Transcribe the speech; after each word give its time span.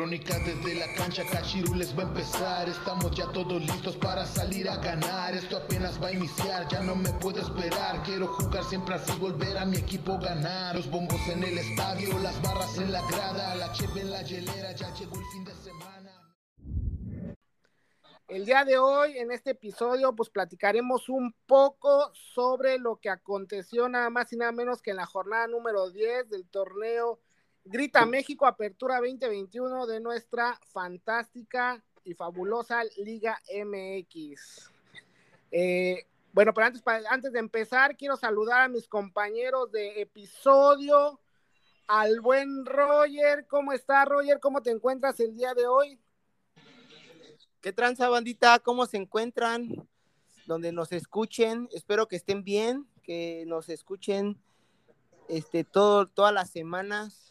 Crónica 0.00 0.38
desde 0.38 0.76
la 0.76 0.90
cancha, 0.94 1.26
Cachirules 1.30 1.94
va 1.94 2.04
a 2.04 2.06
empezar. 2.06 2.66
Estamos 2.70 3.10
ya 3.10 3.30
todos 3.32 3.60
listos 3.60 3.98
para 3.98 4.24
salir 4.24 4.66
a 4.66 4.78
ganar. 4.78 5.34
Esto 5.34 5.58
apenas 5.58 6.02
va 6.02 6.06
a 6.06 6.12
iniciar, 6.12 6.66
ya 6.68 6.80
no 6.80 6.96
me 6.96 7.10
puedo 7.10 7.38
esperar. 7.42 8.02
Quiero 8.02 8.28
jugar 8.28 8.64
siempre 8.64 8.94
así, 8.94 9.12
volver 9.20 9.58
a 9.58 9.66
mi 9.66 9.76
equipo 9.76 10.18
ganar. 10.18 10.74
Los 10.74 10.90
bombos 10.90 11.20
en 11.28 11.42
el 11.42 11.58
estadio, 11.58 12.18
las 12.20 12.40
barras 12.40 12.78
en 12.78 12.92
la 12.92 13.06
grada, 13.08 13.54
la 13.56 13.70
cheve 13.74 14.00
en 14.00 14.10
la 14.10 14.22
hielera, 14.22 14.72
ya 14.72 14.88
llegó 14.94 15.16
el 15.16 15.26
fin 15.26 15.44
de 15.44 15.54
semana. 15.56 16.10
El 18.26 18.46
día 18.46 18.64
de 18.64 18.78
hoy, 18.78 19.18
en 19.18 19.30
este 19.32 19.50
episodio, 19.50 20.16
pues 20.16 20.30
platicaremos 20.30 21.10
un 21.10 21.34
poco 21.44 22.10
sobre 22.14 22.78
lo 22.78 22.96
que 22.96 23.10
aconteció 23.10 23.86
nada 23.90 24.08
más 24.08 24.32
y 24.32 24.38
nada 24.38 24.52
menos 24.52 24.80
que 24.80 24.92
en 24.92 24.96
la 24.96 25.04
jornada 25.04 25.46
número 25.46 25.90
10 25.90 26.30
del 26.30 26.48
torneo 26.48 27.20
Grita 27.64 28.06
México 28.06 28.46
Apertura 28.46 28.96
2021 29.00 29.86
de 29.86 30.00
nuestra 30.00 30.58
fantástica 30.72 31.82
y 32.04 32.14
fabulosa 32.14 32.82
Liga 32.96 33.38
MX. 33.64 34.70
Eh, 35.52 36.06
bueno, 36.32 36.54
pero 36.54 36.66
antes, 36.68 36.82
antes 37.08 37.32
de 37.32 37.38
empezar, 37.38 37.96
quiero 37.96 38.16
saludar 38.16 38.62
a 38.62 38.68
mis 38.68 38.88
compañeros 38.88 39.70
de 39.72 40.00
episodio, 40.00 41.20
al 41.86 42.20
buen 42.20 42.64
Roger. 42.64 43.46
¿Cómo 43.46 43.72
está, 43.72 44.04
Roger? 44.04 44.38
¿Cómo 44.40 44.62
te 44.62 44.70
encuentras 44.70 45.18
el 45.20 45.36
día 45.36 45.54
de 45.54 45.66
hoy? 45.66 46.00
¿Qué 47.60 47.72
tranza, 47.72 48.08
bandita? 48.08 48.58
¿Cómo 48.60 48.86
se 48.86 48.96
encuentran? 48.96 49.88
Donde 50.46 50.72
nos 50.72 50.92
escuchen, 50.92 51.68
espero 51.72 52.08
que 52.08 52.16
estén 52.16 52.42
bien, 52.42 52.86
que 53.02 53.44
nos 53.46 53.68
escuchen 53.68 54.40
este, 55.28 55.64
todo, 55.64 56.06
todas 56.06 56.32
las 56.32 56.50
semanas, 56.50 57.29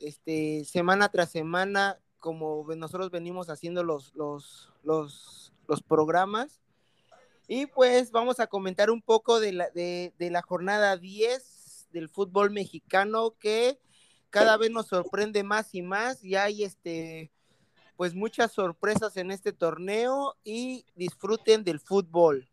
este, 0.00 0.64
semana 0.64 1.08
tras 1.08 1.30
semana, 1.30 2.00
como 2.18 2.66
nosotros 2.76 3.10
venimos 3.10 3.50
haciendo 3.50 3.82
los, 3.84 4.14
los, 4.14 4.72
los, 4.82 5.52
los 5.66 5.82
programas. 5.82 6.60
Y 7.48 7.66
pues 7.66 8.12
vamos 8.12 8.38
a 8.38 8.46
comentar 8.46 8.90
un 8.90 9.02
poco 9.02 9.40
de 9.40 9.52
la, 9.52 9.70
de, 9.70 10.12
la 10.18 10.42
jornada 10.42 10.96
10 10.96 11.88
del 11.90 12.08
fútbol 12.08 12.50
mexicano 12.50 13.34
que 13.40 13.80
cada 14.30 14.56
vez 14.56 14.70
nos 14.70 14.86
sorprende 14.86 15.42
más 15.42 15.74
y 15.74 15.82
más. 15.82 16.22
Y 16.22 16.36
hay 16.36 16.62
este 16.62 17.32
pues 17.96 18.14
muchas 18.14 18.52
sorpresas 18.52 19.16
en 19.18 19.30
este 19.30 19.52
torneo 19.52 20.36
y 20.42 20.86
disfruten 20.94 21.64
del 21.64 21.80
fútbol. 21.80 22.48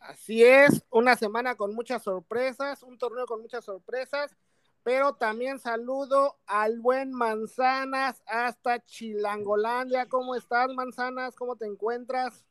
Así 0.00 0.42
es, 0.42 0.82
una 0.90 1.14
semana 1.14 1.56
con 1.56 1.74
muchas 1.74 2.02
sorpresas, 2.02 2.82
un 2.82 2.96
torneo 2.96 3.26
con 3.26 3.42
muchas 3.42 3.64
sorpresas, 3.64 4.34
pero 4.82 5.14
también 5.14 5.58
saludo 5.58 6.38
al 6.46 6.80
buen 6.80 7.12
Manzanas 7.12 8.22
hasta 8.26 8.84
Chilangolandia. 8.84 10.06
¿Cómo 10.06 10.34
estás, 10.34 10.68
Manzanas? 10.74 11.34
¿Cómo 11.34 11.56
te 11.56 11.66
encuentras? 11.66 12.44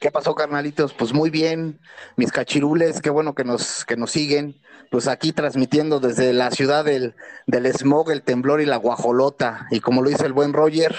¿Qué 0.00 0.10
pasó, 0.10 0.34
carnalitos? 0.34 0.94
Pues 0.94 1.12
muy 1.12 1.28
bien, 1.28 1.78
mis 2.16 2.32
cachirules, 2.32 3.02
qué 3.02 3.10
bueno 3.10 3.34
que 3.34 3.44
nos, 3.44 3.84
que 3.84 3.96
nos 3.96 4.10
siguen. 4.10 4.56
Pues 4.90 5.06
aquí 5.06 5.32
transmitiendo 5.32 6.00
desde 6.00 6.32
la 6.32 6.50
ciudad 6.50 6.84
del, 6.84 7.14
del 7.46 7.66
smog, 7.66 8.10
el 8.10 8.22
temblor 8.22 8.62
y 8.62 8.66
la 8.66 8.76
guajolota. 8.76 9.66
Y 9.70 9.80
como 9.80 10.02
lo 10.02 10.08
dice 10.08 10.24
el 10.24 10.32
buen 10.32 10.54
Roger, 10.54 10.96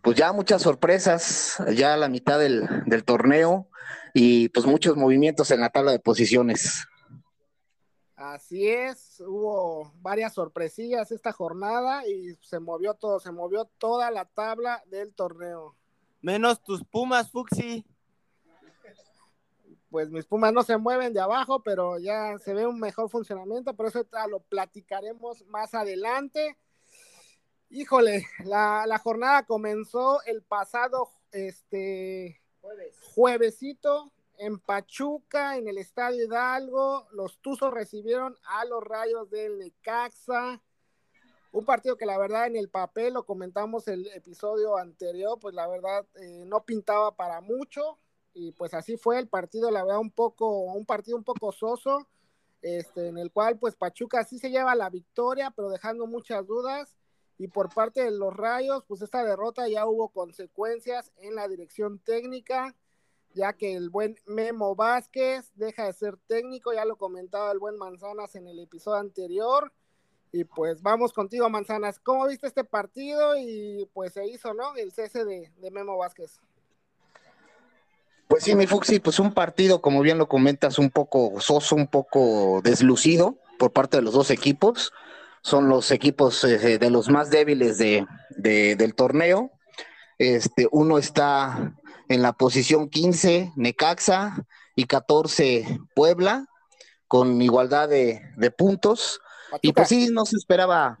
pues 0.00 0.16
ya 0.16 0.32
muchas 0.32 0.62
sorpresas, 0.62 1.56
ya 1.74 1.94
a 1.94 1.96
la 1.96 2.08
mitad 2.08 2.38
del, 2.38 2.68
del 2.86 3.04
torneo 3.04 3.68
y 4.14 4.48
pues 4.50 4.64
muchos 4.64 4.96
movimientos 4.96 5.50
en 5.50 5.60
la 5.60 5.70
tabla 5.70 5.90
de 5.90 5.98
posiciones. 5.98 6.86
Así 8.16 8.66
es, 8.66 9.20
hubo 9.20 9.92
varias 10.00 10.32
sorpresillas 10.32 11.12
esta 11.12 11.32
jornada 11.32 12.06
y 12.06 12.34
se 12.40 12.58
movió 12.58 12.94
todo, 12.94 13.20
se 13.20 13.30
movió 13.30 13.66
toda 13.78 14.10
la 14.10 14.24
tabla 14.24 14.82
del 14.86 15.14
torneo. 15.14 15.76
Menos 16.22 16.62
tus 16.62 16.82
Pumas, 16.82 17.30
Fuxi 17.30 17.84
pues 19.96 20.10
mis 20.10 20.26
Pumas 20.26 20.52
no 20.52 20.62
se 20.62 20.76
mueven 20.76 21.14
de 21.14 21.20
abajo, 21.20 21.62
pero 21.62 21.98
ya 21.98 22.38
se 22.38 22.52
ve 22.52 22.66
un 22.66 22.78
mejor 22.78 23.08
funcionamiento, 23.08 23.74
pero 23.74 23.88
eso 23.88 24.06
lo 24.28 24.40
platicaremos 24.40 25.46
más 25.46 25.72
adelante. 25.72 26.58
Híjole, 27.70 28.26
la, 28.44 29.00
jornada 29.02 29.44
comenzó 29.44 30.22
el 30.24 30.42
pasado 30.42 31.08
este 31.32 32.40
Jueves. 32.60 32.96
juevesito 33.14 34.12
en 34.38 34.58
Pachuca, 34.58 35.56
en 35.56 35.68
el 35.68 35.78
Estadio 35.78 36.24
Hidalgo. 36.24 37.06
Los 37.12 37.38
Tuzos 37.38 37.72
recibieron 37.72 38.36
a 38.44 38.64
los 38.64 38.82
Rayos 38.82 39.30
del 39.30 39.58
Necaxa. 39.58 40.62
Un 41.52 41.64
partido 41.64 41.96
que 41.96 42.06
la 42.06 42.18
verdad 42.18 42.46
en 42.46 42.56
el 42.56 42.68
papel, 42.68 43.14
lo 43.14 43.24
comentamos 43.24 43.88
el 43.88 44.06
episodio 44.08 44.76
anterior, 44.76 45.38
pues 45.40 45.54
la 45.54 45.66
verdad 45.66 46.06
eh, 46.16 46.44
no 46.46 46.64
pintaba 46.64 47.16
para 47.16 47.40
mucho 47.40 47.98
y 48.36 48.52
pues 48.52 48.74
así 48.74 48.98
fue 48.98 49.18
el 49.18 49.28
partido, 49.28 49.70
la 49.70 49.82
verdad, 49.82 50.00
un 50.00 50.10
poco, 50.10 50.60
un 50.60 50.84
partido 50.84 51.16
un 51.16 51.24
poco 51.24 51.52
soso, 51.52 52.06
este, 52.60 53.08
en 53.08 53.16
el 53.16 53.32
cual 53.32 53.58
pues 53.58 53.76
Pachuca 53.76 54.24
sí 54.24 54.38
se 54.38 54.50
lleva 54.50 54.74
la 54.74 54.90
victoria, 54.90 55.50
pero 55.56 55.70
dejando 55.70 56.06
muchas 56.06 56.46
dudas, 56.46 56.94
y 57.38 57.48
por 57.48 57.72
parte 57.72 58.02
de 58.02 58.10
los 58.10 58.34
Rayos, 58.34 58.84
pues 58.86 59.00
esta 59.00 59.24
derrota 59.24 59.68
ya 59.68 59.86
hubo 59.86 60.10
consecuencias 60.10 61.12
en 61.16 61.34
la 61.34 61.48
dirección 61.48 61.98
técnica, 61.98 62.74
ya 63.36 63.52
que 63.52 63.76
el 63.76 63.90
buen 63.90 64.16
Memo 64.26 64.74
Vázquez 64.74 65.52
deja 65.54 65.84
de 65.84 65.92
ser 65.92 66.16
técnico, 66.26 66.72
ya 66.72 66.84
lo 66.84 66.96
comentaba 66.96 67.52
el 67.52 67.58
buen 67.58 67.76
Manzanas 67.76 68.34
en 68.34 68.48
el 68.48 68.58
episodio 68.58 68.98
anterior, 68.98 69.72
y 70.32 70.44
pues 70.44 70.82
vamos 70.82 71.12
contigo 71.12 71.48
Manzanas, 71.48 71.98
¿cómo 71.98 72.26
viste 72.26 72.46
este 72.46 72.64
partido? 72.64 73.36
Y 73.38 73.88
pues 73.94 74.12
se 74.12 74.26
hizo, 74.26 74.54
¿no? 74.54 74.74
El 74.76 74.92
cese 74.92 75.24
de, 75.24 75.50
Memo 75.70 75.96
Vázquez. 75.96 76.40
Pues 78.28 78.42
sí, 78.42 78.54
mi 78.54 78.66
Fuxi, 78.66 78.98
pues 78.98 79.18
un 79.18 79.32
partido, 79.32 79.80
como 79.80 80.02
bien 80.02 80.18
lo 80.18 80.28
comentas, 80.28 80.78
un 80.78 80.90
poco 80.90 81.40
soso, 81.40 81.76
un 81.76 81.86
poco 81.86 82.60
deslucido 82.62 83.38
por 83.58 83.72
parte 83.72 83.98
de 83.98 84.02
los 84.02 84.14
dos 84.14 84.30
equipos. 84.30 84.92
Son 85.42 85.68
los 85.68 85.92
equipos 85.92 86.42
eh, 86.42 86.78
de 86.78 86.90
los 86.90 87.08
más 87.08 87.30
débiles 87.30 87.78
de, 87.78 88.04
del 88.36 88.94
torneo. 88.94 89.52
Este, 90.18 90.66
uno 90.72 90.98
está 90.98 91.76
en 92.08 92.22
la 92.22 92.32
posición 92.32 92.88
15, 92.88 93.52
Necaxa, 93.56 94.46
y 94.74 94.84
14, 94.84 95.80
Puebla, 95.94 96.46
con 97.08 97.40
igualdad 97.40 97.88
de, 97.88 98.22
de 98.36 98.50
puntos. 98.50 99.20
Y 99.62 99.72
pues 99.72 99.88
sí, 99.88 100.08
no 100.12 100.26
se 100.26 100.36
esperaba 100.36 100.98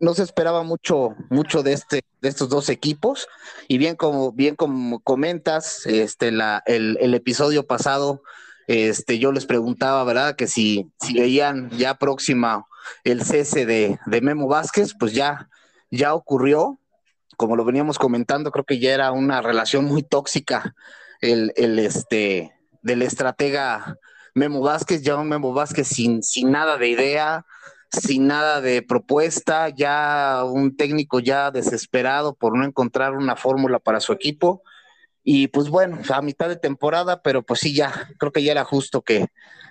no 0.00 0.14
se 0.14 0.22
esperaba 0.22 0.62
mucho, 0.62 1.14
mucho 1.28 1.62
de 1.62 1.74
este, 1.74 2.02
de 2.20 2.28
estos 2.28 2.48
dos 2.48 2.70
equipos. 2.70 3.28
Y 3.68 3.78
bien 3.78 3.96
como, 3.96 4.32
bien 4.32 4.56
como 4.56 5.00
comentas, 5.00 5.86
este, 5.86 6.32
la, 6.32 6.62
el, 6.66 6.96
el 7.00 7.14
episodio 7.14 7.66
pasado, 7.66 8.22
este, 8.66 9.18
yo 9.18 9.30
les 9.30 9.46
preguntaba, 9.46 10.02
¿verdad? 10.04 10.36
Que 10.36 10.46
si, 10.46 10.90
si 11.00 11.18
veían 11.18 11.70
ya 11.70 11.98
próxima 11.98 12.66
el 13.04 13.22
cese 13.22 13.66
de, 13.66 13.98
de 14.06 14.20
Memo 14.22 14.48
Vázquez, 14.48 14.94
pues 14.98 15.12
ya, 15.12 15.48
ya 15.90 16.14
ocurrió. 16.14 16.79
Como 17.40 17.56
lo 17.56 17.64
veníamos 17.64 17.98
comentando, 17.98 18.50
creo 18.50 18.66
que 18.66 18.78
ya 18.78 18.92
era 18.92 19.12
una 19.12 19.40
relación 19.40 19.86
muy 19.86 20.02
tóxica 20.02 20.74
el, 21.22 21.54
el 21.56 21.78
este, 21.78 22.52
del 22.82 23.00
estratega 23.00 23.96
Memo 24.34 24.60
Vázquez, 24.60 25.00
ya 25.00 25.16
un 25.16 25.30
Memo 25.30 25.54
Vázquez 25.54 25.88
sin, 25.88 26.22
sin 26.22 26.50
nada 26.50 26.76
de 26.76 26.88
idea, 26.88 27.46
sin 27.90 28.26
nada 28.26 28.60
de 28.60 28.82
propuesta, 28.82 29.70
ya 29.70 30.42
un 30.44 30.76
técnico 30.76 31.18
ya 31.18 31.50
desesperado 31.50 32.34
por 32.34 32.58
no 32.58 32.66
encontrar 32.66 33.14
una 33.14 33.36
fórmula 33.36 33.78
para 33.78 34.00
su 34.00 34.12
equipo. 34.12 34.62
Y 35.24 35.48
pues 35.48 35.70
bueno, 35.70 35.98
a 36.10 36.20
mitad 36.20 36.50
de 36.50 36.56
temporada, 36.56 37.22
pero 37.22 37.42
pues 37.42 37.60
sí, 37.60 37.74
ya 37.74 38.10
creo 38.18 38.32
que 38.32 38.42
ya 38.42 38.52
era 38.52 38.64
justo 38.64 39.00
que, 39.00 39.28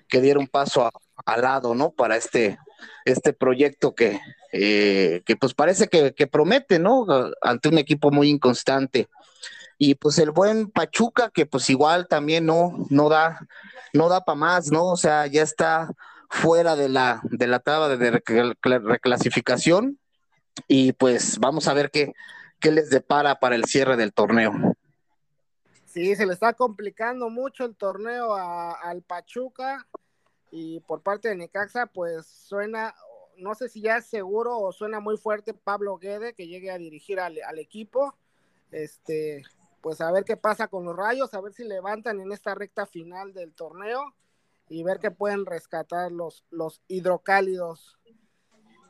que 0.08 0.22
diera 0.22 0.40
un 0.40 0.47
paso 0.47 0.90
al 1.24 1.41
lado, 1.44 1.75
¿no? 1.75 1.91
Para 1.91 2.18
este, 2.18 2.58
este 3.05 3.34
proyecto 3.34 3.96
que, 3.96 4.20
eh, 4.52 5.22
que 5.26 5.35
pues 5.35 5.53
parece 5.53 5.87
que, 5.87 6.28
promete, 6.28 6.79
¿no? 6.79 7.05
Ante 7.41 7.70
un 7.70 7.78
equipo 7.78 8.11
muy 8.11 8.29
inconstante. 8.29 9.08
Y 9.78 9.96
pues 9.96 10.17
el 10.20 10.31
buen 10.31 10.70
Pachuca, 10.70 11.29
que 11.34 11.46
pues 11.46 11.70
igual 11.70 12.08
también 12.08 12.46
no, 12.46 12.85
no 12.90 13.09
da, 13.09 13.40
no 13.93 14.09
da 14.09 14.26
para 14.26 14.35
más, 14.35 14.72
¿no? 14.72 14.85
O 14.85 14.97
sea, 14.97 15.28
ya 15.28 15.41
está 15.41 15.90
fuera 16.29 16.76
de 16.76 16.90
la, 16.90 17.22
de 17.23 17.47
la 17.47 17.59
tabla 17.59 17.96
de 17.96 18.22
reclasificación 18.61 19.97
y 20.67 20.93
pues 20.93 21.40
vamos 21.40 21.67
a 21.67 21.73
ver 21.73 21.90
qué, 21.91 22.14
qué 22.59 22.72
les 22.72 22.90
depara 22.90 23.40
para 23.40 23.55
el 23.55 23.66
cierre 23.66 23.96
del 23.97 24.14
torneo. 24.14 24.53
Sí, 25.85 26.16
se 26.16 26.26
le 26.26 26.34
está 26.34 26.53
complicando 26.53 27.29
mucho 27.29 27.66
el 27.66 27.76
torneo 27.76 28.35
al 28.35 29.02
Pachuca 29.02 29.87
y 30.51 30.79
por 30.81 31.01
parte 31.01 31.29
de 31.29 31.35
Necaxa 31.35 31.85
pues 31.87 32.25
suena, 32.25 32.96
no 33.37 33.55
sé 33.55 33.69
si 33.69 33.81
ya 33.81 33.97
es 33.97 34.05
seguro 34.05 34.57
o 34.57 34.72
suena 34.72 34.99
muy 34.99 35.17
fuerte 35.17 35.53
Pablo 35.53 35.97
Guede 35.97 36.34
que 36.34 36.47
llegue 36.47 36.72
a 36.72 36.78
dirigir 36.78 37.19
al, 37.19 37.37
equipo. 37.59 38.16
Este, 38.72 39.43
pues 39.81 40.01
a 40.01 40.11
ver 40.11 40.25
qué 40.25 40.37
pasa 40.37 40.67
con 40.67 40.85
los 40.85 40.96
rayos, 40.96 41.34
a 41.34 41.41
ver 41.41 41.53
si 41.53 41.63
levantan 41.63 42.19
en 42.19 42.31
esta 42.31 42.53
recta 42.55 42.85
final 42.85 43.34
del 43.34 43.53
torneo 43.53 44.13
y 44.67 44.84
ver 44.84 44.99
qué 44.99 45.11
pueden 45.11 45.46
rescatar 45.46 46.11
los, 46.11 46.46
los 46.52 46.81
hidrocálidos. 46.87 47.97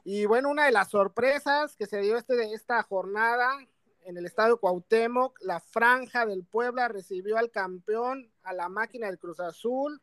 Y 0.03 0.25
bueno, 0.25 0.49
una 0.49 0.65
de 0.65 0.71
las 0.71 0.89
sorpresas 0.89 1.75
que 1.75 1.85
se 1.85 2.01
dio 2.01 2.17
este, 2.17 2.53
esta 2.53 2.81
jornada 2.83 3.57
en 4.03 4.17
el 4.17 4.25
estadio 4.25 4.59
Cuauhtémoc, 4.59 5.39
la 5.41 5.59
franja 5.59 6.25
del 6.25 6.43
Puebla 6.43 6.87
recibió 6.87 7.37
al 7.37 7.51
campeón, 7.51 8.31
a 8.43 8.53
la 8.53 8.69
máquina 8.69 9.07
del 9.07 9.19
Cruz 9.19 9.39
Azul. 9.39 10.01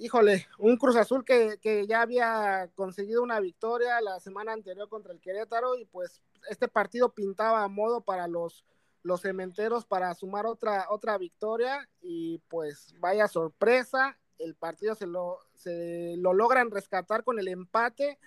Híjole, 0.00 0.46
un 0.58 0.76
Cruz 0.76 0.94
Azul 0.94 1.24
que, 1.24 1.86
ya 1.88 2.02
había 2.02 2.70
conseguido 2.76 3.20
una 3.20 3.40
victoria 3.40 4.00
la 4.00 4.20
semana 4.20 4.52
anterior 4.52 4.88
contra 4.88 5.12
el 5.12 5.20
Querétaro 5.20 5.74
y 5.74 5.86
pues 5.86 6.22
este 6.48 6.68
partido 6.68 7.12
pintaba 7.12 7.64
a 7.64 7.68
modo 7.68 8.00
para 8.02 8.28
los, 8.28 8.64
los 9.02 9.22
cementeros 9.22 9.86
para 9.86 10.14
sumar 10.14 10.46
otra, 10.46 10.86
otra 10.90 11.18
victoria 11.18 11.88
y 12.00 12.38
pues 12.48 12.94
vaya 13.00 13.26
sorpresa, 13.26 14.16
el 14.38 14.54
partido 14.54 14.94
se 14.94 15.08
lo, 15.08 15.40
se 15.54 16.14
lo 16.18 16.32
logran 16.32 16.70
rescatar 16.70 17.24
con 17.24 17.40
el 17.40 17.48
empate. 17.48 18.20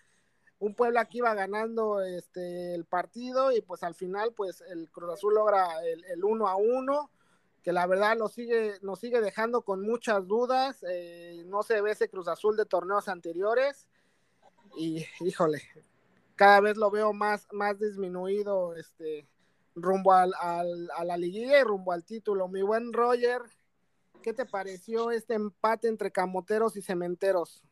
Un 0.59 0.75
Puebla 0.75 1.06
que 1.06 1.19
iba 1.19 1.33
ganando 1.33 2.01
este, 2.01 2.75
el 2.75 2.83
partido 2.83 3.53
y 3.53 3.62
pues 3.62 3.81
al 3.83 3.95
final 3.95 4.33
pues 4.33 4.59
el 4.59 4.91
Cruz 4.91 5.13
Azul 5.13 5.35
logra 5.35 5.67
el, 5.85 6.03
el 6.03 6.25
uno 6.25 6.50
a 6.50 6.57
uno 6.57 7.12
que 7.63 7.71
la 7.71 7.85
verdad 7.85 8.17
lo 8.17 8.27
sigue, 8.27 8.73
nos 8.81 8.99
sigue 8.99 9.21
dejando 9.21 9.61
con 9.63 9.81
muchas 9.81 10.27
dudas, 10.27 10.83
eh, 10.89 11.43
no 11.45 11.63
se 11.63 11.81
ve 11.81 11.91
ese 11.91 12.09
Cruz 12.09 12.27
Azul 12.27 12.57
de 12.57 12.65
torneos 12.65 13.07
anteriores 13.07 13.87
y 14.75 15.05
híjole, 15.19 15.61
cada 16.35 16.59
vez 16.59 16.77
lo 16.77 16.89
veo 16.89 17.13
más, 17.13 17.47
más 17.51 17.79
disminuido 17.79 18.75
este, 18.75 19.27
rumbo 19.75 20.13
al, 20.13 20.33
al, 20.39 20.89
a 20.95 21.05
la 21.05 21.17
liguilla 21.17 21.59
y 21.59 21.63
rumbo 21.63 21.91
al 21.91 22.03
título. 22.03 22.47
Mi 22.47 22.61
buen 22.63 22.93
Roger, 22.93 23.41
¿qué 24.23 24.33
te 24.33 24.45
pareció 24.45 25.11
este 25.11 25.35
empate 25.35 25.87
entre 25.87 26.11
camoteros 26.11 26.75
y 26.77 26.81
cementeros? 26.81 27.63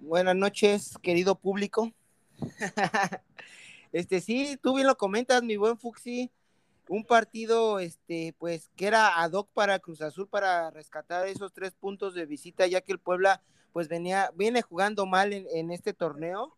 Buenas 0.00 0.36
noches, 0.36 0.98
querido 1.02 1.36
público. 1.36 1.92
este 3.92 4.20
sí, 4.20 4.58
tú 4.62 4.74
bien 4.74 4.86
lo 4.86 4.96
comentas, 4.96 5.42
mi 5.42 5.56
buen 5.56 5.78
Fuxi. 5.78 6.30
Un 6.88 7.04
partido, 7.04 7.80
este, 7.80 8.34
pues, 8.38 8.70
que 8.76 8.86
era 8.86 9.22
ad 9.22 9.32
hoc 9.32 9.48
para 9.52 9.78
Cruz 9.78 10.02
Azul 10.02 10.28
para 10.28 10.70
rescatar 10.70 11.26
esos 11.26 11.52
tres 11.52 11.74
puntos 11.74 12.14
de 12.14 12.26
visita, 12.26 12.66
ya 12.66 12.80
que 12.80 12.92
el 12.92 12.98
Puebla, 12.98 13.42
pues, 13.72 13.88
venía, 13.88 14.30
viene 14.34 14.62
jugando 14.62 15.06
mal 15.06 15.32
en, 15.32 15.70
este 15.70 15.92
torneo. 15.92 16.56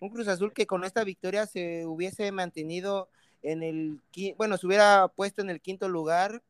Un 0.00 0.10
Cruz 0.10 0.28
Azul 0.28 0.52
que 0.52 0.66
con 0.66 0.84
esta 0.84 1.04
victoria 1.04 1.46
se 1.46 1.86
hubiese 1.86 2.32
mantenido 2.32 3.08
en 3.42 3.62
el, 3.62 4.00
bueno, 4.36 4.56
se 4.56 4.66
hubiera 4.66 5.08
puesto 5.08 5.42
en 5.42 5.50
el 5.50 5.60
quinto 5.60 5.88
lugar 5.88 6.42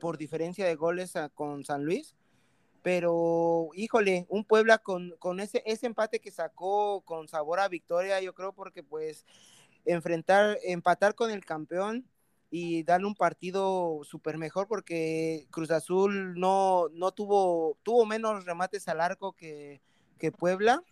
por 0.00 0.18
diferencia 0.18 0.66
de 0.66 0.74
goles 0.74 1.14
con 1.34 1.64
San 1.64 1.84
Luis 1.84 2.16
pero 2.86 3.70
híjole, 3.74 4.26
un 4.28 4.44
Puebla 4.44 4.78
con, 4.78 5.16
con 5.18 5.40
ese, 5.40 5.60
ese 5.66 5.86
empate 5.86 6.20
que 6.20 6.30
sacó 6.30 7.00
con 7.00 7.26
sabor 7.26 7.58
a 7.58 7.66
victoria, 7.66 8.20
yo 8.20 8.32
creo 8.32 8.52
porque 8.52 8.84
pues 8.84 9.26
enfrentar, 9.84 10.56
empatar 10.62 11.16
con 11.16 11.32
el 11.32 11.44
campeón 11.44 12.06
y 12.50 12.82
darle 12.84 13.06
un 13.06 13.14
partido 13.14 14.00
súper 14.04 14.38
mejor 14.38 14.68
porque 14.68 15.46
Cruz 15.50 15.70
Azul 15.70 16.38
no, 16.38 16.88
no 16.92 17.12
tuvo, 17.12 17.76
tuvo 17.82 18.06
menos 18.06 18.44
remates 18.44 18.88
al 18.88 19.00
arco 19.00 19.32
que, 19.32 19.80
que 20.18 20.32
Puebla. 20.32 20.82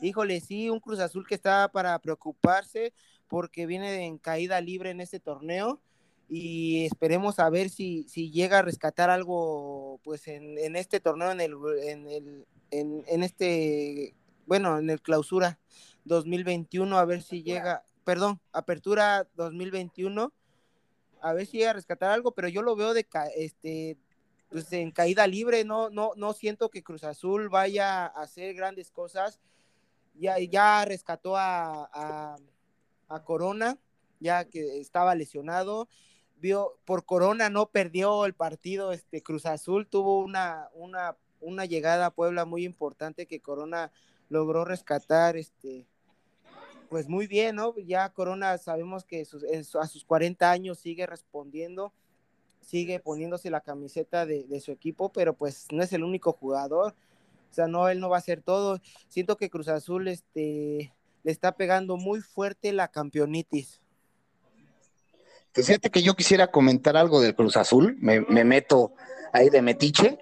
Híjole, 0.00 0.40
sí, 0.40 0.70
un 0.70 0.80
Cruz 0.80 1.00
Azul 1.00 1.26
que 1.26 1.34
está 1.34 1.68
para 1.68 1.98
preocuparse 1.98 2.92
porque 3.28 3.66
viene 3.66 4.06
en 4.06 4.18
caída 4.18 4.60
libre 4.60 4.90
en 4.90 5.00
este 5.00 5.20
torneo 5.20 5.80
y 6.28 6.84
esperemos 6.84 7.38
a 7.38 7.48
ver 7.50 7.70
si, 7.70 8.04
si 8.08 8.30
llega 8.30 8.58
a 8.58 8.62
rescatar 8.62 9.10
algo 9.10 10.00
pues 10.04 10.28
en, 10.28 10.58
en 10.58 10.76
este 10.76 11.00
torneo, 11.00 11.30
en 11.32 11.40
el, 11.40 11.54
en 11.82 12.08
el 12.08 12.46
en, 12.70 13.04
en, 13.06 13.22
este, 13.22 14.14
bueno, 14.46 14.78
en 14.78 14.90
el 14.90 15.00
clausura 15.00 15.58
2021, 16.04 16.98
a 16.98 17.04
ver 17.04 17.22
si 17.22 17.42
llega, 17.42 17.84
perdón, 18.08 18.40
apertura 18.54 19.28
2021, 19.34 20.32
a 21.20 21.32
ver 21.34 21.44
si 21.44 21.58
llega 21.58 21.72
a 21.72 21.74
rescatar 21.74 22.10
algo, 22.10 22.32
pero 22.32 22.48
yo 22.48 22.62
lo 22.62 22.74
veo 22.74 22.94
de 22.94 23.06
este 23.36 23.98
pues 24.48 24.72
en 24.72 24.92
caída 24.92 25.26
libre, 25.26 25.62
no, 25.66 25.90
no, 25.90 26.12
no 26.16 26.32
siento 26.32 26.70
que 26.70 26.82
Cruz 26.82 27.04
Azul 27.04 27.50
vaya 27.50 28.06
a 28.06 28.22
hacer 28.22 28.54
grandes 28.54 28.90
cosas. 28.90 29.40
Ya, 30.14 30.38
ya 30.38 30.86
rescató 30.86 31.36
a, 31.36 31.84
a, 31.92 32.36
a 33.08 33.24
Corona, 33.24 33.76
ya 34.20 34.46
que 34.46 34.80
estaba 34.80 35.14
lesionado 35.14 35.86
vio, 36.38 36.78
por 36.86 37.04
Corona 37.04 37.50
no 37.50 37.68
perdió 37.68 38.24
el 38.24 38.32
partido, 38.32 38.92
este 38.92 39.22
Cruz 39.22 39.44
Azul 39.44 39.86
tuvo 39.86 40.20
una, 40.20 40.70
una, 40.72 41.14
una 41.40 41.66
llegada 41.66 42.06
a 42.06 42.14
Puebla 42.14 42.46
muy 42.46 42.64
importante 42.64 43.26
que 43.26 43.40
Corona 43.40 43.92
logró 44.30 44.64
rescatar, 44.64 45.36
este, 45.36 45.86
pues 46.88 47.08
muy 47.08 47.26
bien, 47.26 47.56
¿no? 47.56 47.74
Ya 47.78 48.08
Corona 48.10 48.58
sabemos 48.58 49.04
que 49.04 49.22
a 49.22 49.86
sus 49.86 50.04
40 50.04 50.50
años 50.50 50.78
sigue 50.78 51.06
respondiendo, 51.06 51.92
sigue 52.60 53.00
poniéndose 53.00 53.50
la 53.50 53.60
camiseta 53.60 54.26
de, 54.26 54.44
de, 54.44 54.60
su 54.60 54.72
equipo, 54.72 55.10
pero 55.10 55.34
pues 55.34 55.66
no 55.70 55.82
es 55.82 55.92
el 55.92 56.04
único 56.04 56.32
jugador, 56.32 56.94
o 57.50 57.54
sea, 57.54 57.66
no, 57.66 57.88
él 57.88 58.00
no 58.00 58.08
va 58.08 58.16
a 58.16 58.20
hacer 58.20 58.42
todo. 58.42 58.80
Siento 59.08 59.36
que 59.36 59.50
Cruz 59.50 59.68
Azul, 59.68 60.08
este, 60.08 60.92
le 61.22 61.32
está 61.32 61.52
pegando 61.52 61.96
muy 61.96 62.20
fuerte 62.20 62.72
la 62.72 62.88
campeonitis. 62.88 63.80
Pues 65.52 65.66
fíjate 65.66 65.90
que 65.90 66.02
yo 66.02 66.14
quisiera 66.14 66.50
comentar 66.50 66.96
algo 66.96 67.20
del 67.20 67.34
Cruz 67.34 67.56
Azul, 67.56 67.96
me, 68.00 68.20
me 68.20 68.44
meto 68.44 68.92
ahí 69.32 69.50
de 69.50 69.62
metiche, 69.62 70.18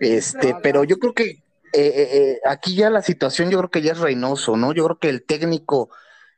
este, 0.00 0.54
pero 0.62 0.84
yo 0.84 0.98
creo 0.98 1.14
que 1.14 1.42
eh, 1.78 1.92
eh, 1.94 2.08
eh, 2.12 2.40
aquí 2.46 2.74
ya 2.74 2.88
la 2.88 3.02
situación 3.02 3.50
yo 3.50 3.58
creo 3.58 3.70
que 3.70 3.82
ya 3.82 3.92
es 3.92 3.98
Reynoso, 3.98 4.56
¿no? 4.56 4.72
Yo 4.72 4.84
creo 4.86 4.98
que 4.98 5.10
el 5.10 5.26
técnico, 5.26 5.90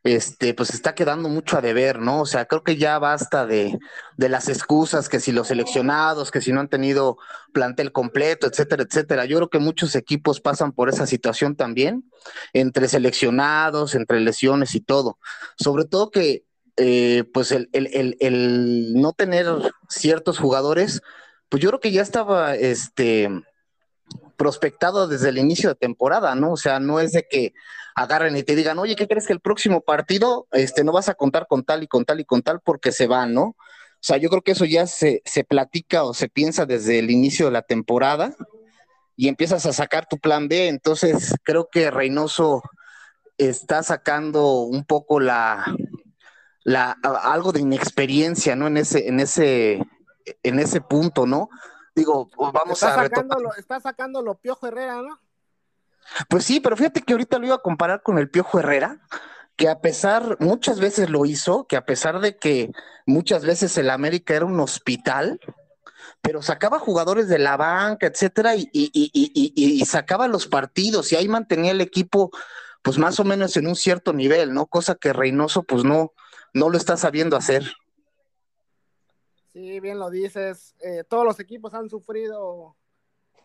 este, 0.02 0.52
pues 0.52 0.70
está 0.70 0.96
quedando 0.96 1.28
mucho 1.28 1.56
a 1.56 1.60
deber, 1.60 2.00
¿no? 2.00 2.22
O 2.22 2.26
sea, 2.26 2.46
creo 2.46 2.64
que 2.64 2.76
ya 2.76 2.98
basta 2.98 3.46
de, 3.46 3.78
de 4.16 4.28
las 4.28 4.48
excusas, 4.48 5.08
que 5.08 5.20
si 5.20 5.30
los 5.30 5.46
seleccionados, 5.46 6.32
que 6.32 6.40
si 6.40 6.52
no 6.52 6.58
han 6.58 6.68
tenido 6.68 7.18
plantel 7.52 7.92
completo, 7.92 8.48
etcétera, 8.48 8.82
etcétera. 8.82 9.26
Yo 9.26 9.36
creo 9.36 9.48
que 9.48 9.60
muchos 9.60 9.94
equipos 9.94 10.40
pasan 10.40 10.72
por 10.72 10.88
esa 10.88 11.06
situación 11.06 11.54
también, 11.54 12.10
entre 12.52 12.88
seleccionados, 12.88 13.94
entre 13.94 14.18
lesiones 14.18 14.74
y 14.74 14.80
todo. 14.80 15.20
Sobre 15.56 15.84
todo 15.84 16.10
que 16.10 16.44
pues 17.32 17.52
el, 17.52 17.68
el, 17.72 18.16
el, 18.20 18.94
no 18.94 19.12
tener 19.12 19.46
ciertos 19.88 20.38
jugadores, 20.38 21.00
pues 21.48 21.62
yo 21.62 21.70
creo 21.70 21.80
que 21.80 21.92
ya 21.92 22.02
estaba 22.02 22.56
este 22.56 23.30
prospectado 24.38 25.08
desde 25.08 25.28
el 25.28 25.36
inicio 25.36 25.68
de 25.68 25.74
temporada, 25.74 26.34
¿no? 26.34 26.52
O 26.52 26.56
sea, 26.56 26.80
no 26.80 27.00
es 27.00 27.12
de 27.12 27.26
que 27.28 27.52
agarren 27.94 28.36
y 28.36 28.44
te 28.44 28.54
digan, 28.54 28.78
oye, 28.78 28.96
¿qué 28.96 29.08
crees 29.08 29.26
que 29.26 29.32
el 29.32 29.40
próximo 29.40 29.82
partido 29.82 30.46
este, 30.52 30.84
no 30.84 30.92
vas 30.92 31.08
a 31.08 31.14
contar 31.14 31.46
con 31.48 31.64
tal 31.64 31.82
y 31.82 31.88
con 31.88 32.04
tal 32.04 32.20
y 32.20 32.24
con 32.24 32.42
tal 32.42 32.60
porque 32.60 32.92
se 32.92 33.08
van, 33.08 33.34
¿no? 33.34 33.42
O 33.42 34.00
sea, 34.00 34.16
yo 34.16 34.30
creo 34.30 34.42
que 34.42 34.52
eso 34.52 34.64
ya 34.64 34.86
se, 34.86 35.22
se 35.24 35.42
platica 35.42 36.04
o 36.04 36.14
se 36.14 36.28
piensa 36.28 36.64
desde 36.64 37.00
el 37.00 37.10
inicio 37.10 37.46
de 37.46 37.52
la 37.52 37.62
temporada 37.62 38.36
y 39.16 39.26
empiezas 39.26 39.66
a 39.66 39.72
sacar 39.72 40.06
tu 40.06 40.18
plan 40.18 40.46
B. 40.46 40.68
Entonces, 40.68 41.34
creo 41.42 41.68
que 41.70 41.90
Reynoso 41.90 42.62
está 43.36 43.82
sacando 43.82 44.60
un 44.60 44.84
poco 44.84 45.18
la, 45.18 45.64
la, 46.62 46.96
algo 47.24 47.50
de 47.50 47.60
inexperiencia, 47.60 48.54
¿no? 48.54 48.68
En 48.68 48.76
ese, 48.76 49.08
en 49.08 49.18
ese, 49.18 49.82
en 50.44 50.60
ese 50.60 50.80
punto, 50.80 51.26
¿no? 51.26 51.48
Digo, 51.98 52.30
vamos 52.36 52.80
está 52.80 53.00
a 53.00 53.06
está 53.58 53.80
sacándolo 53.80 54.36
Piojo 54.36 54.68
Herrera, 54.68 55.02
¿no? 55.02 55.18
Pues 56.28 56.44
sí, 56.44 56.60
pero 56.60 56.76
fíjate 56.76 57.02
que 57.02 57.12
ahorita 57.12 57.40
lo 57.40 57.46
iba 57.46 57.56
a 57.56 57.62
comparar 57.62 58.04
con 58.04 58.18
el 58.18 58.30
Piojo 58.30 58.60
Herrera, 58.60 59.00
que 59.56 59.68
a 59.68 59.80
pesar, 59.80 60.36
muchas 60.38 60.78
veces 60.78 61.10
lo 61.10 61.26
hizo, 61.26 61.66
que 61.66 61.76
a 61.76 61.84
pesar 61.84 62.20
de 62.20 62.36
que 62.36 62.70
muchas 63.04 63.44
veces 63.44 63.76
el 63.78 63.90
América 63.90 64.34
era 64.34 64.44
un 64.44 64.60
hospital, 64.60 65.40
pero 66.20 66.40
sacaba 66.40 66.78
jugadores 66.78 67.26
de 67.26 67.40
la 67.40 67.56
banca, 67.56 68.06
etcétera, 68.06 68.54
y, 68.54 68.70
y, 68.72 68.90
y, 68.94 69.52
y, 69.56 69.84
sacaba 69.84 70.28
los 70.28 70.46
partidos, 70.46 71.10
y 71.10 71.16
ahí 71.16 71.26
mantenía 71.26 71.72
el 71.72 71.80
equipo, 71.80 72.30
pues 72.82 72.96
más 72.96 73.18
o 73.18 73.24
menos 73.24 73.56
en 73.56 73.66
un 73.66 73.74
cierto 73.74 74.12
nivel, 74.12 74.54
¿no? 74.54 74.66
Cosa 74.66 74.94
que 74.94 75.12
Reynoso, 75.12 75.64
pues 75.64 75.82
no, 75.82 76.12
no 76.54 76.70
lo 76.70 76.78
está 76.78 76.96
sabiendo 76.96 77.36
hacer. 77.36 77.64
Sí, 79.58 79.80
bien 79.80 79.98
lo 79.98 80.08
dices. 80.08 80.76
Eh, 80.78 81.02
todos 81.08 81.24
los 81.24 81.40
equipos 81.40 81.74
han 81.74 81.90
sufrido 81.90 82.76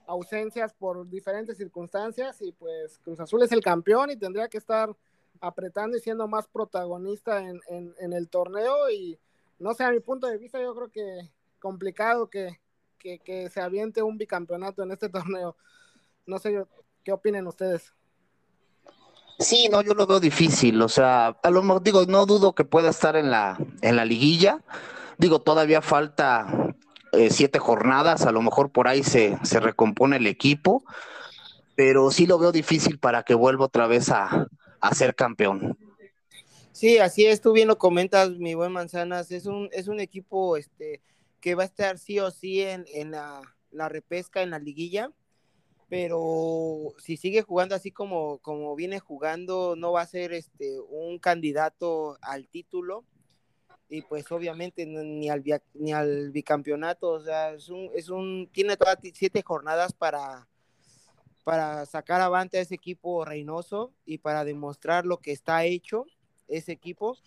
ausencias 0.06 0.72
por 0.72 1.10
diferentes 1.10 1.58
circunstancias 1.58 2.40
y 2.40 2.52
pues 2.52 3.00
Cruz 3.00 3.20
Azul 3.20 3.42
es 3.42 3.52
el 3.52 3.62
campeón 3.62 4.12
y 4.12 4.16
tendría 4.16 4.48
que 4.48 4.60
estar 4.60 4.96
apretando 5.42 5.98
y 5.98 6.02
siendo 6.02 6.28
más 6.28 6.48
protagonista 6.48 7.40
en, 7.40 7.60
en, 7.68 8.14
el 8.14 8.30
torneo 8.30 8.92
y 8.92 9.18
no 9.58 9.74
sé, 9.74 9.86
a 9.86 9.92
mi 9.92 10.02
punto 10.02 10.28
de 10.28 10.38
vista 10.38 10.62
yo 10.62 10.76
creo 10.76 10.92
que 10.92 11.32
complicado 11.60 12.30
que, 12.30 12.60
que, 13.00 13.18
que 13.18 13.50
se 13.50 13.62
aviente 13.62 14.04
un 14.04 14.20
bicampeonato 14.20 14.84
en 14.84 14.92
este 14.92 15.10
torneo. 15.10 15.58
No 16.28 16.38
sé 16.38 16.64
qué 17.04 17.12
opinen 17.12 17.48
ustedes. 17.48 17.92
Sí, 19.40 19.68
no, 19.68 19.82
yo 19.82 19.96
lo 19.96 20.06
veo 20.06 20.20
difícil, 20.20 20.80
o 20.80 20.90
sea, 20.90 21.30
a 21.30 21.50
lo 21.50 21.64
mejor 21.64 21.82
digo, 21.82 22.06
no 22.06 22.28
dudo 22.28 22.54
que 22.54 22.66
pueda 22.66 22.92
estar 22.92 23.16
en 23.16 23.32
la, 23.32 23.58
en 23.82 23.96
la 23.96 24.06
liguilla, 24.06 24.62
digo, 25.18 25.42
todavía 25.42 25.82
falta 25.82 26.74
eh, 27.14 27.30
siete 27.30 27.60
jornadas, 27.60 28.26
a 28.26 28.32
lo 28.32 28.42
mejor 28.42 28.72
por 28.72 28.88
ahí 28.88 29.04
se, 29.04 29.38
se 29.44 29.60
recompone 29.60 30.18
el 30.18 30.26
equipo, 30.26 30.84
pero 31.76 32.12
sí 32.12 32.26
lo 32.26 32.40
veo 32.40 32.52
difícil 32.52 33.00
para 33.00 33.24
que 33.24 33.36
vuelva 33.36 33.66
otra 33.66 33.88
vez 33.88 34.10
a, 34.10 34.48
ser 34.94 35.16
campeón. 35.16 35.78
Sí, 36.72 36.98
así 36.98 37.26
es, 37.26 37.40
tú 37.40 37.54
bien 37.54 37.68
lo 37.68 37.78
comentas, 37.78 38.32
mi 38.32 38.54
buen 38.54 38.72
Manzanas, 38.72 39.32
es 39.32 39.46
un, 39.46 39.70
es 39.72 39.88
un 39.88 40.00
equipo 40.00 40.58
este, 40.58 41.02
que 41.40 41.56
va 41.56 41.64
a 41.64 41.68
estar 41.68 41.98
sí 42.00 42.20
o 42.20 42.32
sí 42.32 42.62
en, 42.62 43.12
la, 43.12 43.42
la, 43.72 43.90
repesca, 43.90 44.42
en 44.42 44.50
la 44.50 44.60
liguilla, 44.60 45.12
pero 45.90 46.96
si 46.98 47.16
sigue 47.16 47.44
jugando 47.44 47.76
así 47.76 47.92
como, 47.92 48.40
como 48.40 48.76
viene 48.76 49.00
jugando, 49.00 49.76
no 49.78 49.92
va 49.92 50.02
a 50.02 50.08
ser 50.08 50.34
este, 50.34 50.80
un 50.80 51.20
candidato 51.20 52.18
al 52.22 52.48
título, 52.48 53.06
y 53.90 54.02
pues 54.02 54.32
obviamente 54.32 54.86
ni 54.86 55.30
al, 55.30 55.44
ni 55.74 55.94
al 55.94 56.32
bicampeonato, 56.32 57.10
o 57.10 57.20
sea, 57.20 57.54
es 57.54 57.70
un, 57.70 57.90
es 57.94 58.10
un, 58.10 58.50
tiene 58.52 58.78
todas 58.78 58.98
siete 59.14 59.42
jornadas 59.44 59.94
para, 59.94 60.48
para 61.44 61.86
sacar 61.86 62.22
avante 62.22 62.58
a 62.58 62.62
ese 62.62 62.76
equipo 62.76 63.26
Reynoso 63.26 63.94
y 64.06 64.18
para 64.18 64.44
demostrar 64.46 65.06
lo 65.06 65.18
que 65.18 65.32
está 65.32 65.66
hecho 65.66 66.06
ese 66.48 66.72
equipo 66.72 67.18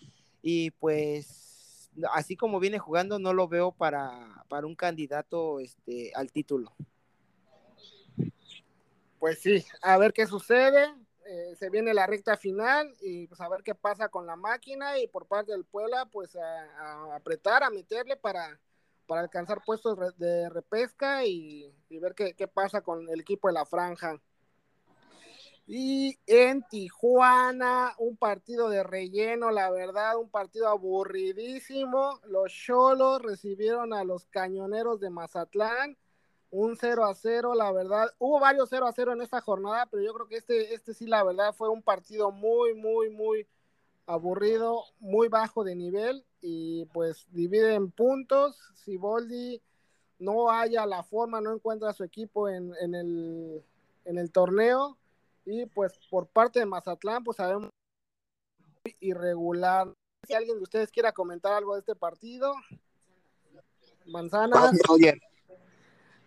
y 0.42 0.70
pues 0.72 1.90
así 2.12 2.36
como 2.36 2.60
viene 2.60 2.78
jugando 2.78 3.18
no 3.18 3.32
lo 3.32 3.48
veo 3.48 3.72
para, 3.72 4.44
para 4.48 4.66
un 4.66 4.74
candidato 4.74 5.60
este, 5.60 6.12
al 6.14 6.30
título. 6.32 6.74
Pues 9.18 9.40
sí, 9.40 9.64
a 9.82 9.96
ver 9.96 10.12
qué 10.12 10.26
sucede. 10.26 10.94
Eh, 11.28 11.56
se 11.56 11.70
viene 11.70 11.92
la 11.92 12.06
recta 12.06 12.36
final 12.36 12.94
y 13.00 13.26
pues 13.26 13.40
a 13.40 13.48
ver 13.48 13.64
qué 13.64 13.74
pasa 13.74 14.08
con 14.08 14.26
la 14.26 14.36
máquina 14.36 14.96
y 14.98 15.08
por 15.08 15.26
parte 15.26 15.50
del 15.50 15.64
Puebla 15.64 16.06
pues 16.06 16.36
a, 16.36 17.16
apretar, 17.16 17.64
a 17.64 17.70
meterle 17.70 18.16
para, 18.16 18.60
para 19.08 19.22
alcanzar 19.22 19.60
puestos 19.64 19.98
de 20.18 20.48
repesca 20.50 21.24
y, 21.24 21.74
ver 21.90 22.14
qué, 22.14 22.34
qué, 22.34 22.46
pasa 22.46 22.80
con 22.80 23.08
el 23.08 23.20
equipo 23.20 23.48
de 23.48 23.54
la 23.54 23.64
franja. 23.64 24.20
Y 25.66 26.16
en 26.28 26.62
Tijuana, 26.68 27.94
un 27.98 28.16
partido 28.16 28.68
de 28.68 28.84
relleno, 28.84 29.50
la 29.50 29.68
verdad, 29.70 30.16
un 30.16 30.30
partido 30.30 30.68
aburridísimo. 30.68 32.20
Los 32.26 32.52
Cholos 32.52 33.20
recibieron 33.20 33.92
a 33.92 34.04
los 34.04 34.26
Cañoneros 34.26 35.00
de 35.00 35.10
Mazatlán 35.10 35.96
un 36.50 36.76
0 36.76 37.04
a 37.04 37.14
0, 37.14 37.54
la 37.54 37.72
verdad. 37.72 38.14
Hubo 38.18 38.40
varios 38.40 38.68
0 38.70 38.86
a 38.86 38.92
0 38.92 39.12
en 39.12 39.22
esta 39.22 39.40
jornada, 39.40 39.86
pero 39.86 40.02
yo 40.02 40.14
creo 40.14 40.28
que 40.28 40.36
este, 40.36 40.74
este 40.74 40.94
sí, 40.94 41.06
la 41.06 41.22
verdad, 41.22 41.54
fue 41.54 41.68
un 41.68 41.82
partido 41.82 42.30
muy, 42.30 42.74
muy, 42.74 43.10
muy 43.10 43.46
aburrido, 44.06 44.84
muy 45.00 45.28
bajo 45.28 45.64
de 45.64 45.74
nivel 45.74 46.24
y 46.40 46.84
pues 46.86 47.26
divide 47.30 47.74
en 47.74 47.90
puntos. 47.90 48.56
Si 48.74 48.96
Boldi 48.96 49.60
no 50.18 50.50
haya 50.50 50.86
la 50.86 51.02
forma, 51.02 51.40
no 51.40 51.52
encuentra 51.52 51.90
a 51.90 51.94
su 51.94 52.04
equipo 52.04 52.48
en, 52.48 52.72
en, 52.80 52.94
el, 52.94 53.64
en 54.04 54.18
el 54.18 54.30
torneo 54.30 54.96
y 55.44 55.66
pues 55.66 55.98
por 56.10 56.26
parte 56.26 56.60
de 56.60 56.66
Mazatlán, 56.66 57.24
pues 57.24 57.36
sabemos 57.36 57.70
irregular. 59.00 59.92
Si 60.26 60.34
alguien 60.34 60.56
de 60.56 60.62
ustedes 60.62 60.90
quiera 60.90 61.12
comentar 61.12 61.52
algo 61.52 61.74
de 61.74 61.80
este 61.80 61.94
partido. 61.94 62.54
Manzana. 64.06 64.70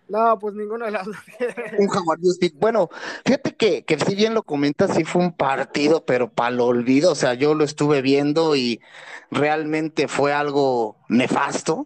No, 0.10 0.40
pues 0.40 0.56
ninguno 0.56 0.86
de 0.86 0.92
las 0.92 1.08
Un 1.78 1.88
Jaguar 1.88 2.18
Bueno, 2.56 2.90
fíjate 3.26 3.56
que, 3.56 3.86
que 3.86 4.00
si 4.00 4.16
bien 4.16 4.34
lo 4.34 4.42
comentas, 4.42 4.96
sí 4.96 5.04
fue 5.04 5.22
un 5.22 5.34
partido, 5.34 6.04
pero 6.04 6.32
para 6.32 6.50
lo 6.50 6.66
olvido. 6.66 7.12
O 7.12 7.16
sea, 7.16 7.36
yo 7.36 7.54
lo 7.54 7.64
estuve 7.64 8.02
viendo 8.02 8.56
y 8.56 8.82
realmente 9.30 10.08
fue 10.08 10.34
algo 10.34 10.98
nefasto. 11.10 11.86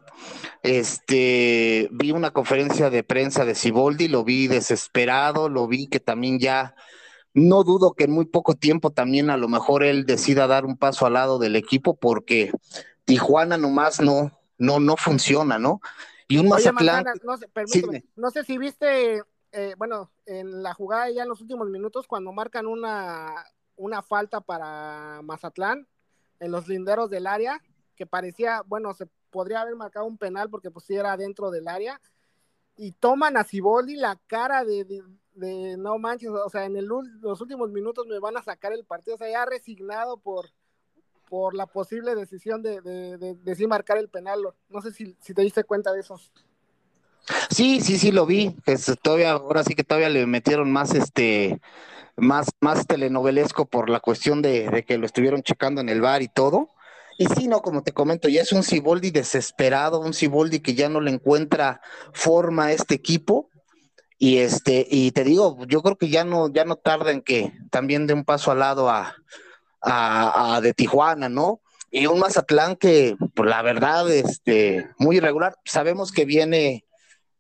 Este, 0.63 1.89
vi 1.91 2.11
una 2.11 2.31
conferencia 2.31 2.89
de 2.89 3.03
prensa 3.03 3.43
de 3.43 3.55
Siboldi, 3.55 4.07
lo 4.07 4.23
vi 4.23 4.47
desesperado, 4.47 5.49
lo 5.49 5.67
vi 5.67 5.87
que 5.87 5.99
también 5.99 6.39
ya, 6.39 6.75
no 7.33 7.63
dudo 7.63 7.93
que 7.93 8.05
en 8.05 8.11
muy 8.11 8.25
poco 8.25 8.55
tiempo 8.55 8.91
también 8.91 9.29
a 9.29 9.37
lo 9.37 9.49
mejor 9.49 9.83
él 9.83 10.05
decida 10.05 10.47
dar 10.47 10.65
un 10.65 10.77
paso 10.77 11.05
al 11.05 11.13
lado 11.13 11.39
del 11.39 11.57
equipo 11.57 11.95
porque 11.95 12.51
Tijuana 13.03 13.57
nomás 13.57 13.99
no, 13.99 14.31
no, 14.57 14.79
no 14.79 14.95
funciona, 14.95 15.59
¿no? 15.59 15.81
Y 16.33 16.37
un 16.39 16.49
Mazatlán. 16.49 17.05
no, 17.23 17.37
sé, 17.37 17.47
no 18.15 18.31
sé 18.31 18.43
si 18.43 18.57
viste, 18.57 19.21
eh, 19.51 19.75
bueno, 19.77 20.11
en 20.25 20.63
la 20.63 20.73
jugada 20.73 21.11
ya 21.11 21.21
en 21.21 21.29
los 21.29 21.41
últimos 21.41 21.69
minutos, 21.69 22.07
cuando 22.07 22.31
marcan 22.31 22.65
una, 22.65 23.45
una 23.75 24.01
falta 24.01 24.41
para 24.41 25.21
Mazatlán 25.21 25.87
en 26.39 26.51
los 26.51 26.67
linderos 26.67 27.11
del 27.11 27.27
área, 27.27 27.61
que 27.95 28.07
parecía, 28.07 28.63
bueno, 28.65 28.95
se 28.95 29.07
podría 29.29 29.61
haber 29.61 29.75
marcado 29.75 30.07
un 30.07 30.17
penal 30.17 30.49
porque 30.49 30.71
pues 30.71 30.85
sí 30.85 30.95
era 30.95 31.15
dentro 31.17 31.51
del 31.51 31.67
área, 31.67 32.01
y 32.77 32.93
toman 32.93 33.37
a 33.37 33.43
Ciboldi 33.43 33.95
la 33.95 34.19
cara 34.25 34.63
de, 34.63 34.85
de, 35.35 35.77
no 35.77 35.99
manches, 35.99 36.29
o 36.29 36.49
sea, 36.49 36.65
en 36.65 36.77
el, 36.77 36.87
los 36.87 37.41
últimos 37.41 37.69
minutos 37.69 38.07
me 38.07 38.17
van 38.17 38.37
a 38.37 38.41
sacar 38.41 38.73
el 38.73 38.85
partido, 38.85 39.15
o 39.15 39.19
sea, 39.19 39.29
ya 39.29 39.45
resignado 39.45 40.17
por 40.17 40.49
por 41.29 41.55
la 41.55 41.65
posible 41.65 42.15
decisión 42.15 42.61
de, 42.61 42.81
de, 42.81 43.55
sí 43.55 43.67
marcar 43.67 43.97
el 43.97 44.09
penal. 44.09 44.39
No 44.69 44.81
sé 44.81 44.91
si, 44.91 45.13
te 45.13 45.41
diste 45.41 45.63
cuenta 45.63 45.91
de 45.91 46.01
eso. 46.01 46.19
Sí, 47.49 47.81
sí, 47.81 47.97
sí 47.97 48.11
lo 48.11 48.25
vi. 48.25 48.55
todavía, 49.01 49.31
ahora 49.31 49.63
sí 49.63 49.75
que 49.75 49.83
todavía 49.83 50.09
le 50.09 50.25
metieron 50.25 50.71
más 50.71 50.93
este 50.93 51.59
más, 52.15 52.47
más 52.59 52.85
telenovelesco 52.85 53.65
por 53.65 53.89
la 53.89 53.99
cuestión 53.99 54.41
de, 54.41 54.83
que 54.87 54.97
lo 54.97 55.05
estuvieron 55.05 55.41
checando 55.41 55.81
en 55.81 55.89
el 55.89 56.01
bar 56.01 56.21
y 56.21 56.27
todo. 56.27 56.69
Y 57.17 57.27
sí, 57.27 57.47
no, 57.47 57.61
como 57.61 57.83
te 57.83 57.93
comento, 57.93 58.27
ya 58.27 58.41
es 58.41 58.51
un 58.51 58.63
Ciboldi 58.63 59.11
desesperado, 59.11 59.99
un 59.99 60.13
Ciboldi 60.13 60.59
que 60.59 60.73
ya 60.73 60.89
no 60.89 60.99
le 60.99 61.11
encuentra 61.11 61.81
forma 62.13 62.65
a 62.65 62.71
este 62.71 62.95
equipo. 62.95 63.49
Y 64.17 64.37
este, 64.37 64.87
y 64.89 65.11
te 65.11 65.23
digo, 65.23 65.57
yo 65.67 65.81
creo 65.81 65.97
que 65.97 66.09
ya 66.09 66.23
no, 66.23 66.51
ya 66.51 66.65
no 66.65 66.75
tarda 66.75 67.11
en 67.11 67.21
que 67.21 67.53
también 67.71 68.07
dé 68.07 68.13
un 68.13 68.23
paso 68.23 68.51
al 68.51 68.59
lado 68.59 68.89
a, 68.89 69.15
a, 69.83 70.59
de 70.61 70.73
Tijuana, 70.73 71.29
¿no? 71.29 71.61
Y 71.91 72.07
un 72.07 72.19
Mazatlán 72.19 72.75
que, 72.75 73.15
pues 73.35 73.49
la 73.49 73.61
verdad, 73.61 74.09
este, 74.09 74.89
muy 74.97 75.17
irregular. 75.17 75.55
Sabemos 75.65 76.11
que 76.11 76.25
viene 76.25 76.85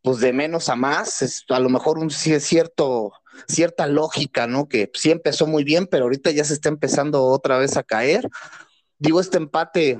pues 0.03 0.19
de 0.19 0.33
menos 0.33 0.67
a 0.67 0.75
más, 0.75 1.21
es, 1.21 1.45
a 1.49 1.59
lo 1.59 1.69
mejor 1.69 1.97
un 1.97 2.11
cierto, 2.11 3.13
cierta 3.47 3.87
lógica, 3.87 4.47
¿no? 4.47 4.67
Que 4.67 4.91
sí 4.93 5.11
empezó 5.11 5.47
muy 5.47 5.63
bien, 5.63 5.87
pero 5.87 6.03
ahorita 6.03 6.29
ya 6.31 6.43
se 6.43 6.53
está 6.53 6.69
empezando 6.69 7.23
otra 7.23 7.57
vez 7.57 7.77
a 7.77 7.83
caer. 7.83 8.29
Digo, 8.99 9.21
este 9.21 9.37
empate, 9.37 9.99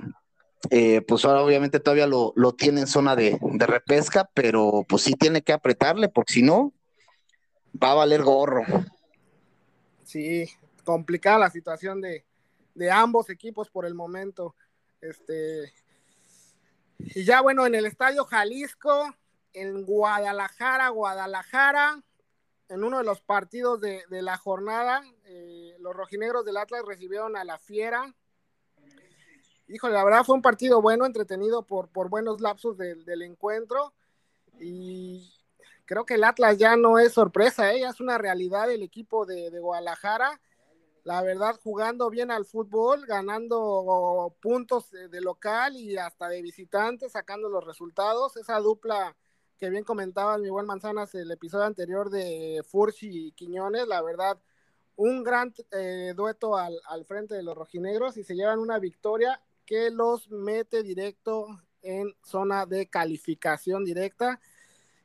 eh, 0.69 1.01
pues 1.07 1.23
ahora 1.23 1.41
obviamente 1.41 1.79
todavía 1.79 2.05
lo, 2.05 2.33
lo 2.35 2.53
tiene 2.53 2.81
en 2.81 2.87
zona 2.87 3.15
de, 3.15 3.39
de, 3.41 3.65
repesca, 3.65 4.29
pero 4.33 4.85
pues 4.87 5.03
sí 5.03 5.13
tiene 5.13 5.41
que 5.41 5.53
apretarle, 5.53 6.09
porque 6.09 6.33
si 6.33 6.41
no, 6.41 6.73
va 7.81 7.91
a 7.91 7.95
valer 7.95 8.23
gorro. 8.23 8.63
Sí, 10.03 10.49
complicada 10.83 11.39
la 11.39 11.49
situación 11.49 12.01
de, 12.01 12.25
de 12.73 12.91
ambos 12.91 13.29
equipos 13.29 13.69
por 13.69 13.85
el 13.85 13.93
momento. 13.93 14.55
Este, 15.01 15.73
y 16.97 17.23
ya 17.23 17.41
bueno, 17.41 17.65
en 17.65 17.75
el 17.75 17.85
Estadio 17.85 18.25
Jalisco, 18.25 19.13
en 19.53 19.85
Guadalajara, 19.85 20.89
Guadalajara, 20.89 22.01
en 22.69 22.83
uno 22.83 22.99
de 22.99 23.03
los 23.03 23.21
partidos 23.21 23.79
de, 23.81 24.03
la 24.09 24.37
jornada, 24.37 25.03
eh, 25.25 25.75
los 25.79 25.95
rojinegros 25.95 26.45
del 26.45 26.57
Atlas 26.57 26.83
recibieron 26.85 27.35
a 27.35 27.43
la 27.43 27.59
Fiera. 27.59 28.15
Híjole, 29.67 29.93
la 29.93 30.03
verdad 30.03 30.23
fue 30.23 30.35
un 30.35 30.41
partido 30.41 30.81
bueno, 30.81 31.05
entretenido 31.05 31.63
por, 31.63 31.89
por 31.89 32.09
buenos 32.09 32.41
lapsos 32.41 32.77
del 32.77 33.21
encuentro. 33.21 33.93
Y 34.59 35.33
creo 35.85 36.05
que 36.05 36.15
el 36.15 36.23
Atlas 36.23 36.57
ya 36.57 36.75
no 36.75 36.99
es 36.99 37.13
sorpresa, 37.13 37.73
¿eh? 37.73 37.81
ya 37.81 37.89
es 37.89 37.99
una 37.99 38.17
realidad 38.17 38.71
el 38.71 38.83
equipo 38.83 39.25
de, 39.25 39.51
de 39.51 39.59
Guadalajara 39.59 40.39
la 41.03 41.21
verdad, 41.21 41.59
jugando 41.61 42.09
bien 42.09 42.31
al 42.31 42.45
fútbol, 42.45 43.05
ganando 43.05 44.35
puntos 44.41 44.89
de, 44.91 45.21
local 45.21 45.75
y 45.75 45.97
hasta 45.97 46.29
de 46.29 46.41
visitante, 46.41 47.09
sacando 47.09 47.49
los 47.49 47.65
resultados. 47.65 48.37
Esa 48.37 48.59
dupla 48.59 49.15
que 49.57 49.69
bien 49.69 49.83
comentaba 49.83 50.37
mi 50.37 50.49
buen 50.49 50.65
Manzanas 50.65 51.13
el 51.15 51.29
episodio 51.31 51.65
anterior 51.65 52.09
de 52.09 52.63
Furchi 52.65 53.27
y 53.27 53.31
Quiñones, 53.33 53.87
la 53.87 54.01
verdad, 54.01 54.39
un 54.95 55.23
gran 55.23 55.53
eh, 55.71 56.13
dueto 56.15 56.55
al, 56.55 56.79
al, 56.87 57.03
frente 57.05 57.35
de 57.35 57.43
los 57.43 57.55
rojinegros 57.55 58.15
y 58.17 58.23
se 58.23 58.35
llevan 58.35 58.59
una 58.59 58.79
victoria 58.79 59.41
que 59.65 59.89
los 59.89 60.29
mete 60.29 60.83
directo 60.83 61.47
en 61.81 62.15
zona 62.23 62.65
de 62.65 62.87
calificación 62.87 63.83
directa. 63.83 64.39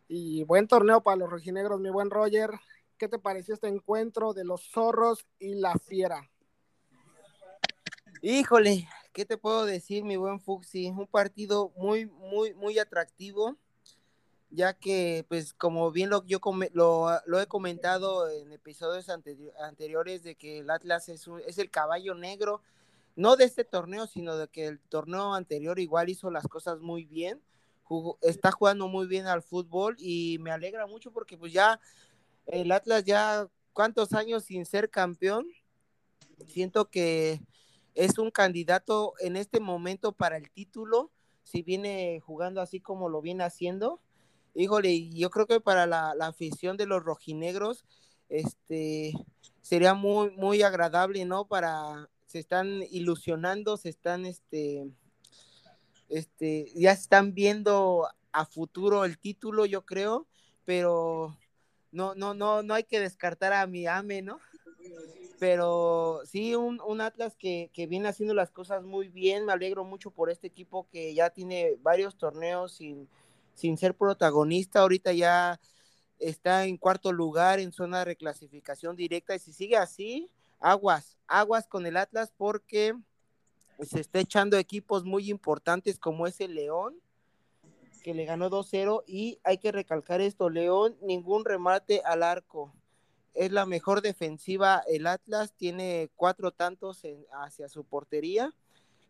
Y 0.07 0.45
buen 0.45 0.69
torneo 0.69 1.03
para 1.03 1.17
los 1.17 1.31
rojinegros, 1.31 1.81
mi 1.81 1.91
buen 1.91 2.11
Roger. 2.11 2.51
¿Qué 2.99 3.09
te 3.09 3.19
pareció 3.21 3.55
este 3.55 3.69
encuentro 3.69 4.35
de 4.35 4.45
los 4.45 4.73
zorros 4.73 5.25
y 5.39 5.55
la 5.55 5.75
fiera? 5.79 6.29
Híjole, 8.23 8.89
¿qué 9.13 9.25
te 9.25 9.39
puedo 9.39 9.65
decir, 9.65 10.03
mi 10.03 10.17
buen 10.17 10.41
Fuxi? 10.41 10.91
Un 10.91 11.07
partido 11.07 11.71
muy, 11.77 12.07
muy, 12.07 12.55
muy 12.55 12.77
atractivo, 12.81 13.57
ya 14.51 14.75
que, 14.75 15.25
pues, 15.29 15.55
como 15.55 15.93
bien 15.93 16.11
lo, 16.11 16.25
yo 16.27 16.41
lo, 16.73 17.41
he 17.41 17.47
comentado 17.47 18.29
en 18.29 18.51
episodios 18.51 19.09
anteriores, 19.09 20.25
de 20.25 20.35
que 20.35 20.59
el 20.59 20.71
Atlas 20.71 21.09
es, 21.09 21.29
es 21.47 21.59
el 21.59 21.71
caballo 21.71 22.15
negro, 22.15 22.63
no 23.15 23.37
de 23.37 23.45
este 23.45 23.63
torneo, 23.63 24.09
sino 24.09 24.37
de 24.37 24.49
que 24.49 24.67
el 24.67 24.81
torneo 24.81 25.35
anterior 25.35 25.79
igual 25.79 26.09
hizo 26.09 26.33
las 26.33 26.49
cosas 26.49 26.81
muy 26.81 27.05
bien, 27.05 27.41
está 28.23 28.51
jugando 28.51 28.89
muy 28.89 29.07
bien 29.07 29.27
al 29.27 29.43
fútbol 29.43 29.97
y 29.99 30.39
me 30.41 30.51
alegra 30.51 30.89
mucho 30.89 31.13
porque, 31.13 31.39
pues, 31.39 31.53
ya 31.53 31.81
el 32.49 32.73
Atlas 32.73 33.05
ya 33.05 33.49
cuántos 33.73 34.13
años 34.13 34.45
sin 34.45 34.67
ser 34.67 34.91
campeón, 34.91 35.47
siento 36.47 36.91
que 36.91 37.41
es 37.95 38.19
un 38.19 38.31
candidato 38.31 39.15
en 39.21 39.37
este 39.37 39.61
momento 39.61 40.13
para 40.13 40.37
el 40.37 40.51
título, 40.51 41.11
si 41.43 41.63
viene 41.63 42.21
jugando 42.21 42.61
así 42.61 42.81
como 42.81 43.09
lo 43.09 43.21
viene 43.21 43.45
haciendo. 43.45 44.01
Híjole, 44.55 45.09
yo 45.11 45.31
creo 45.31 45.47
que 45.47 45.61
para 45.61 45.87
la, 45.87 46.11
afición 46.21 46.77
de 46.77 46.87
los 46.87 47.03
rojinegros, 47.03 47.85
este, 48.29 49.13
sería 49.63 49.95
muy, 49.95 50.31
muy 50.31 50.63
agradable, 50.63 51.25
¿no? 51.25 51.47
Para, 51.47 52.09
se 52.27 52.39
están 52.39 52.83
ilusionando, 52.91 53.77
se 53.77 53.91
están, 53.91 54.27
este, 54.27 54.91
este, 56.09 56.73
ya 56.75 56.93
están 56.93 57.35
viendo 57.35 58.09
a 58.33 58.47
futuro 58.47 59.05
el 59.05 59.19
título, 59.19 59.67
yo 59.67 59.85
creo, 59.85 60.27
pero 60.65 61.37
no, 61.93 62.15
no, 62.15 62.35
no, 62.35 62.63
no 62.63 62.75
hay 62.75 62.85
que 62.85 63.01
descartar 63.01 63.53
a 63.53 63.67
mi 63.67 63.87
AME, 63.87 64.23
¿no? 64.23 64.41
Pero 65.39 66.21
sí, 66.25 66.55
un, 66.55 66.81
un 66.81 67.01
Atlas 67.01 67.37
que, 67.37 67.71
que, 67.73 67.87
viene 67.87 68.09
haciendo 68.09 68.35
las 68.35 68.51
cosas 68.51 68.83
muy 68.85 69.09
bien, 69.09 69.47
me 69.47 69.53
alegro 69.53 69.85
mucho 69.85 70.11
por 70.11 70.31
este 70.31 70.49
equipo 70.49 70.89
que 70.91 71.15
ya 71.15 71.31
tiene 71.31 71.77
varios 71.81 72.17
torneos 72.17 72.73
sin, 72.73 73.09
sin 73.55 73.79
ser 73.79 73.95
protagonista, 73.95 74.81
ahorita 74.81 75.13
ya 75.13 75.61
está 76.19 76.65
en 76.65 76.77
cuarto 76.77 77.13
lugar 77.13 77.61
en 77.61 77.73
zona 77.73 78.01
de 78.01 78.07
reclasificación 78.07 78.97
directa. 78.97 79.35
Y 79.35 79.39
si 79.39 79.53
sigue 79.53 79.77
así, 79.77 80.31
aguas, 80.61 81.17
aguas 81.27 81.67
con 81.67 81.87
el 81.87 81.97
Atlas 81.97 82.33
porque 82.37 82.95
se 83.81 84.01
está 84.01 84.19
echando 84.19 84.57
equipos 84.57 85.05
muy 85.05 85.31
importantes 85.31 85.99
como 85.99 86.27
es 86.27 86.41
el 86.41 86.55
León, 86.55 86.97
que 88.03 88.15
le 88.15 88.25
ganó 88.25 88.51
2-0 88.51 89.03
y 89.07 89.39
hay 89.45 89.59
que 89.59 89.73
recalcar 89.73 90.21
esto, 90.21 90.51
León, 90.51 90.97
ningún 91.03 91.45
remate 91.45 92.03
al 92.05 92.23
arco. 92.23 92.73
Es 93.35 93.53
la 93.53 93.67
mejor 93.67 94.03
defensiva, 94.03 94.83
el 94.89 95.07
Atlas 95.07 95.53
tiene 95.53 96.11
cuatro 96.17 96.51
tantos 96.51 97.03
hacia 97.33 97.69
su 97.69 97.85
portería, 97.85 98.55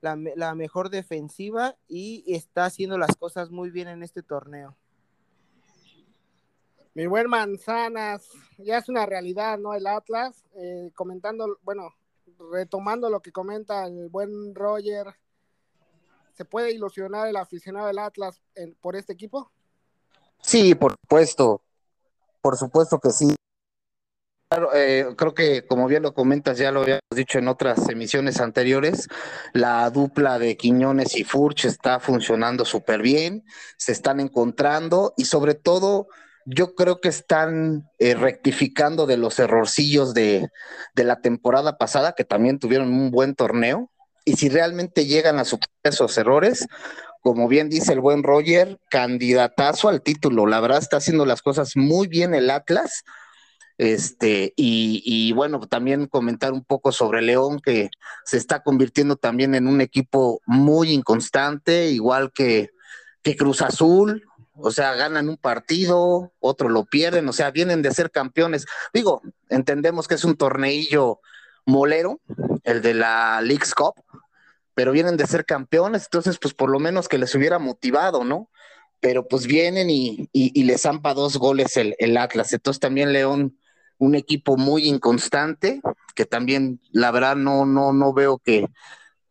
la, 0.01 0.55
mejor 0.55 0.91
defensiva 0.91 1.77
y 1.89 2.25
está 2.27 2.67
haciendo 2.67 2.99
las 2.99 3.17
cosas 3.17 3.51
muy 3.51 3.71
bien 3.71 3.89
en 3.89 4.03
este 4.03 4.23
torneo. 4.23 4.77
Mi 6.95 7.07
buen 7.07 7.29
Manzanas, 7.29 8.29
ya 8.59 8.79
es 8.79 8.89
una 8.89 9.07
realidad, 9.07 9.59
¿no? 9.59 9.75
El 9.75 9.87
Atlas, 9.87 10.45
eh, 10.57 10.91
comentando, 10.95 11.59
bueno, 11.63 11.95
retomando 12.53 13.09
lo 13.09 13.21
que 13.21 13.33
comenta 13.33 13.87
el 13.87 14.09
buen 14.09 14.55
Roger, 14.55 15.07
¿se 16.39 16.45
puede 16.45 16.71
ilusionar 16.71 17.27
el 17.27 17.35
aficionado 17.35 17.89
del 17.89 17.99
Atlas 17.99 18.41
por 18.81 18.95
este 18.95 19.13
equipo? 19.13 19.51
Sí, 20.41 20.77
por 20.77 20.93
supuesto, 20.93 21.63
por 22.41 22.57
supuesto 22.57 23.01
que 23.01 23.11
sí. 23.11 23.35
Eh, 24.73 25.05
creo 25.17 25.35
que 25.35 25.67
como 25.67 25.89
bien 25.89 26.05
lo 26.05 26.15
comentas, 26.15 26.57
ya 26.57 26.71
lo 26.71 26.83
habíamos 26.83 27.03
dicho 27.13 27.41
en 27.41 27.49
otras 27.49 27.89
emisiones 27.89 28.41
anteriores, 28.41 29.09
la 29.53 29.91
dupla 29.91 30.39
de 30.39 30.57
Quiñones 30.57 31.17
y 31.17 31.25
Furch 31.25 31.65
está 31.65 31.99
funcionando 31.99 32.65
súper 32.65 33.03
bien, 33.03 33.45
se 33.77 33.91
están 33.91 34.21
encontrando 34.21 35.15
y 35.17 35.25
sobre 35.25 35.55
todo 35.55 36.07
yo 36.47 36.77
creo 36.77 37.01
que 37.01 37.09
están 37.09 37.91
eh, 37.99 38.15
rectificando 38.15 39.07
de 39.07 39.17
los 39.17 39.41
errorcillos 39.41 40.15
de, 40.15 40.49
la 40.95 41.21
temporada 41.21 41.79
pasada, 41.79 42.13
que 42.13 42.25
también 42.25 42.61
tuvieron 42.61 42.89
un 42.89 43.11
buen 43.11 43.35
torneo, 43.35 43.91
y 44.29 44.37
si 44.37 44.51
realmente 44.51 45.07
llegan 45.07 45.39
a 45.39 45.47
superar 45.47 45.71
esos 45.85 46.19
errores, 46.19 46.67
como 47.23 47.49
bien 47.49 47.71
dice 47.71 47.95
el 47.95 48.01
buen 48.01 48.23
Roger, 48.23 48.79
candidatazo 48.91 49.89
al 49.89 50.03
título. 50.03 50.47
La 50.47 50.61
verdad 50.61 50.79
está 50.79 50.99
haciendo 50.99 51.25
las 51.25 51.41
cosas 51.41 51.77
muy 51.77 52.09
bien 52.09 52.35
el 52.35 52.51
Atlas. 52.51 53.05
Este, 53.79 54.53
y, 54.55 55.33
bueno, 55.33 55.61
también 55.61 56.09
comentar 56.09 56.53
un 56.53 56.63
poco 56.63 56.93
sobre 56.93 57.23
León, 57.23 57.59
que 57.65 57.89
se 58.27 58.37
está 58.37 58.63
convirtiendo 58.63 59.17
también 59.17 59.55
en 59.55 59.67
un 59.67 59.81
equipo 59.81 60.43
muy 60.45 60.93
inconstante, 60.93 61.89
igual 61.89 62.31
que, 62.35 62.69
que 63.23 63.35
Cruz 63.35 63.63
Azul, 63.63 64.25
o 64.57 64.71
sea, 64.71 64.95
ganan 64.95 65.31
un 65.31 65.39
partido, 65.39 66.35
otro 66.39 66.69
lo 66.69 66.85
pierden, 66.85 67.27
o 67.29 67.33
sea, 67.33 67.51
vienen 67.51 67.81
de 67.81 67.93
ser 67.93 68.11
campeones. 68.11 68.67
Digo, 68.93 69.23
entendemos 69.49 70.07
que 70.07 70.17
es 70.17 70.25
un 70.25 70.37
torneillo 70.37 71.21
molero, 71.65 72.21
el 72.65 72.83
de 72.83 72.95
la 72.95 73.41
League's 73.43 73.75
Cup, 73.75 73.95
pero 74.79 74.93
vienen 74.93 75.17
de 75.17 75.27
ser 75.27 75.45
campeones, 75.45 76.05
entonces, 76.05 76.39
pues 76.39 76.55
por 76.55 76.71
lo 76.71 76.79
menos 76.79 77.09
que 77.09 77.19
les 77.19 77.35
hubiera 77.35 77.59
motivado, 77.59 78.23
¿no? 78.23 78.49
Pero 79.01 79.27
pues 79.27 79.49
vienen 79.49 79.91
y, 79.91 80.29
les 80.33 80.83
zampa 80.83 81.15
dos 81.15 81.37
goles 81.37 81.77
el, 81.77 82.17
Atlas. 82.17 82.53
Entonces 82.53 82.79
también 82.79 83.13
León, 83.13 83.59
un 83.99 84.15
equipo 84.15 84.57
muy 84.57 84.87
inconstante, 84.87 85.81
que 86.15 86.27
también, 86.27 86.81
la 86.93 87.11
verdad, 87.11 87.35
no, 87.35 87.67
no, 87.67 87.93
no 87.93 88.13
veo 88.13 88.39
que, 88.39 88.69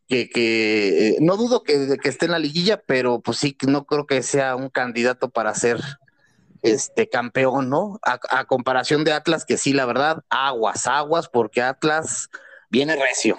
que, 0.10 0.28
que 0.28 1.12
eh, 1.12 1.18
no 1.22 1.38
dudo 1.38 1.64
que, 1.64 1.96
que, 1.98 2.10
esté 2.10 2.26
en 2.26 2.34
la 2.34 2.40
liguilla, 2.40 2.84
pero 2.86 3.22
pues 3.22 3.38
sí, 3.38 3.56
no 3.66 3.86
creo 3.86 4.06
que 4.06 4.24
sea 4.24 4.54
un 4.58 4.68
candidato 4.68 5.30
para 5.30 5.56
ser 5.56 5.80
este 6.62 7.08
campeón, 7.08 7.70
¿no? 7.70 8.02
A, 8.04 8.44
comparación 8.44 9.06
de 9.06 9.14
Atlas, 9.14 9.46
que 9.46 9.56
sí, 9.56 9.72
la 9.72 9.86
verdad, 9.86 10.26
aguas, 10.30 10.88
aguas, 10.88 11.30
porque 11.30 11.62
Atlas 11.62 12.28
viene 12.70 12.98
recio. 12.98 13.38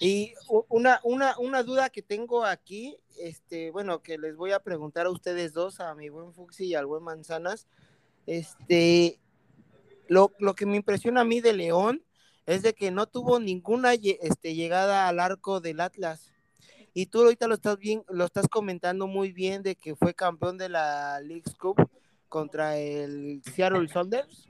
Y 0.00 0.34
una, 0.68 1.00
una, 1.02 1.36
una 1.38 1.62
duda 1.62 1.90
que 1.90 2.02
tengo 2.02 2.44
aquí, 2.44 2.96
este, 3.18 3.70
bueno, 3.72 4.00
que 4.00 4.16
les 4.16 4.36
voy 4.36 4.52
a 4.52 4.60
preguntar 4.60 5.06
a 5.06 5.10
ustedes 5.10 5.52
dos, 5.52 5.80
a 5.80 5.94
mi 5.94 6.08
buen 6.08 6.32
Fuxi 6.32 6.66
y 6.66 6.74
al 6.74 6.86
buen 6.86 7.02
Manzanas, 7.02 7.66
este, 8.26 9.18
lo, 10.06 10.32
lo 10.38 10.54
que 10.54 10.66
me 10.66 10.76
impresiona 10.76 11.22
a 11.22 11.24
mí 11.24 11.40
de 11.40 11.52
León 11.52 12.04
es 12.46 12.62
de 12.62 12.74
que 12.74 12.90
no 12.90 13.06
tuvo 13.06 13.40
ninguna 13.40 13.92
este, 13.94 14.54
llegada 14.54 15.08
al 15.08 15.20
arco 15.20 15.60
del 15.60 15.80
Atlas. 15.80 16.32
Y 16.94 17.06
tú 17.06 17.22
ahorita 17.22 17.46
lo 17.46 17.54
estás 17.54 17.78
bien, 17.78 18.04
lo 18.08 18.24
estás 18.24 18.48
comentando 18.48 19.06
muy 19.06 19.32
bien 19.32 19.62
de 19.62 19.76
que 19.76 19.94
fue 19.94 20.14
campeón 20.14 20.58
de 20.58 20.68
la 20.68 21.20
League 21.20 21.52
Cup 21.60 21.76
contra 22.28 22.78
el 22.78 23.42
Seattle 23.54 23.88
Sounders. 23.88 24.48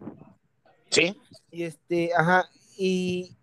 Sí. 0.90 1.16
Y 1.50 1.64
este, 1.64 2.12
ajá, 2.14 2.48
y 2.76 3.37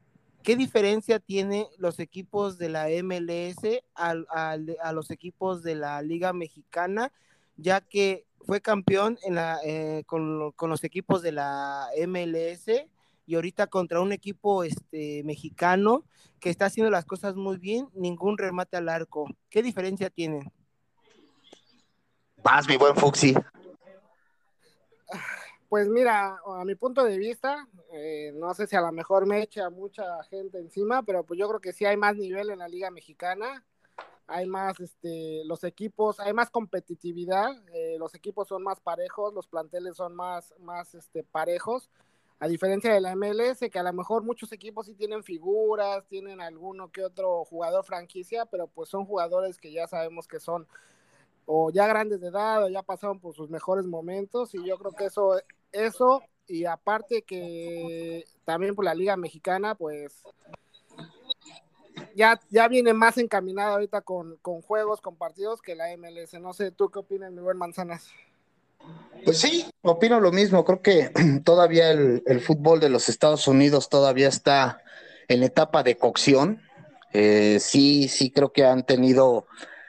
¿qué 0.45 0.55
diferencia 0.55 1.19
tiene 1.19 1.67
los 1.77 1.99
equipos 1.99 2.57
de 2.59 2.69
la 2.69 2.87
MLS 3.03 3.57
a 3.95 4.91
los 4.93 5.09
equipos 5.09 5.63
de 5.63 5.75
la 5.75 6.01
Liga 6.03 6.33
Mexicana? 6.33 7.11
Ya 7.57 7.81
que 7.81 8.25
fue 8.45 8.61
campeón 8.61 9.17
en 9.23 9.35
la, 9.35 9.59
eh, 9.63 10.03
con, 10.05 10.51
con, 10.51 10.69
los 10.69 10.83
equipos 10.83 11.23
de 11.23 11.31
la 11.31 11.87
MLS 12.07 12.67
y 13.25 13.35
ahorita 13.35 13.67
contra 13.67 14.01
un 14.01 14.11
equipo 14.11 14.63
este, 14.63 15.23
mexicano 15.23 16.03
que 16.39 16.51
está 16.51 16.67
haciendo 16.67 16.91
las 16.91 17.05
cosas 17.05 17.35
muy 17.35 17.57
bien, 17.57 17.89
ningún 17.95 18.37
remate 18.37 18.77
al 18.77 18.89
arco. 18.89 19.25
¿Qué 19.49 19.63
diferencia 19.63 20.11
tiene? 20.11 20.51
Vas, 22.43 22.67
mi 22.67 22.77
buen 22.77 22.95
Fuxi. 22.95 23.33
Pues 25.75 25.89
mira, 25.89 26.39
a 26.45 26.63
mi 26.63 26.75
punto 26.75 27.03
de 27.03 27.17
vista, 27.17 27.67
eh, 27.91 28.31
no 28.33 28.53
sé 28.53 28.65
si 28.65 28.77
a 28.77 28.81
lo 28.81 28.93
mejor 28.93 29.25
me 29.25 29.41
echa 29.41 29.69
mucha 29.69 30.23
gente 30.23 30.57
encima, 30.57 31.03
pero 31.03 31.25
pues 31.25 31.37
yo 31.37 31.49
creo 31.49 31.59
que 31.59 31.73
sí 31.73 31.83
hay 31.83 31.97
más 31.97 32.15
nivel 32.15 32.49
en 32.49 32.59
la 32.59 32.69
Liga 32.69 32.89
Mexicana, 32.91 33.61
hay 34.25 34.45
más, 34.45 34.79
este, 34.79 35.43
los 35.43 35.65
equipos, 35.65 36.21
hay 36.21 36.31
más 36.31 36.49
competitividad, 36.49 37.51
eh, 37.73 37.97
los 37.99 38.15
equipos 38.15 38.47
son 38.47 38.63
más 38.63 38.79
parejos, 38.79 39.33
los 39.33 39.47
planteles 39.47 39.97
son 39.97 40.15
más, 40.15 40.53
más, 40.59 40.95
este, 40.95 41.25
parejos, 41.25 41.89
a 42.39 42.47
diferencia 42.47 42.93
de 42.93 43.01
la 43.01 43.11
MLS, 43.13 43.69
que 43.69 43.79
a 43.79 43.83
lo 43.83 43.91
mejor 43.91 44.23
muchos 44.23 44.53
equipos 44.53 44.85
sí 44.85 44.93
tienen 44.93 45.25
figuras, 45.25 46.07
tienen 46.07 46.39
alguno 46.39 46.89
que 46.89 47.03
otro 47.03 47.43
jugador 47.43 47.83
franquicia, 47.83 48.45
pero 48.45 48.67
pues 48.67 48.87
son 48.87 49.03
jugadores 49.03 49.57
que 49.57 49.73
ya 49.73 49.87
sabemos 49.87 50.25
que 50.25 50.39
son 50.39 50.67
o 51.45 51.71
ya 51.71 51.87
grandes 51.87 52.19
de 52.21 52.27
edad 52.27 52.63
o 52.63 52.69
ya 52.69 52.81
pasaron 52.81 53.19
por 53.19 53.35
sus 53.35 53.49
mejores 53.49 53.85
momentos 53.85 54.55
y 54.55 54.63
yo 54.65 54.77
creo 54.77 54.91
que 54.93 55.05
eso, 55.05 55.35
eso 55.75 56.23
y 56.47 56.65
aparte 56.65 57.23
que 57.23 58.25
también 58.43 58.75
por 58.75 58.85
la 58.85 58.93
Liga 58.93 59.17
Mexicana, 59.17 59.75
pues 59.75 60.23
ya, 62.15 62.39
ya 62.49 62.67
viene 62.67 62.93
más 62.93 63.17
encaminada 63.17 63.73
ahorita 63.73 64.01
con, 64.01 64.37
con 64.37 64.61
juegos, 64.61 65.01
con 65.01 65.15
partidos 65.15 65.61
que 65.61 65.75
la 65.75 65.95
MLS. 65.97 66.33
No 66.39 66.53
sé, 66.53 66.71
¿tú 66.71 66.89
qué 66.89 66.99
opinas, 66.99 67.31
mi 67.31 67.41
buen 67.41 67.57
Manzanas? 67.57 68.09
Pues 69.23 69.39
sí, 69.39 69.65
opino 69.81 70.19
lo 70.19 70.31
mismo. 70.31 70.63
Creo 70.63 70.81
que 70.81 71.11
todavía 71.43 71.91
el, 71.91 72.41
fútbol 72.41 72.79
de 72.79 72.89
los 72.89 73.09
Estados 73.09 73.47
Unidos 73.47 73.89
todavía 73.89 74.27
está 74.27 74.81
en 75.27 75.43
etapa 75.43 75.83
de 75.83 75.97
cocción. 75.97 76.61
Eh, 77.13 77.59
sí, 77.59 78.07
sí, 78.07 78.29
creo 78.29 78.51
que 78.51 78.65
han 78.65 78.85
tenido 78.85 79.47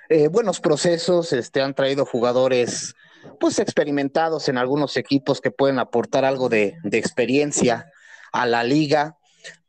eh, 0.08 0.28
buenos 0.28 0.60
procesos, 0.60 1.32
este, 1.32 1.60
han 1.60 1.74
traído 1.74 2.06
jugadores 2.06 2.94
pues 3.38 3.58
experimentados 3.58 4.48
en 4.48 4.58
algunos 4.58 4.96
equipos 4.96 5.40
que 5.40 5.50
pueden 5.50 5.78
aportar 5.78 6.24
algo 6.24 6.48
de, 6.48 6.78
experiencia 6.92 7.90
a 8.32 8.46
la 8.46 8.64
liga. 8.64 9.16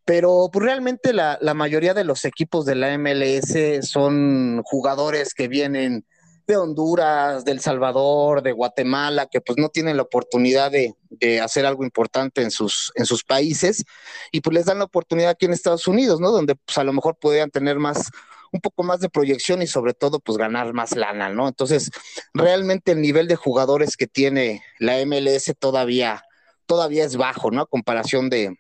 Pero 0.06 0.50
pues, 0.52 0.64
realmente 0.64 1.14
la, 1.14 1.40
mayoría 1.54 1.94
de 1.94 2.04
los 2.04 2.26
equipos 2.26 2.66
de 2.66 2.76
la 2.76 2.98
MLS 2.98 3.88
son 3.88 4.62
jugadores 4.64 5.34
que 5.34 5.48
vienen 5.48 6.06
de 6.48 6.56
Honduras, 6.56 7.44
del 7.44 7.60
Salvador, 7.60 8.42
de 8.42 8.54
Guatemala, 8.54 9.28
que 9.30 9.42
pues 9.42 9.58
no 9.58 9.68
tienen 9.68 9.98
la 9.98 10.04
oportunidad 10.04 10.72
de, 10.72 10.96
hacer 11.42 11.66
algo 11.66 11.84
importante 11.84 12.42
en 12.42 12.52
sus, 12.52 12.92
en 12.96 13.06
sus 13.06 13.24
países, 13.24 13.84
y 14.32 14.40
pues 14.40 14.54
les 14.54 14.66
dan 14.66 14.80
la 14.80 14.86
oportunidad 14.86 15.32
aquí 15.32 15.46
en 15.46 15.54
Estados 15.54 15.88
Unidos, 15.88 16.22
¿no? 16.22 16.32
Donde 16.32 16.56
pues 16.56 16.78
a 16.78 16.86
lo 16.86 16.94
mejor 16.94 17.18
podrían 17.20 17.52
tener 17.52 17.80
más, 17.80 18.10
un 18.52 18.62
poco 18.62 18.84
más 18.84 19.00
de 19.00 19.10
proyección 19.10 19.62
y 19.62 19.68
sobre 19.68 19.94
todo 19.94 20.20
pues 20.20 20.38
ganar 20.38 20.74
más 20.74 20.96
lana, 20.96 21.30
¿no? 21.30 21.48
Entonces, 21.48 21.92
realmente 22.34 22.92
el 22.92 23.02
nivel 23.02 23.28
de 23.28 23.36
jugadores 23.36 23.98
que 23.98 24.08
tiene 24.08 24.64
la 24.80 25.04
MLS 25.06 25.54
todavía, 25.60 26.24
todavía 26.66 27.06
es 27.06 27.18
bajo, 27.18 27.52
¿no? 27.52 27.62
A 27.62 27.68
comparación 27.68 28.30
de, 28.30 28.58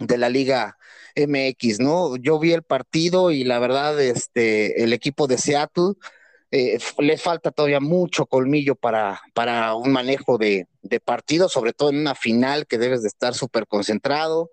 de 0.00 0.18
la 0.18 0.28
Liga 0.28 0.76
MX, 1.16 1.80
¿no? 1.80 2.16
Yo 2.16 2.38
vi 2.38 2.52
el 2.52 2.62
partido 2.62 3.30
y 3.30 3.44
la 3.44 3.58
verdad, 3.58 4.00
este, 4.00 4.82
el 4.82 4.92
equipo 4.92 5.26
de 5.26 5.38
Seattle 5.38 5.94
eh, 6.50 6.78
le 6.98 7.18
falta 7.18 7.50
todavía 7.50 7.80
mucho 7.80 8.26
colmillo 8.26 8.76
para, 8.76 9.20
para 9.34 9.74
un 9.74 9.92
manejo 9.92 10.38
de, 10.38 10.68
de, 10.82 11.00
partido, 11.00 11.48
sobre 11.48 11.72
todo 11.72 11.90
en 11.90 11.98
una 11.98 12.14
final 12.14 12.66
que 12.66 12.78
debes 12.78 13.02
de 13.02 13.08
estar 13.08 13.34
súper 13.34 13.66
concentrado 13.66 14.50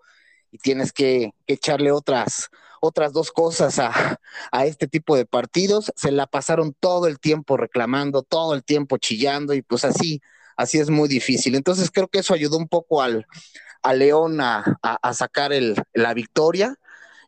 y 0.52 0.58
tienes 0.58 0.92
que, 0.92 1.32
echarle 1.46 1.92
otras, 1.92 2.50
otras 2.86 3.14
dos 3.14 3.32
cosas 3.32 3.80
a, 3.80 4.20
a, 4.52 4.66
este 4.66 4.88
tipo 4.90 5.16
de 5.16 5.26
partidos. 5.26 5.94
Se 5.96 6.12
la 6.12 6.28
pasaron 6.28 6.76
todo 6.78 7.08
el 7.08 7.18
tiempo 7.18 7.56
reclamando, 7.56 8.24
todo 8.24 8.54
el 8.54 8.64
tiempo 8.66 8.98
chillando 8.98 9.54
y 9.54 9.62
pues 9.62 9.86
así, 9.86 10.22
así 10.58 10.80
es 10.80 10.90
muy 10.90 11.08
difícil. 11.08 11.56
Entonces 11.56 11.90
creo 11.92 12.10
que 12.10 12.20
eso 12.20 12.34
ayudó 12.34 12.58
un 12.58 12.68
poco 12.68 13.02
al, 13.02 13.26
a 13.84 13.94
León 13.94 14.42
a, 14.42 14.80
sacar 15.14 15.52
la 15.94 16.14
victoria. 16.14 16.76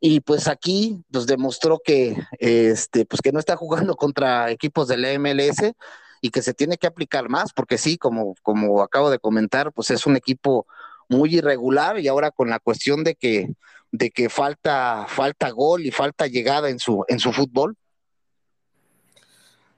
Y 0.02 0.20
pues 0.20 0.50
aquí 0.50 1.02
nos 1.10 1.26
demostró 1.26 1.80
que, 1.84 2.18
este, 2.39 3.06
pues 3.06 3.22
que 3.22 3.32
no 3.32 3.39
está 3.39 3.56
jugando 3.56 3.96
contra 3.96 4.52
equipos 4.52 4.89
del 4.89 5.20
MLS 5.20 5.74
y 6.20 6.32
que 6.32 6.41
se 6.41 6.54
tiene 6.54 6.78
que 6.78 6.88
aplicar 6.88 7.30
más, 7.30 7.54
porque 7.54 7.78
sí, 7.78 7.98
como, 7.98 8.36
como 8.44 8.82
acabo 8.82 9.10
de 9.10 9.20
comentar, 9.20 9.72
pues 9.72 9.89
es 9.89 10.06
un 10.06 10.18
equipo 10.18 10.68
muy 11.08 11.36
irregular 11.36 11.98
y 12.00 12.10
ahora 12.10 12.32
con 12.32 12.50
la 12.50 12.60
cuestión 12.60 13.06
de 13.06 13.15
que, 13.15 13.56
de 13.97 14.12
que 14.12 14.29
falta, 14.29 15.05
falta 15.08 15.49
gol 15.49 15.86
y 15.86 15.91
falta 15.91 16.27
llegada 16.27 16.69
en 16.69 16.79
su, 16.79 17.03
en 17.08 17.19
su 17.19 17.31
fútbol. 17.31 17.77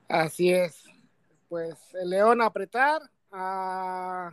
Así 0.08 0.54
es. 0.54 0.84
Pues 1.50 1.78
el 1.96 2.10
León 2.10 2.42
apretar, 2.42 3.02
a 3.32 4.32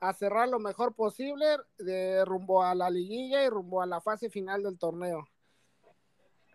a 0.00 0.12
cerrar 0.12 0.48
lo 0.48 0.58
mejor 0.58 0.94
posible 0.94 1.46
de 1.78 2.24
rumbo 2.24 2.62
a 2.62 2.74
la 2.74 2.90
liguilla 2.90 3.44
y 3.44 3.48
rumbo 3.48 3.82
a 3.82 3.86
la 3.86 4.00
fase 4.00 4.30
final 4.30 4.62
del 4.62 4.78
torneo. 4.78 5.28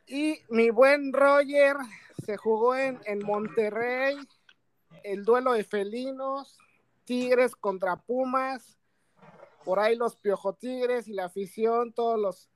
Y 0.08 0.40
mi 0.50 0.70
buen 0.70 1.14
Roger 1.14 1.78
se 2.26 2.38
jugó 2.38 2.76
en, 2.76 3.00
en 3.06 3.20
Monterrey, 3.20 4.18
el 5.04 5.24
duelo 5.24 5.54
de 5.54 5.64
felinos, 5.64 6.58
Tigres 7.06 7.56
contra 7.56 7.98
Pumas, 7.98 8.78
por 9.66 9.80
ahí 9.80 9.96
los 9.96 10.16
Piojo 10.16 10.54
Tigres 10.54 11.08
y 11.08 11.14
la 11.14 11.26
afición, 11.26 11.94
todos 11.94 12.20
los 12.20 12.50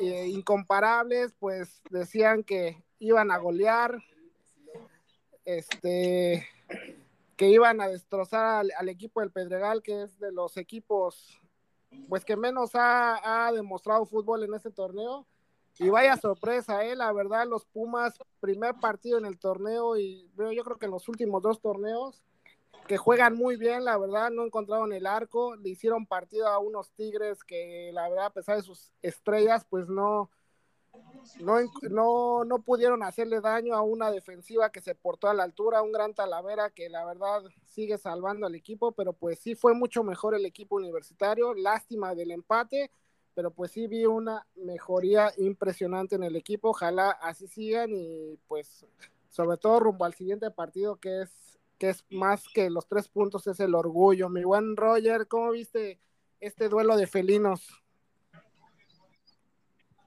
eh, 0.00 0.28
incomparables, 0.28 1.34
pues 1.38 1.82
decían 1.90 2.44
que 2.44 2.82
iban 2.98 3.30
a 3.30 3.38
golear. 3.38 4.02
Este, 5.44 6.46
que 7.36 7.48
iban 7.48 7.80
a 7.80 7.88
destrozar 7.88 8.64
al, 8.76 8.88
equipo 8.88 9.20
del 9.20 9.30
Pedregal, 9.30 9.82
que 9.82 10.02
es 10.02 10.18
de 10.18 10.32
los 10.32 10.56
equipos 10.56 11.40
pues 12.08 12.24
que 12.24 12.36
menos 12.36 12.70
ha, 12.74 13.50
demostrado 13.54 14.04
fútbol 14.06 14.42
en 14.42 14.54
este 14.54 14.70
torneo. 14.70 15.26
Y 15.78 15.88
vaya 15.88 16.16
sorpresa, 16.16 16.84
eh, 16.84 16.94
la 16.94 17.12
verdad, 17.12 17.46
los 17.48 17.64
Pumas, 17.66 18.14
primer 18.40 18.74
partido 18.76 19.18
en 19.18 19.24
el 19.24 19.38
torneo 19.38 19.96
y 19.96 20.30
yo 20.36 20.62
creo 20.62 20.78
que 20.78 20.86
en 20.86 20.92
los 20.92 21.08
últimos 21.08 21.42
dos 21.42 21.60
torneos, 21.60 22.22
que 22.86 22.96
juegan 22.96 23.34
muy 23.34 23.56
bien, 23.56 23.84
la 23.84 23.96
verdad, 23.96 24.30
no 24.30 24.44
encontraron 24.44 24.92
el 24.92 25.06
arco, 25.06 25.56
le 25.56 25.70
hicieron 25.70 26.06
partido 26.06 26.48
a 26.48 26.58
unos 26.58 26.90
Tigres 26.92 27.42
que 27.42 27.90
la 27.92 28.08
verdad, 28.08 28.26
a 28.26 28.32
pesar 28.32 28.56
de 28.56 28.62
sus 28.62 28.92
estrellas, 29.02 29.66
pues 29.68 29.88
no, 29.88 30.30
no, 31.40 31.56
no, 31.90 32.44
no 32.44 32.58
pudieron 32.62 33.02
hacerle 33.02 33.40
daño 33.40 33.74
a 33.74 33.82
una 33.82 34.10
defensiva 34.10 34.70
que 34.70 34.80
se 34.80 34.94
portó 34.94 35.28
a 35.28 35.34
la 35.34 35.42
altura, 35.42 35.82
un 35.82 35.92
gran 35.92 36.14
Talavera 36.14 36.70
que 36.70 36.88
la 36.88 37.04
verdad 37.04 37.42
sigue 37.66 37.98
salvando 37.98 38.46
al 38.46 38.54
equipo, 38.54 38.92
pero 38.92 39.12
pues 39.12 39.38
sí 39.38 39.54
fue 39.54 39.74
mucho 39.74 40.04
mejor 40.04 40.34
el 40.34 40.46
equipo 40.46 40.76
universitario, 40.76 41.54
lástima 41.54 42.14
del 42.14 42.30
empate, 42.30 42.90
pero 43.34 43.50
pues 43.50 43.72
sí 43.72 43.86
vi 43.86 44.06
una 44.06 44.46
mejoría 44.54 45.32
impresionante 45.38 46.14
en 46.14 46.22
el 46.22 46.36
equipo, 46.36 46.70
ojalá 46.70 47.10
así 47.10 47.48
sigan 47.48 47.90
y 47.92 48.38
pues 48.46 48.86
sobre 49.30 49.56
todo 49.56 49.80
rumbo 49.80 50.04
al 50.04 50.14
siguiente 50.14 50.50
partido 50.50 50.96
que 50.96 51.22
es 51.22 51.43
que 51.78 51.90
es 51.90 52.04
más 52.10 52.44
que 52.52 52.70
los 52.70 52.86
tres 52.86 53.08
puntos, 53.08 53.46
es 53.46 53.60
el 53.60 53.74
orgullo. 53.74 54.28
Mi 54.28 54.44
buen 54.44 54.76
Roger, 54.76 55.26
¿cómo 55.26 55.50
viste 55.50 56.00
este 56.40 56.68
duelo 56.68 56.96
de 56.96 57.06
felinos? 57.06 57.66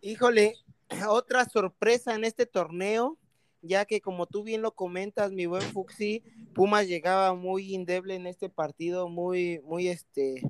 Híjole, 0.01 0.55
otra 1.09 1.45
sorpresa 1.45 2.15
en 2.15 2.23
este 2.23 2.45
torneo, 2.45 3.17
ya 3.61 3.85
que 3.85 4.01
como 4.01 4.27
tú 4.27 4.43
bien 4.43 4.61
lo 4.61 4.71
comentas, 4.71 5.31
mi 5.31 5.45
buen 5.45 5.63
Fuxi, 5.63 6.23
Pumas 6.53 6.87
llegaba 6.87 7.33
muy 7.33 7.73
indeble 7.73 8.15
en 8.15 8.27
este 8.27 8.49
partido, 8.49 9.09
muy, 9.09 9.59
muy 9.61 9.89
este, 9.89 10.41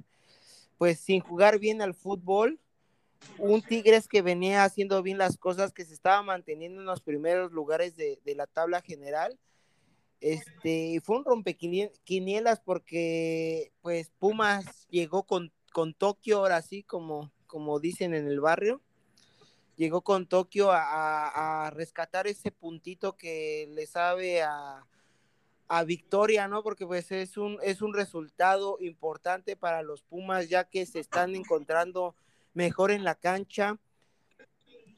pues 0.78 1.00
sin 1.00 1.22
jugar 1.22 1.60
bien 1.60 1.82
al 1.82 1.94
fútbol. 1.94 2.60
Un 3.40 3.62
Tigres 3.62 4.08
que 4.08 4.22
venía 4.22 4.64
haciendo 4.64 5.02
bien 5.02 5.18
las 5.18 5.38
cosas, 5.38 5.74
que 5.74 5.86
se 5.86 5.94
estaba 5.94 6.22
manteniendo 6.22 6.82
en 6.82 6.86
los 6.86 7.02
primeros 7.02 7.52
lugares 7.52 7.96
de, 7.96 8.20
la 8.36 8.46
tabla 8.46 8.82
general. 8.82 9.40
Este, 10.20 11.00
fue 11.04 11.18
un 11.18 11.26
rompequinielas 11.26 12.60
porque 12.60 13.72
pues 13.82 14.12
Pumas 14.18 14.88
llegó 14.90 15.24
con, 15.24 15.52
con 15.72 15.94
Tokio 15.94 16.40
ahora 16.40 16.62
sí, 16.62 16.84
como, 16.84 17.32
como 17.46 17.80
dicen 17.80 18.14
en 18.14 18.28
el 18.28 18.40
barrio 18.40 18.82
llegó 19.78 20.02
con 20.02 20.26
Tokio 20.28 20.70
a, 20.72 21.72
rescatar 21.74 22.28
ese 22.28 22.52
puntito 22.52 23.16
que 23.16 23.70
le 23.74 23.86
sabe 23.86 24.42
a, 24.42 24.84
victoria, 25.86 26.48
¿no? 26.48 26.64
Porque 26.64 26.86
pues 26.86 27.12
es 27.12 27.38
un, 27.38 27.60
es 27.62 27.82
un 27.82 27.94
resultado 27.94 28.78
importante 28.80 29.56
para 29.58 29.84
los 29.84 30.02
Pumas, 30.02 30.50
ya 30.50 30.64
que 30.64 30.86
se 30.86 31.00
están 31.00 31.36
encontrando 31.36 32.16
mejor 32.54 32.90
en 32.90 33.04
la 33.04 33.16
cancha. 33.16 33.78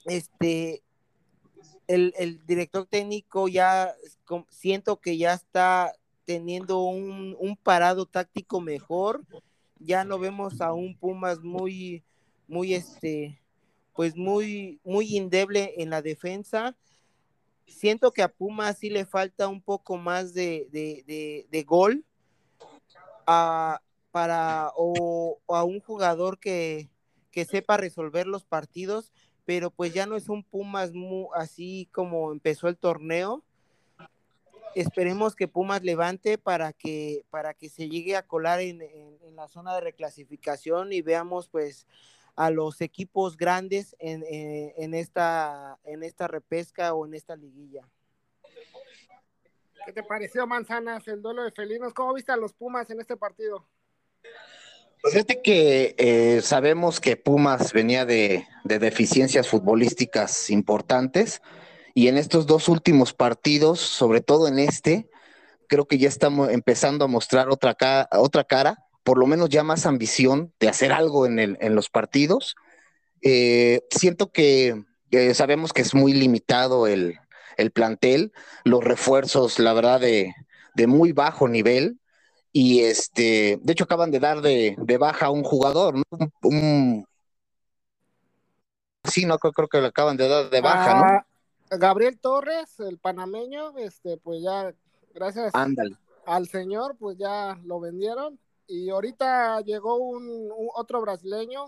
Este, 0.05 0.83
el, 1.89 2.45
director 2.45 2.85
técnico 2.85 3.47
ya 3.47 3.95
siento 4.49 4.97
que 4.97 5.17
ya 5.17 5.33
está 5.33 5.91
teniendo 6.23 6.83
un, 6.83 7.35
un, 7.39 7.57
parado 7.57 8.05
táctico 8.05 8.61
mejor. 8.61 9.25
Ya 9.79 10.03
no 10.03 10.19
vemos 10.19 10.61
a 10.61 10.73
un 10.73 10.95
Pumas 10.95 11.39
muy, 11.41 12.03
muy 12.47 12.75
este, 12.75 13.41
pues 13.95 14.15
muy, 14.15 14.79
muy 14.83 15.17
indeble 15.17 15.73
en 15.77 15.89
la 15.89 16.03
defensa. 16.03 16.75
Siento 17.65 18.11
que 18.11 18.21
a 18.21 18.29
Puma 18.29 18.71
sí 18.73 18.91
le 18.91 19.05
falta 19.05 19.47
un 19.47 19.61
poco 19.61 19.97
más 19.97 20.33
de, 20.33 20.67
de, 20.71 21.63
gol 21.63 22.05
a, 23.25 23.81
para, 24.11 24.71
o, 24.75 25.39
a 25.47 25.63
un 25.63 25.79
jugador 25.79 26.39
que, 26.39 26.89
que, 27.31 27.45
sepa 27.45 27.77
resolver 27.77 28.27
los 28.27 28.45
partidos, 28.45 29.11
pero 29.49 29.71
pues 29.71 29.95
ya 29.95 30.05
no 30.05 30.15
es 30.15 30.29
un 30.29 30.43
Pumas 30.43 30.93
muy, 30.93 31.25
así 31.33 31.89
como 31.91 32.31
empezó 32.31 32.67
el 32.67 32.77
torneo. 32.77 33.43
Esperemos 34.75 35.35
que 35.35 35.47
Pumas 35.47 35.81
levante 35.81 36.37
para 36.37 36.71
que, 36.71 37.25
para 37.31 37.55
que 37.55 37.67
se 37.67 37.89
llegue 37.89 38.15
a 38.15 38.27
colar 38.27 38.59
en, 38.59 38.79
en 38.83 39.35
la 39.35 39.47
zona 39.47 39.73
de 39.73 39.81
reclasificación 39.81 40.93
y 40.93 41.01
veamos 41.01 41.49
pues 41.49 41.87
a 42.35 42.51
los 42.51 42.79
equipos 42.81 43.37
grandes 43.37 43.95
en, 43.97 44.21
eh, 44.29 44.75
en, 44.77 44.93
esta, 44.93 45.79
en 45.83 46.03
esta 46.03 46.27
repesca 46.27 46.93
o 46.93 47.07
en 47.07 47.15
esta 47.15 47.35
liguilla. 47.35 47.89
¿Qué 49.83 49.93
te 49.93 50.03
pareció, 50.03 50.45
Manzanas, 50.45 51.07
el 51.07 51.23
duelo 51.23 51.41
de 51.41 51.51
felinos? 51.51 51.91
¿Cómo 51.95 52.13
viste 52.13 52.31
a 52.31 52.37
los 52.37 52.53
Pumas 52.53 52.87
en 52.91 52.99
este 52.99 53.17
partido? 53.17 53.65
Pues 55.01 55.13
fíjate 55.13 55.41
que 55.41 55.95
eh, 55.97 56.41
sabemos 56.41 56.99
que 56.99 57.15
Pumas 57.15 57.73
venía 57.73 58.05
de, 58.05 58.45
de, 58.65 58.79
deficiencias 58.79 59.47
futbolísticas 59.47 60.49
importantes 60.49 61.41
y 61.93 62.07
en 62.09 62.17
estos 62.17 62.45
dos 62.45 62.67
últimos 62.67 63.13
partidos, 63.13 63.79
sobre 63.79 64.21
todo 64.21 64.47
en 64.47 64.59
este, 64.59 65.09
creo 65.67 65.85
que 65.87 65.97
ya 65.97 66.09
estamos 66.09 66.49
empezando 66.49 67.05
a 67.05 67.07
mostrar 67.07 67.49
otra, 67.49 67.77
otra 68.11 68.43
cara 68.43 68.89
por 69.03 69.17
lo 69.17 69.25
menos 69.25 69.49
ya 69.49 69.63
más 69.63 69.85
ambición 69.85 70.53
de 70.59 70.69
hacer 70.69 70.91
algo 70.91 71.25
en, 71.25 71.39
el, 71.39 71.57
en 71.61 71.75
los 71.75 71.89
partidos. 71.89 72.55
Eh, 73.21 73.81
siento 73.89 74.31
que 74.31 74.83
sabemos 75.33 75.73
que 75.73 75.81
es 75.81 75.95
muy 75.95 76.13
limitado 76.13 76.87
el, 76.87 77.17
el, 77.57 77.71
plantel, 77.71 78.31
los 78.63 78.83
refuerzos, 78.83 79.57
la 79.57 79.73
verdad, 79.73 79.99
de, 79.99 80.33
de, 80.75 80.87
muy 80.87 81.11
bajo 81.11 81.47
nivel. 81.47 81.98
Y 82.51 82.81
este, 82.81 83.59
de 83.61 83.73
hecho, 83.73 83.83
acaban 83.83 84.11
de 84.11 84.19
dar 84.19 84.41
de, 84.41 84.75
de 84.77 84.97
baja 84.97 85.27
a 85.27 85.31
un 85.31 85.43
jugador, 85.43 85.95
¿no? 85.95 86.03
Un, 86.41 87.05
sí, 89.03 89.25
no 89.25 89.37
creo, 89.37 89.53
creo, 89.53 89.67
que 89.67 89.81
le 89.81 89.87
acaban 89.87 90.17
de 90.17 90.27
dar 90.27 90.49
de 90.49 90.61
baja, 90.61 91.23
¿no? 91.69 91.77
Gabriel 91.77 92.19
Torres, 92.19 92.79
el 92.79 92.97
panameño, 92.97 93.77
este, 93.77 94.17
pues 94.17 94.41
ya 94.41 94.73
Gracias 95.13 95.53
Ándale. 95.53 95.97
al 96.25 96.47
señor, 96.47 96.95
pues 96.97 97.17
ya 97.17 97.59
lo 97.63 97.79
vendieron. 97.79 98.39
Y 98.67 98.89
ahorita 98.89 99.61
llegó 99.61 99.95
un, 99.95 100.49
otro 100.75 101.01
brasileño, 101.01 101.65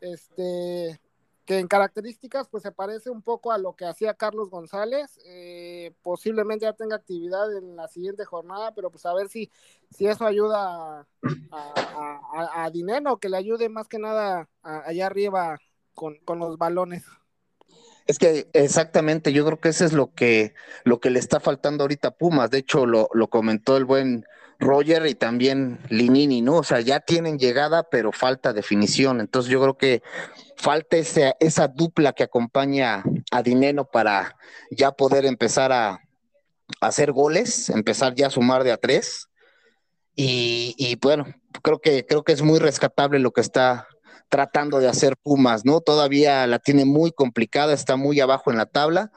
este, 0.00 1.00
que 1.44 1.58
en 1.58 1.66
características 1.66 2.48
pues 2.48 2.62
se 2.62 2.72
parece 2.72 3.10
un 3.10 3.22
poco 3.22 3.52
a 3.52 3.58
lo 3.58 3.74
que 3.74 3.84
hacía 3.84 4.14
Carlos 4.14 4.50
González. 4.50 5.18
Eh, 5.24 5.92
posiblemente 6.02 6.64
ya 6.64 6.72
tenga 6.72 6.96
actividad 6.96 7.56
en 7.56 7.76
la 7.76 7.88
siguiente 7.88 8.24
jornada, 8.24 8.74
pero 8.74 8.90
pues 8.90 9.04
a 9.06 9.14
ver 9.14 9.28
si, 9.28 9.50
si 9.90 10.06
eso 10.06 10.24
ayuda 10.24 11.06
a, 11.50 12.64
a, 12.64 12.70
Dinero, 12.70 13.18
que 13.18 13.28
le 13.28 13.36
ayude 13.36 13.68
más 13.68 13.88
que 13.88 13.98
nada 13.98 14.48
allá 14.62 15.06
arriba 15.06 15.58
con, 15.94 16.18
con 16.24 16.38
los 16.38 16.58
balones. 16.58 17.04
Es 18.06 18.18
que 18.18 18.48
exactamente, 18.52 19.32
yo 19.32 19.44
creo 19.44 19.60
que 19.60 19.68
eso 19.68 19.84
es 19.84 19.92
lo 19.92 20.12
que, 20.12 20.54
lo 20.84 21.00
que 21.00 21.10
le 21.10 21.18
está 21.18 21.40
faltando 21.40 21.84
ahorita 21.84 22.08
a 22.08 22.16
Pumas. 22.16 22.50
De 22.50 22.58
hecho, 22.58 22.86
lo, 22.86 23.08
lo 23.14 23.28
comentó 23.28 23.76
el 23.76 23.84
buen 23.84 24.24
Roger 24.58 25.06
y 25.06 25.14
también 25.14 25.78
Linini, 25.88 26.40
¿no? 26.40 26.56
O 26.56 26.64
sea, 26.64 26.80
ya 26.80 27.00
tienen 27.00 27.38
llegada, 27.38 27.84
pero 27.84 28.12
falta 28.12 28.52
definición. 28.52 29.20
Entonces 29.20 29.50
yo 29.50 29.60
creo 29.60 29.76
que 29.76 30.02
falta 30.56 30.96
ese, 30.96 31.34
esa 31.40 31.68
dupla 31.68 32.12
que 32.12 32.22
acompaña 32.22 33.04
a 33.30 33.42
Dineno 33.42 33.84
para 33.84 34.36
ya 34.70 34.92
poder 34.92 35.24
empezar 35.24 35.72
a, 35.72 36.00
hacer 36.80 37.12
goles, 37.12 37.68
empezar 37.68 38.14
ya 38.14 38.28
a 38.28 38.30
sumar 38.30 38.64
de 38.64 38.72
a 38.72 38.76
tres. 38.76 39.28
Y, 40.14 40.74
y 40.78 40.96
bueno, 40.96 41.26
creo 41.62 41.80
que, 41.80 42.06
creo 42.06 42.22
que 42.22 42.32
es 42.32 42.42
muy 42.42 42.58
rescatable 42.58 43.18
lo 43.18 43.32
que 43.32 43.40
está 43.40 43.88
tratando 44.28 44.78
de 44.78 44.88
hacer 44.88 45.16
Pumas, 45.16 45.64
¿no? 45.64 45.80
Todavía 45.80 46.46
la 46.46 46.58
tiene 46.58 46.84
muy 46.84 47.12
complicada, 47.12 47.74
está 47.74 47.96
muy 47.96 48.18
abajo 48.20 48.50
en 48.50 48.56
la 48.56 48.66
tabla, 48.66 49.12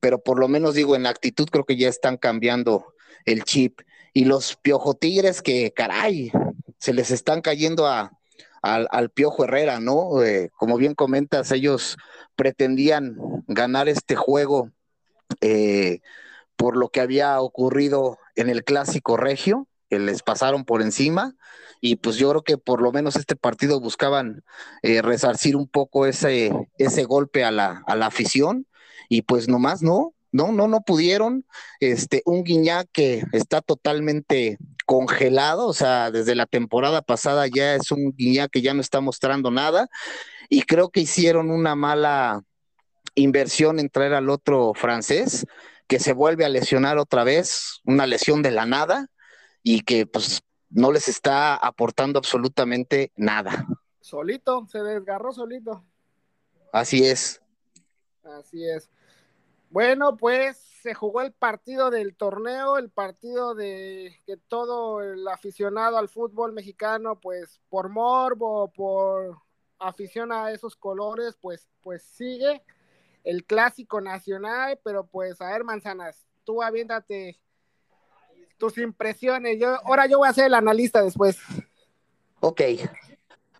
pero 0.00 0.22
por 0.22 0.38
lo 0.38 0.48
menos 0.48 0.74
digo, 0.74 0.96
en 0.96 1.06
actitud 1.06 1.48
creo 1.50 1.64
que 1.64 1.76
ya 1.76 1.88
están 1.88 2.16
cambiando 2.16 2.94
el 3.26 3.44
chip. 3.44 3.80
Y 4.14 4.24
los 4.24 4.56
Piojo 4.56 4.94
Tigres 4.94 5.42
que, 5.42 5.72
caray, 5.72 6.32
se 6.78 6.94
les 6.94 7.10
están 7.10 7.42
cayendo 7.42 7.86
a, 7.86 8.12
al, 8.64 9.10
Piojo 9.10 9.44
Herrera, 9.44 9.80
¿no? 9.80 10.22
Eh, 10.22 10.50
como 10.56 10.76
bien 10.76 10.94
comentas, 10.94 11.52
ellos 11.52 11.96
pretendían 12.34 13.16
ganar 13.46 13.88
este 13.88 14.16
juego 14.16 14.70
eh, 15.40 16.00
por 16.56 16.76
lo 16.76 16.88
que 16.88 17.00
había 17.00 17.40
ocurrido 17.40 18.18
en 18.36 18.48
el 18.48 18.64
clásico 18.64 19.16
regio, 19.16 19.68
que 19.90 19.98
les 19.98 20.22
pasaron 20.22 20.64
por 20.64 20.82
encima 20.82 21.34
y 21.80 21.96
pues 21.96 22.16
yo 22.16 22.30
creo 22.30 22.42
que 22.42 22.56
por 22.56 22.80
lo 22.80 22.92
menos 22.92 23.16
este 23.16 23.36
partido 23.36 23.80
buscaban 23.80 24.42
eh, 24.82 25.02
resarcir 25.02 25.56
un 25.56 25.68
poco 25.68 26.06
ese, 26.06 26.50
ese 26.78 27.04
golpe 27.04 27.44
a 27.44 27.50
la, 27.50 27.82
a 27.86 27.94
la 27.94 28.06
afición 28.06 28.66
y 29.10 29.22
pues 29.22 29.48
nomás 29.48 29.82
no, 29.82 30.14
no, 30.32 30.52
no, 30.52 30.66
no 30.66 30.80
pudieron. 30.80 31.44
Este, 31.80 32.22
un 32.24 32.42
Guiñac 32.42 32.88
que 32.92 33.24
está 33.32 33.60
totalmente 33.60 34.58
congelado, 34.84 35.66
o 35.66 35.72
sea, 35.72 36.10
desde 36.10 36.34
la 36.34 36.46
temporada 36.46 37.02
pasada 37.02 37.46
ya 37.46 37.74
es 37.74 37.90
un 37.90 38.12
Guiñac 38.16 38.50
que 38.50 38.62
ya 38.62 38.74
no 38.74 38.80
está 38.80 39.00
mostrando 39.00 39.50
nada 39.50 39.88
y 40.48 40.62
creo 40.62 40.90
que 40.90 41.00
hicieron 41.00 41.50
una 41.50 41.74
mala 41.74 42.42
inversión 43.14 43.78
en 43.78 43.88
traer 43.88 44.14
al 44.14 44.30
otro 44.30 44.72
francés 44.74 45.46
que 45.86 45.98
se 45.98 46.12
vuelve 46.12 46.44
a 46.44 46.48
lesionar 46.48 46.98
otra 46.98 47.24
vez, 47.24 47.80
una 47.84 48.06
lesión 48.06 48.42
de 48.42 48.50
la 48.50 48.66
nada 48.66 49.08
y 49.62 49.82
que 49.82 50.06
pues 50.06 50.42
no 50.70 50.92
les 50.92 51.08
está 51.08 51.54
aportando 51.54 52.18
absolutamente 52.18 53.12
nada. 53.16 53.66
Solito, 54.00 54.66
se 54.70 54.82
desgarró 54.82 55.32
solito. 55.32 55.84
Así 56.72 57.04
es. 57.04 57.40
Así 58.24 58.64
es. 58.68 58.90
Bueno, 59.70 60.16
pues 60.16 60.73
se 60.84 60.92
jugó 60.92 61.22
el 61.22 61.32
partido 61.32 61.90
del 61.90 62.14
torneo, 62.14 62.76
el 62.76 62.90
partido 62.90 63.54
de 63.54 64.20
que 64.26 64.36
todo 64.36 65.00
el 65.00 65.26
aficionado 65.28 65.96
al 65.96 66.10
fútbol 66.10 66.52
mexicano, 66.52 67.18
pues 67.18 67.62
por 67.70 67.88
morbo, 67.88 68.70
por 68.70 69.38
afición 69.78 70.30
a 70.30 70.50
esos 70.50 70.76
colores, 70.76 71.38
pues, 71.40 71.70
pues 71.80 72.02
sigue 72.02 72.62
el 73.24 73.46
clásico 73.46 74.02
nacional, 74.02 74.78
pero 74.84 75.06
pues 75.06 75.40
a 75.40 75.52
ver, 75.52 75.64
manzanas, 75.64 76.26
tú 76.44 76.62
aviéntate 76.62 77.40
tus 78.58 78.76
impresiones. 78.76 79.58
Yo, 79.58 79.80
ahora 79.86 80.04
yo 80.06 80.18
voy 80.18 80.28
a 80.28 80.34
ser 80.34 80.44
el 80.44 80.54
analista 80.54 81.00
después. 81.00 81.38
Ok. 82.40 82.60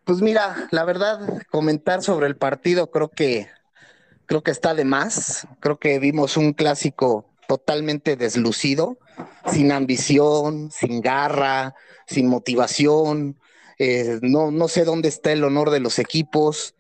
Pues 0.05 0.21
mira, 0.21 0.69
la 0.73 0.85
verdad, 0.85 1.41
comentar 1.51 2.03
sobre 2.03 2.27
el 2.27 2.37
partido 2.37 2.91
creo 2.91 3.09
que 3.09 3.49
creo 4.27 4.43
que 4.43 4.51
está 4.51 4.75
de 4.75 4.85
más. 4.85 5.47
Creo 5.61 5.79
que 5.79 5.99
vimos 5.99 6.37
un 6.37 6.53
clásico 6.53 7.27
totalmente 7.49 8.17
deslucido, 8.17 8.99
sin 9.51 9.73
ambición, 9.73 10.71
sin 10.71 11.01
garra, 11.01 11.75
sin 12.07 12.29
motivación. 12.29 13.39
Eh, 13.79 14.19
no, 14.23 14.51
no 14.51 14.69
sé 14.69 14.85
dónde 14.85 15.09
está 15.09 15.33
el 15.33 15.45
honor 15.45 15.71
de 15.71 15.81
los 15.81 15.99
equipos. 15.99 16.75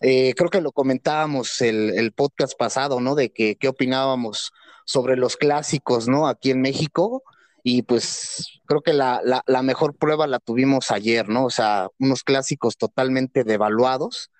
Eh, 0.00 0.34
creo 0.36 0.50
que 0.50 0.60
lo 0.60 0.72
comentábamos 0.72 1.60
el, 1.60 1.90
el, 1.98 2.12
podcast 2.12 2.56
pasado, 2.56 3.00
¿no? 3.00 3.14
De 3.14 3.30
que 3.30 3.56
qué 3.56 3.68
opinábamos 3.68 4.52
sobre 4.84 5.16
los 5.16 5.36
clásicos, 5.36 6.06
¿no? 6.06 6.28
Aquí 6.28 6.50
en 6.50 6.60
México 6.60 7.22
y 7.68 7.82
pues 7.82 8.60
creo 8.66 8.80
que 8.80 8.92
la, 8.92 9.20
la, 9.44 9.62
mejor 9.62 9.96
prueba 9.96 10.28
la 10.28 10.38
tuvimos 10.38 10.92
ayer, 10.92 11.28
¿no? 11.28 11.46
O 11.46 11.50
sea, 11.50 11.88
unos 11.98 12.22
clásicos 12.22 12.76
totalmente 12.76 13.42
devaluados. 13.42 14.30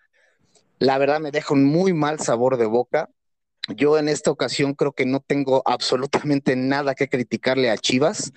La 0.78 0.98
verdad 0.98 1.20
me 1.20 1.30
deja 1.30 1.54
un 1.54 1.64
muy 1.64 1.92
mal 1.92 2.20
sabor 2.20 2.56
de 2.56 2.66
boca. 2.66 3.10
Yo 3.68 3.98
en 3.98 4.08
esta 4.08 4.30
ocasión 4.30 4.74
creo 4.74 4.92
que 4.92 5.06
no 5.06 5.20
tengo 5.20 5.62
absolutamente 5.66 6.54
nada 6.56 6.94
que 6.94 7.08
criticarle 7.08 7.70
a 7.70 7.78
Chivas, 7.78 8.32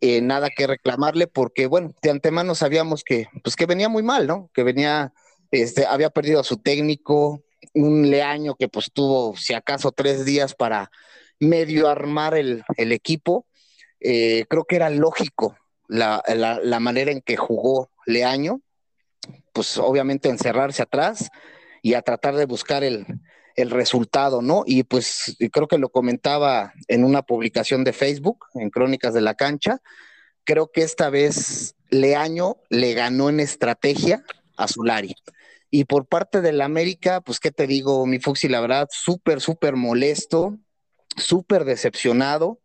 eh, 0.00 0.20
nada 0.20 0.48
que 0.50 0.66
reclamarle, 0.66 1.26
porque 1.26 1.66
bueno, 1.66 1.92
de 2.02 2.10
antemano 2.10 2.54
sabíamos 2.54 3.04
que, 3.04 3.28
pues 3.42 3.56
que 3.56 3.66
venía 3.66 3.88
muy 3.88 4.02
mal, 4.02 4.26
¿no? 4.26 4.50
Que 4.54 4.62
venía, 4.62 5.12
este, 5.50 5.84
había 5.86 6.10
perdido 6.10 6.40
a 6.40 6.44
su 6.44 6.56
técnico, 6.58 7.42
un 7.74 8.10
leaño 8.10 8.54
que 8.54 8.68
pues 8.68 8.90
tuvo, 8.92 9.36
si 9.36 9.54
acaso, 9.54 9.92
tres 9.92 10.24
días 10.24 10.54
para 10.54 10.90
medio 11.40 11.88
armar 11.88 12.34
el, 12.36 12.64
equipo 12.76 13.46
eh, 14.00 14.44
creo 14.48 14.64
que 14.64 14.76
era 14.76 14.90
lógico 14.90 15.56
la, 15.88 16.22
manera 16.80 17.10
en 17.10 17.20
que 17.20 17.36
jugó 17.36 17.90
Leaño, 18.06 18.60
pues 19.52 19.78
obviamente 19.78 20.28
encerrarse 20.28 20.82
atrás 20.82 21.30
y 21.82 21.94
a 21.94 22.02
tratar 22.02 22.36
de 22.36 22.46
buscar 22.46 22.84
el, 22.84 23.06
resultado, 23.56 24.40
¿no? 24.40 24.62
Y 24.66 24.84
pues 24.84 25.36
creo 25.52 25.66
que 25.66 25.78
lo 25.78 25.88
comentaba 25.88 26.72
en 26.86 27.02
una 27.02 27.22
publicación 27.22 27.82
de 27.82 27.92
Facebook, 27.92 28.46
en 28.54 28.70
Crónicas 28.70 29.12
de 29.14 29.20
la 29.20 29.34
Cancha, 29.34 29.80
creo 30.44 30.70
que 30.70 30.82
esta 30.82 31.10
vez 31.10 31.74
Leaño 31.90 32.58
le 32.70 32.94
ganó 32.94 33.28
en 33.30 33.40
estrategia 33.40 34.22
a 34.56 34.68
Zulari. 34.68 35.16
Y 35.70 35.86
por 35.86 36.06
parte 36.06 36.40
del 36.40 36.60
América, 36.60 37.20
pues 37.20 37.40
qué 37.40 37.50
te 37.50 37.66
digo, 37.66 38.06
mi 38.06 38.20
Fuxi, 38.20 38.46
la 38.46 38.60
verdad, 38.60 38.86
súper, 38.92 39.40
súper 39.40 39.74
molesto, 39.74 40.56
súper 41.16 41.64
decepcionado 41.64 42.60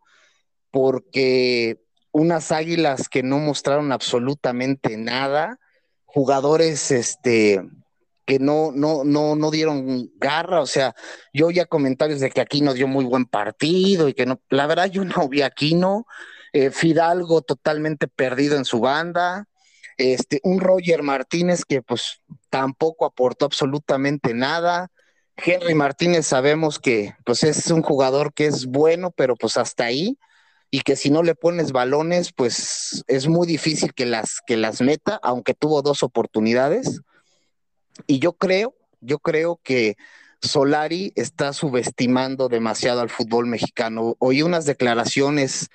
porque 0.70 1.84
unas 2.10 2.50
águilas 2.50 3.08
que 3.08 3.22
no 3.22 3.38
mostraron 3.38 3.92
absolutamente 3.92 4.96
nada, 4.96 5.58
jugadores 6.14 6.92
este, 6.92 7.60
que 8.24 8.38
no, 8.38 8.70
no, 8.72 9.02
no, 9.02 9.34
no 9.34 9.50
dieron 9.50 10.12
garra, 10.16 10.60
o 10.60 10.66
sea, 10.66 10.94
yo 11.32 11.48
oía 11.48 11.66
comentarios 11.66 12.20
de 12.20 12.30
que 12.30 12.40
aquí 12.40 12.60
no 12.60 12.72
dio 12.72 12.86
muy 12.86 13.04
buen 13.04 13.26
partido 13.26 14.08
y 14.08 14.14
que 14.14 14.24
no, 14.24 14.40
la 14.48 14.68
verdad 14.68 14.88
yo 14.88 15.04
no 15.04 15.28
vi 15.28 15.42
aquí 15.42 15.74
no, 15.74 16.06
eh, 16.52 16.70
Fidalgo 16.70 17.42
totalmente 17.42 18.06
perdido 18.06 18.56
en 18.56 18.64
su 18.64 18.78
banda, 18.78 19.48
este, 19.96 20.38
un 20.44 20.60
Roger 20.60 21.02
Martínez 21.02 21.64
que 21.64 21.82
pues 21.82 22.20
tampoco 22.48 23.06
aportó 23.06 23.44
absolutamente 23.44 24.34
nada, 24.34 24.92
Henry 25.36 25.74
Martínez 25.74 26.26
sabemos 26.28 26.78
que 26.78 27.16
pues 27.24 27.42
es 27.42 27.72
un 27.72 27.82
jugador 27.82 28.32
que 28.32 28.46
es 28.46 28.66
bueno, 28.66 29.10
pero 29.10 29.34
pues 29.34 29.56
hasta 29.56 29.86
ahí, 29.86 30.16
y 30.74 30.80
que 30.80 30.96
si 30.96 31.08
no 31.08 31.22
le 31.22 31.36
pones 31.36 31.70
balones, 31.70 32.32
pues 32.32 33.04
es 33.06 33.28
muy 33.28 33.46
difícil 33.46 33.94
que 33.94 34.06
las, 34.06 34.40
que 34.44 34.56
las 34.56 34.80
meta, 34.80 35.20
aunque 35.22 35.54
tuvo 35.54 35.82
dos 35.82 36.02
oportunidades. 36.02 37.00
Y 38.08 38.18
yo 38.18 38.32
creo, 38.32 38.74
yo 39.00 39.20
creo 39.20 39.60
que 39.62 39.94
Solari 40.42 41.12
está 41.14 41.52
subestimando 41.52 42.48
demasiado 42.48 43.02
al 43.02 43.08
fútbol 43.08 43.46
mexicano. 43.46 44.16
Oí 44.18 44.42
unas 44.42 44.64
declaraciones 44.64 45.70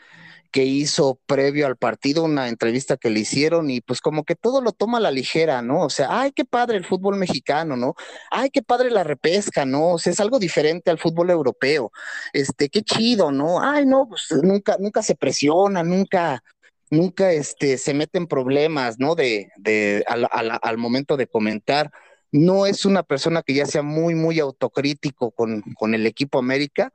que 0.52 0.64
hizo 0.64 1.20
previo 1.26 1.68
al 1.68 1.78
partido, 1.78 2.24
una 2.24 2.48
entrevista 2.48 2.98
que 2.98 3.10
le 3.10 3.22
hicieron 3.22 3.70
y 3.70 3.82
pues 3.82 4.02
como 4.02 4.24
que 4.24 4.36
todo 4.36 4.62
lo 4.62 4.72
toma 4.72 4.98
a 4.98 5.02
la 5.02 5.12
ligera, 5.12 5.62
¿no? 5.62 5.82
O 5.82 5.90
sea, 5.90 6.08
ay, 6.22 6.32
qué 6.32 6.46
padre 6.46 6.78
el 6.78 6.86
fútbol 6.86 7.18
mexicano, 7.18 7.76
¿no? 7.76 7.96
Ay, 8.32 8.50
qué 8.50 8.62
padre 8.62 8.90
la 8.90 9.04
repesca, 9.04 9.66
¿no? 9.66 9.94
O 9.94 10.00
sea, 10.00 10.14
es 10.14 10.20
algo 10.20 10.40
diferente 10.40 10.90
al 10.92 11.00
fútbol 11.00 11.30
europeo. 11.30 11.92
Este, 12.34 12.70
qué 12.70 12.82
chido, 12.82 13.32
¿no? 13.32 13.62
Ay, 13.62 13.86
no, 13.86 14.08
pues 14.10 14.28
nunca, 14.44 14.78
nunca 14.80 15.04
se 15.04 15.16
presiona, 15.16 15.84
nunca, 15.84 16.44
nunca 16.90 17.32
este, 17.32 17.78
se 17.78 17.94
meten 17.94 18.28
problemas, 18.28 19.00
¿no? 19.00 19.16
De, 19.16 19.52
de 19.58 20.04
al, 20.08 20.28
al 20.32 20.78
momento 20.78 21.18
de 21.18 21.28
comentar. 21.28 21.92
No 22.32 22.66
es 22.66 22.86
una 22.86 23.04
persona 23.04 23.42
que 23.42 23.54
ya 23.54 23.66
sea 23.66 23.82
muy, 23.82 24.16
muy 24.16 24.40
autocrítico 24.40 25.32
con, 25.32 25.62
con 25.78 25.94
el 25.94 26.06
equipo 26.06 26.40
América. 26.40 26.94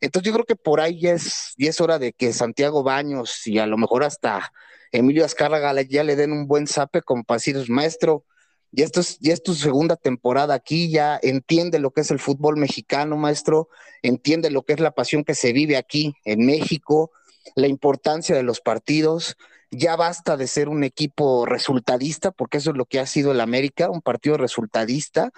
Entonces 0.00 0.26
yo 0.26 0.32
creo 0.32 0.44
que 0.44 0.56
por 0.56 0.80
ahí 0.80 1.00
ya 1.00 1.12
es, 1.12 1.54
ya 1.56 1.70
es 1.70 1.80
hora 1.80 1.98
de 1.98 2.12
que 2.12 2.32
Santiago 2.32 2.82
Baños 2.82 3.46
y 3.46 3.58
a 3.58 3.66
lo 3.66 3.78
mejor 3.78 4.02
hasta 4.04 4.52
Emilio 4.90 5.24
Azcárraga 5.24 5.80
ya 5.82 6.04
le 6.04 6.16
den 6.16 6.32
un 6.32 6.46
buen 6.46 6.66
zape 6.66 7.02
con 7.02 7.24
para 7.24 7.40
maestro, 7.68 8.24
ya, 8.72 8.84
esto 8.84 9.00
es, 9.00 9.18
ya 9.20 9.32
es 9.32 9.42
tu 9.42 9.54
segunda 9.54 9.96
temporada 9.96 10.54
aquí, 10.54 10.90
ya 10.90 11.18
entiende 11.22 11.78
lo 11.78 11.90
que 11.92 12.02
es 12.02 12.10
el 12.10 12.18
fútbol 12.18 12.56
mexicano, 12.56 13.16
maestro, 13.16 13.68
entiende 14.02 14.50
lo 14.50 14.62
que 14.62 14.74
es 14.74 14.80
la 14.80 14.92
pasión 14.92 15.24
que 15.24 15.34
se 15.34 15.52
vive 15.52 15.76
aquí 15.76 16.14
en 16.24 16.44
México, 16.44 17.10
la 17.54 17.68
importancia 17.68 18.34
de 18.34 18.42
los 18.42 18.60
partidos, 18.60 19.36
ya 19.72 19.96
basta 19.96 20.36
de 20.36 20.46
ser 20.46 20.68
un 20.68 20.84
equipo 20.84 21.46
resultadista, 21.46 22.30
porque 22.30 22.58
eso 22.58 22.70
es 22.70 22.76
lo 22.76 22.84
que 22.84 23.00
ha 23.00 23.06
sido 23.06 23.32
el 23.32 23.40
América, 23.40 23.90
un 23.90 24.02
partido 24.02 24.36
resultadista, 24.36 25.32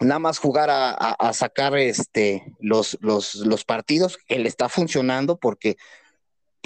nada 0.00 0.18
más 0.18 0.38
jugar 0.38 0.68
a, 0.70 1.32
sacar 1.32 1.76
este, 1.76 2.54
los, 2.60 2.98
los, 3.00 3.34
los, 3.36 3.64
partidos, 3.64 4.18
que 4.18 4.38
le 4.38 4.48
está 4.48 4.68
funcionando, 4.68 5.38
porque 5.38 5.76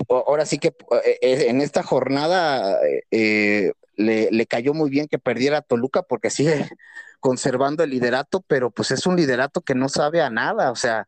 ahora 0.08 0.46
sí 0.46 0.58
que 0.58 0.68
eh, 0.68 1.18
eh, 1.22 1.46
en 1.48 1.60
esta 1.60 1.82
jornada 1.84 2.78
eh, 3.10 3.72
le, 3.96 4.30
le, 4.30 4.46
cayó 4.46 4.74
muy 4.74 4.90
bien 4.90 5.06
que 5.06 5.18
perdiera 5.20 5.62
Toluca, 5.62 6.02
porque 6.02 6.30
sigue 6.30 6.68
conservando 7.20 7.84
el 7.84 7.90
liderato, 7.90 8.44
pero 8.46 8.70
pues 8.70 8.90
es 8.90 9.06
un 9.06 9.16
liderato 9.16 9.60
que 9.60 9.76
no 9.76 9.88
sabe 9.88 10.22
a 10.22 10.30
nada, 10.30 10.72
o 10.72 10.76
sea, 10.76 11.06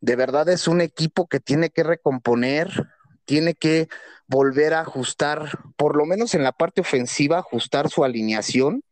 de 0.00 0.16
verdad 0.16 0.48
es 0.48 0.66
un 0.66 0.80
equipo 0.80 1.28
que 1.28 1.40
tiene 1.40 1.70
que 1.70 1.84
recomponer, 1.84 2.70
tiene 3.24 3.54
que 3.54 3.88
volver 4.28 4.74
a 4.74 4.80
ajustar, 4.80 5.50
por 5.76 5.96
lo 5.96 6.04
menos 6.04 6.34
en 6.34 6.42
la 6.42 6.52
parte 6.52 6.80
ofensiva, 6.80 7.38
ajustar 7.38 7.88
su 7.88 8.04
alineación, 8.04 8.82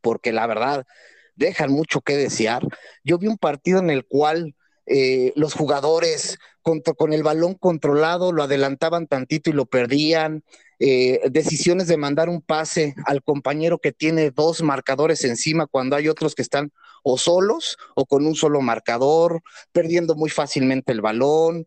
porque 0.00 0.32
la 0.32 0.46
verdad 0.46 0.86
dejan 1.34 1.70
mucho 1.72 2.00
que 2.00 2.16
desear. 2.16 2.62
Yo 3.04 3.18
vi 3.18 3.26
un 3.26 3.38
partido 3.38 3.78
en 3.78 3.90
el 3.90 4.04
cual 4.04 4.54
eh, 4.86 5.32
los 5.36 5.54
jugadores 5.54 6.38
con, 6.62 7.12
el 7.12 7.22
balón 7.22 7.54
controlado 7.54 8.32
lo 8.32 8.42
adelantaban 8.42 9.06
tantito 9.06 9.50
y 9.50 9.52
lo 9.52 9.66
perdían. 9.66 10.44
Eh, 10.80 11.20
decisiones 11.30 11.88
de 11.88 11.96
mandar 11.96 12.28
un 12.28 12.40
pase 12.40 12.94
al 13.04 13.22
compañero 13.22 13.78
que 13.78 13.92
tiene 13.92 14.30
dos 14.30 14.62
marcadores 14.62 15.24
encima 15.24 15.66
cuando 15.66 15.96
hay 15.96 16.08
otros 16.08 16.34
que 16.34 16.42
están 16.42 16.72
o 17.02 17.18
solos 17.18 17.78
o 17.96 18.06
con 18.06 18.26
un 18.26 18.34
solo 18.34 18.60
marcador, 18.60 19.42
perdiendo 19.72 20.14
muy 20.14 20.30
fácilmente 20.30 20.92
el 20.92 21.00
balón, 21.00 21.66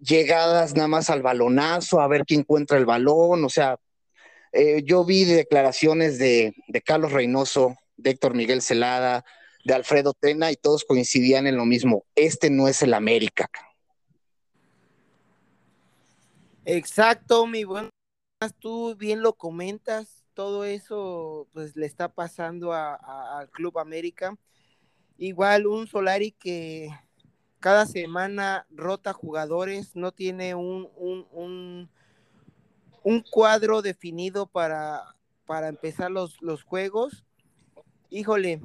llegadas 0.00 0.74
nada 0.74 0.88
más 0.88 1.10
al 1.10 1.22
balonazo, 1.22 2.00
a 2.00 2.08
ver 2.08 2.24
quién 2.24 2.40
encuentra 2.40 2.78
el 2.78 2.86
balón, 2.86 3.44
o 3.44 3.48
sea, 3.48 3.78
eh, 4.52 4.82
yo 4.84 5.04
vi 5.04 5.24
declaraciones 5.24 6.18
de, 6.18 6.54
Carlos 6.84 7.12
Reynoso, 7.12 7.76
de 7.96 8.10
Héctor 8.10 8.34
Miguel 8.34 8.62
Celada, 8.62 9.24
de 9.64 9.74
Alfredo 9.74 10.14
Tena 10.14 10.50
y 10.50 10.56
todos 10.56 10.84
coincidían 10.84 11.46
en 11.46 11.56
lo 11.56 11.66
mismo, 11.66 12.04
este 12.14 12.50
no 12.50 12.66
es 12.66 12.82
el 12.82 12.94
América. 12.94 13.48
Exacto, 16.64 17.46
mi 17.46 17.64
buen, 17.64 17.90
tú 18.58 18.94
bien 18.96 19.22
lo 19.22 19.34
comentas, 19.34 20.24
todo 20.34 20.64
eso 20.64 21.48
pues 21.52 21.76
le 21.76 21.86
está 21.86 22.08
pasando 22.08 22.72
al 22.72 23.50
Club 23.50 23.78
América. 23.78 24.36
Igual 25.18 25.66
un 25.66 25.86
Solari 25.86 26.32
que 26.32 26.88
cada 27.60 27.86
semana 27.86 28.66
rota 28.70 29.12
jugadores, 29.12 29.94
no 29.94 30.12
tiene 30.12 30.54
un, 30.54 30.88
un, 30.96 31.90
un, 33.02 33.20
cuadro 33.30 33.82
definido 33.82 34.46
para, 34.46 35.14
para 35.46 35.68
empezar 35.68 36.10
los, 36.10 36.40
los, 36.40 36.62
juegos. 36.64 37.24
Híjole, 38.08 38.60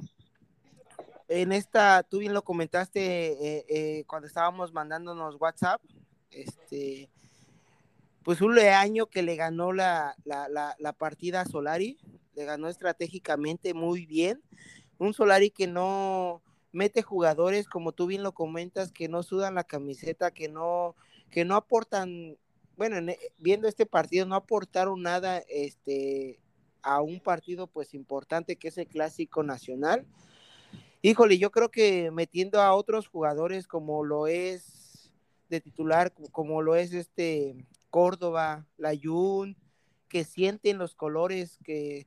en 1.28 1.52
esta, 1.52 2.02
tú 2.02 2.18
bien 2.18 2.32
lo 2.32 2.42
comentaste 2.42 3.00
eh, 3.00 3.66
eh, 3.68 4.04
cuando 4.06 4.26
estábamos 4.26 4.72
mandándonos 4.72 5.36
WhatsApp, 5.38 5.82
este, 6.30 7.10
pues 8.24 8.40
un 8.40 8.54
leaño 8.54 9.06
que 9.06 9.22
le 9.22 9.36
ganó 9.36 9.72
la, 9.72 10.16
la, 10.24 10.74
la 10.78 10.92
partida 10.94 11.42
a 11.42 11.46
Solari, 11.46 11.98
le 12.34 12.44
ganó 12.44 12.68
estratégicamente 12.68 13.74
muy 13.74 14.06
bien, 14.06 14.42
un 14.98 15.12
Solari 15.12 15.50
que 15.50 15.66
no, 15.66 16.42
mete 16.76 17.00
jugadores, 17.00 17.66
como 17.66 17.92
tú 17.92 18.06
bien 18.06 18.22
lo 18.22 18.32
comentas, 18.32 18.92
que 18.92 19.08
no 19.08 19.22
sudan 19.22 19.54
la 19.54 19.64
camiseta, 19.64 20.30
que 20.30 20.48
no, 20.48 20.94
que 21.30 21.46
no 21.46 21.56
aportan, 21.56 22.36
bueno, 22.76 22.98
e, 22.98 23.18
viendo 23.38 23.66
este 23.66 23.86
partido, 23.86 24.26
no 24.26 24.34
aportaron 24.34 25.00
nada 25.00 25.38
este, 25.48 26.38
a 26.82 27.00
un 27.00 27.18
partido 27.20 27.66
pues 27.66 27.94
importante 27.94 28.56
que 28.56 28.68
es 28.68 28.76
el 28.76 28.86
clásico 28.86 29.42
nacional. 29.42 30.06
Híjole, 31.00 31.38
yo 31.38 31.50
creo 31.50 31.70
que 31.70 32.10
metiendo 32.10 32.60
a 32.60 32.74
otros 32.74 33.08
jugadores 33.08 33.66
como 33.66 34.04
lo 34.04 34.26
es 34.26 35.10
de 35.48 35.62
titular, 35.62 36.12
como 36.30 36.60
lo 36.60 36.76
es 36.76 36.92
este 36.92 37.56
Córdoba, 37.88 38.66
Layún, 38.76 39.56
que 40.08 40.24
sienten 40.24 40.76
los 40.76 40.94
colores, 40.94 41.58
que, 41.64 42.06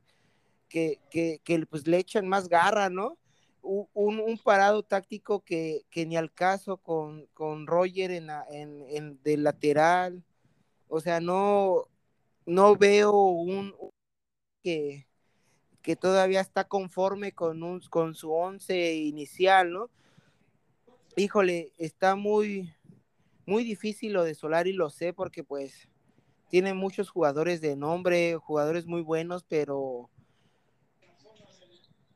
que, 0.68 1.00
que, 1.10 1.40
que 1.42 1.66
pues 1.66 1.88
le 1.88 1.98
echan 1.98 2.28
más 2.28 2.48
garra, 2.48 2.88
¿no? 2.88 3.18
Un, 3.62 4.38
parado 4.42 4.82
táctico 4.82 5.40
que, 5.40 5.84
ni 5.94 6.16
al 6.16 6.32
caso 6.32 6.78
con, 6.78 7.26
con 7.34 7.66
Roger 7.66 8.10
en, 8.10 8.30
en, 8.50 9.22
del 9.22 9.44
lateral. 9.44 10.24
O 10.88 11.00
sea, 11.00 11.20
no, 11.20 11.86
no 12.46 12.76
veo 12.76 13.12
un, 13.12 13.74
que, 14.62 15.06
que 15.82 15.96
todavía 15.96 16.40
está 16.40 16.64
conforme 16.64 17.32
con, 17.32 17.62
un, 17.62 17.80
con 17.90 18.14
su 18.14 18.32
once 18.32 18.94
inicial, 18.94 19.72
¿no? 19.72 19.90
Híjole, 21.16 21.72
está 21.76 22.14
muy, 22.14 22.72
muy 23.46 23.64
difícil 23.64 24.12
lo 24.12 24.24
de 24.24 24.34
Solari, 24.34 24.72
lo 24.72 24.90
sé, 24.90 25.12
porque 25.12 25.44
pues 25.44 25.88
tiene 26.48 26.74
muchos 26.74 27.10
jugadores 27.10 27.60
de 27.60 27.76
nombre, 27.76 28.36
jugadores 28.36 28.86
muy 28.86 29.02
buenos, 29.02 29.44
pero 29.44 30.10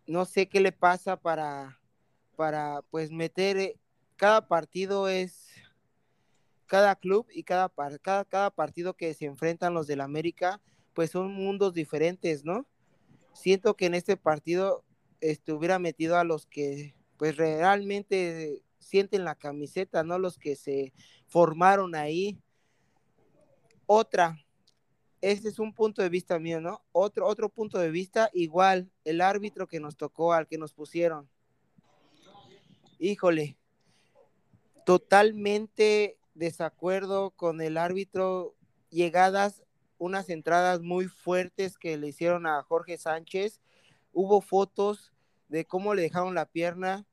no 0.06 0.24
sé 0.24 0.48
qué 0.48 0.60
le 0.60 0.72
pasa 0.72 1.16
para, 1.16 1.80
para 2.36 2.82
pues 2.90 3.10
meter, 3.10 3.56
eh, 3.56 3.78
cada 4.16 4.46
partido 4.46 5.08
es, 5.08 5.50
cada 6.66 6.96
club 6.96 7.26
y 7.32 7.42
cada, 7.42 7.72
cada, 8.02 8.24
cada 8.24 8.50
partido 8.50 8.94
que 8.94 9.14
se 9.14 9.26
enfrentan 9.26 9.74
los 9.74 9.86
del 9.86 10.00
América, 10.00 10.60
pues 10.92 11.10
son 11.10 11.32
mundos 11.32 11.74
diferentes, 11.74 12.44
¿no? 12.44 12.66
Siento 13.32 13.74
que 13.74 13.86
en 13.86 13.94
este 13.94 14.16
partido 14.16 14.84
estuviera 15.20 15.78
metido 15.78 16.18
a 16.18 16.24
los 16.24 16.46
que 16.46 16.94
pues 17.16 17.36
realmente 17.36 18.62
sienten 18.78 19.24
la 19.24 19.34
camiseta, 19.34 20.04
¿no? 20.04 20.18
Los 20.18 20.38
que 20.38 20.56
se 20.56 20.92
formaron 21.26 21.94
ahí. 21.94 22.38
Otra, 23.86 24.43
ese 25.24 25.48
es 25.48 25.58
un 25.58 25.72
punto 25.72 26.02
de 26.02 26.10
vista 26.10 26.38
mío, 26.38 26.60
¿no? 26.60 26.84
Otro, 26.92 27.26
otro 27.26 27.48
punto 27.48 27.78
de 27.78 27.90
vista, 27.90 28.28
igual, 28.34 28.90
el 29.04 29.22
árbitro 29.22 29.66
que 29.66 29.80
nos 29.80 29.96
tocó, 29.96 30.34
al 30.34 30.46
que 30.46 30.58
nos 30.58 30.74
pusieron. 30.74 31.30
Híjole, 32.98 33.56
totalmente 34.84 36.18
desacuerdo 36.34 37.30
con 37.30 37.62
el 37.62 37.78
árbitro, 37.78 38.54
llegadas, 38.90 39.62
unas 39.96 40.28
entradas 40.28 40.82
muy 40.82 41.06
fuertes 41.06 41.78
que 41.78 41.96
le 41.96 42.08
hicieron 42.08 42.46
a 42.46 42.62
Jorge 42.62 42.98
Sánchez, 42.98 43.62
hubo 44.12 44.42
fotos 44.42 45.14
de 45.48 45.64
cómo 45.64 45.94
le 45.94 46.02
dejaron 46.02 46.34
la 46.34 46.44
pierna 46.44 47.06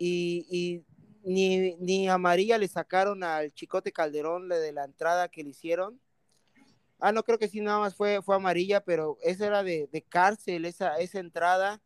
y, 0.00 0.46
y 0.50 0.84
ni, 1.22 1.76
ni 1.76 2.08
amarilla 2.08 2.58
le 2.58 2.66
sacaron 2.66 3.22
al 3.22 3.52
Chicote 3.52 3.92
Calderón 3.92 4.48
de 4.48 4.72
la 4.72 4.84
entrada 4.84 5.28
que 5.28 5.44
le 5.44 5.50
hicieron 5.50 6.00
Ah, 7.06 7.12
no, 7.12 7.22
creo 7.22 7.38
que 7.38 7.48
sí, 7.48 7.60
nada 7.60 7.80
más 7.80 7.94
fue, 7.94 8.22
fue 8.22 8.34
amarilla, 8.34 8.82
pero 8.82 9.18
esa 9.22 9.46
era 9.46 9.62
de, 9.62 10.06
cárcel, 10.08 10.64
esa, 10.64 10.96
esa 10.96 11.20
entrada, 11.20 11.82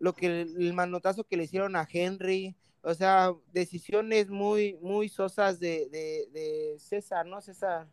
lo 0.00 0.14
que 0.14 0.26
el, 0.26 0.72
manotazo 0.72 1.22
que 1.22 1.36
le 1.36 1.44
hicieron 1.44 1.76
a 1.76 1.86
Henry, 1.88 2.56
o 2.82 2.92
sea, 2.92 3.32
decisiones 3.52 4.30
muy, 4.30 4.78
muy 4.82 5.08
sosas 5.08 5.60
de, 5.60 5.88
de, 6.32 6.76
César, 6.80 7.24
¿no? 7.24 7.40
César, 7.40 7.86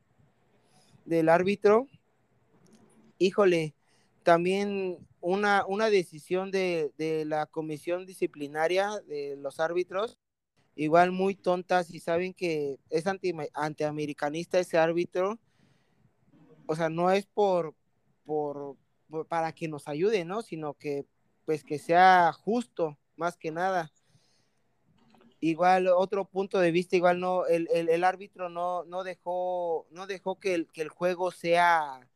del 1.06 1.30
árbitro. 1.30 1.86
Híjole, 3.20 3.76
también 4.24 4.98
una, 5.22 5.68
una 5.68 5.92
decisión 5.92 6.50
de, 6.50 6.92
de, 6.98 7.26
la 7.26 7.46
comisión 7.46 8.08
disciplinaria 8.08 8.90
de 9.08 9.36
los 9.38 9.60
árbitros, 9.60 10.18
igual 10.76 11.12
muy 11.12 11.36
tontas 11.36 11.92
y 11.92 12.00
saben 12.00 12.34
que 12.34 12.80
es 12.90 13.06
anti, 13.06 13.36
antiamericanista 13.54 14.58
ese 14.58 14.80
árbitro 14.80 15.38
o 16.70 16.76
sea, 16.76 16.88
no 16.88 17.10
es 17.10 17.26
por, 17.26 17.74
por, 18.26 18.78
para 19.28 19.54
que 19.54 19.68
nos 19.68 19.88
ayude, 19.88 20.24
¿no? 20.24 20.44
Sino 20.44 20.76
que, 20.76 21.08
pues, 21.44 21.64
que 21.64 21.80
sea 21.80 22.32
justo, 22.32 22.96
más 23.16 23.38
que 23.38 23.50
nada. 23.50 23.92
Igual, 25.40 25.88
otro 25.88 26.26
punto 26.26 26.60
de 26.60 26.70
vista, 26.70 26.96
igual 26.96 27.20
no, 27.20 27.48
el, 27.48 27.68
el, 27.72 28.04
árbitro 28.04 28.50
no, 28.50 28.84
no 28.84 29.04
dejó, 29.04 29.88
no 29.90 30.06
dejó 30.06 30.40
que 30.40 30.54
el, 30.54 30.68
que 30.68 30.84
el 30.84 30.90
juego 30.90 31.32
sea, 31.32 32.08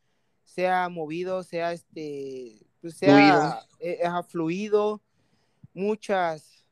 sea 0.43 0.87
movido, 0.87 1.41
sea 1.41 1.73
este, 1.73 2.63
pues 2.79 2.95
sea 2.97 3.65
eh, 3.79 4.03
fluido, 4.27 5.01
muchas, 5.73 6.63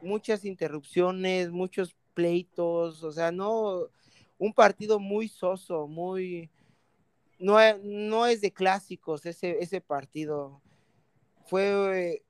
muchas 0.00 0.46
interrupciones, 0.46 1.50
muchos 1.50 1.94
pleitos, 2.14 3.04
o 3.04 3.12
sea, 3.12 3.30
no, 3.30 3.88
un 4.38 4.54
partido 4.54 4.98
muy 4.98 5.28
soso, 5.28 5.86
muy, 5.86 6.48
no, 7.40 7.56
no 7.82 8.26
es 8.26 8.40
de 8.40 8.52
clásicos 8.52 9.26
ese, 9.26 9.58
ese 9.60 9.80
partido. 9.80 10.60
Fue, 11.46 12.22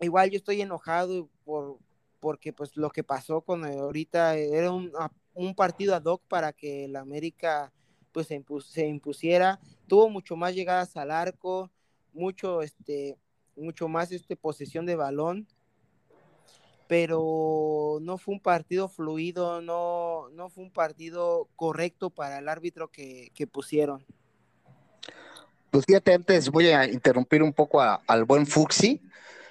igual 0.00 0.30
yo 0.30 0.36
estoy 0.36 0.60
enojado 0.60 1.28
por, 1.44 1.78
porque 2.20 2.52
pues 2.52 2.76
lo 2.76 2.90
que 2.90 3.02
pasó 3.02 3.40
con 3.40 3.64
ahorita 3.64 4.36
era 4.36 4.70
un, 4.70 4.92
un 5.34 5.54
partido 5.54 5.94
ad 5.94 6.04
hoc 6.04 6.22
para 6.28 6.52
que 6.52 6.84
el 6.84 6.96
América 6.96 7.72
pues 8.12 8.26
se, 8.26 8.44
se, 8.68 8.86
impusiera, 8.86 9.58
tuvo 9.86 10.10
mucho 10.10 10.36
más 10.36 10.54
llegadas 10.54 10.96
al 10.96 11.10
arco, 11.10 11.70
mucho 12.12 12.62
este 12.62 13.16
mucho 13.56 13.88
más 13.88 14.12
este 14.12 14.36
posesión 14.36 14.86
de 14.86 14.96
balón, 14.96 15.46
pero 16.90 17.98
no 18.02 18.18
fue 18.18 18.34
un 18.34 18.40
partido 18.40 18.88
fluido, 18.88 19.62
no, 19.62 20.28
no 20.30 20.48
fue 20.48 20.64
un 20.64 20.72
partido 20.72 21.46
correcto 21.54 22.10
para 22.10 22.40
el 22.40 22.48
árbitro 22.48 22.88
que, 22.88 23.30
que 23.32 23.46
pusieron. 23.46 24.04
Pues 25.70 25.84
fíjate, 25.86 26.14
antes 26.14 26.50
voy 26.50 26.66
a 26.70 26.86
interrumpir 26.86 27.44
un 27.44 27.52
poco 27.52 27.80
al 27.80 28.24
buen 28.24 28.44
Fuxi. 28.44 29.00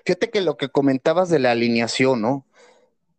Fíjate 0.04 0.30
que 0.30 0.42
lo 0.42 0.58
que 0.58 0.68
comentabas 0.68 1.30
de 1.30 1.40
la 1.40 1.52
alineación, 1.52 2.22
¿no? 2.22 2.46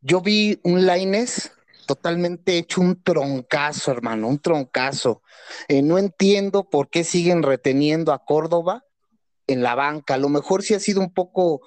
Yo 0.03 0.21
vi 0.21 0.61
un 0.65 0.85
Laines 0.85 1.53
totalmente 1.87 2.59
hecho 2.59 2.83
un 2.83 3.03
troncazo, 3.03 3.91
hermano, 3.91 4.29
un 4.29 4.39
troncazo. 4.39 5.23
Eh, 5.67 5.81
no 5.81 5.97
entiendo 5.97 6.69
por 6.69 6.91
qué 6.91 7.05
siguen 7.05 7.43
reteniendo 7.43 8.13
a 8.13 8.23
Córdoba 8.27 8.85
en 9.47 9.63
la 9.63 9.75
banca. 9.75 10.13
A 10.13 10.19
lo 10.19 10.29
mejor 10.29 10.63
sí 10.63 10.75
ha 10.75 10.79
sido 10.79 11.01
un 11.01 11.11
poco 11.15 11.63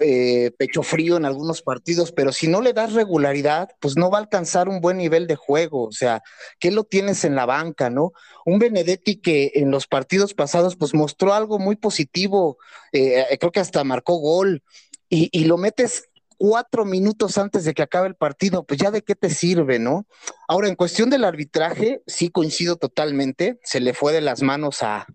eh, 0.00 0.50
pecho 0.58 0.82
frío 0.82 1.16
en 1.16 1.24
algunos 1.24 1.62
partidos, 1.62 2.12
pero 2.12 2.32
si 2.32 2.48
no 2.48 2.60
le 2.60 2.72
das 2.72 2.92
regularidad, 2.92 3.70
pues 3.80 3.96
no 3.96 4.10
va 4.10 4.18
a 4.18 4.22
alcanzar 4.22 4.68
un 4.68 4.80
buen 4.80 4.96
nivel 4.96 5.26
de 5.26 5.36
juego. 5.36 5.84
O 5.84 5.92
sea, 5.92 6.22
¿qué 6.58 6.70
lo 6.70 6.84
tienes 6.84 7.24
en 7.24 7.34
la 7.34 7.46
banca, 7.46 7.90
no? 7.90 8.12
Un 8.44 8.58
Benedetti 8.58 9.20
que 9.20 9.52
en 9.54 9.70
los 9.70 9.86
partidos 9.86 10.34
pasados, 10.34 10.76
pues 10.76 10.94
mostró 10.94 11.34
algo 11.34 11.58
muy 11.58 11.76
positivo, 11.76 12.58
eh, 12.92 13.36
creo 13.38 13.52
que 13.52 13.60
hasta 13.60 13.84
marcó 13.84 14.16
gol, 14.16 14.62
y, 15.08 15.28
y 15.32 15.44
lo 15.44 15.56
metes 15.56 16.04
cuatro 16.38 16.86
minutos 16.86 17.36
antes 17.36 17.64
de 17.64 17.74
que 17.74 17.82
acabe 17.82 18.08
el 18.08 18.14
partido, 18.14 18.64
pues 18.64 18.80
ya 18.80 18.90
de 18.90 19.02
qué 19.02 19.14
te 19.14 19.28
sirve, 19.28 19.78
¿no? 19.78 20.06
Ahora, 20.48 20.68
en 20.68 20.74
cuestión 20.74 21.10
del 21.10 21.24
arbitraje, 21.24 22.02
sí 22.06 22.30
coincido 22.30 22.76
totalmente, 22.76 23.60
se 23.62 23.78
le 23.80 23.92
fue 23.92 24.14
de 24.14 24.22
las 24.22 24.40
manos 24.40 24.82
a, 24.82 25.06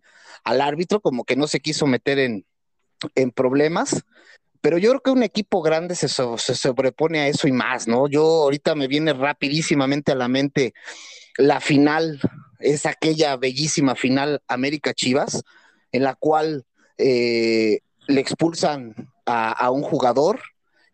al 0.44 0.62
árbitro, 0.62 1.02
como 1.02 1.24
que 1.24 1.36
no 1.36 1.48
se 1.48 1.62
quiso 1.62 1.88
meter 1.88 2.20
en, 2.20 2.46
en 3.16 3.32
problemas, 3.32 4.04
pero 4.66 4.80
yo 4.80 4.90
creo 4.90 5.02
que 5.02 5.12
un 5.12 5.22
equipo 5.22 5.62
grande 5.62 5.94
se, 5.94 6.08
se, 6.08 6.56
sobrepone 6.56 7.20
a 7.20 7.28
eso 7.28 7.48
y 7.48 7.52
más, 7.52 7.88
¿no? 7.88 8.08
Yo 8.08 8.24
ahorita 8.24 8.74
me 8.74 8.88
viene 8.88 9.14
rapidísimamente 9.14 10.12
a 10.12 10.16
la 10.16 10.28
mente 10.28 10.74
la 11.38 11.60
final, 11.60 12.20
es 12.58 12.88
aquella 12.88 13.36
bellísima 13.38 13.94
final 13.94 14.42
América 14.48 14.96
Chivas, 14.96 15.44
en 15.92 16.02
la 16.02 16.16
cual 16.16 16.66
eh, 16.98 17.82
le 18.08 18.20
expulsan 18.20 18.96
a, 19.28 19.52
a 19.52 19.70
un 19.70 19.84
jugador 19.84 20.42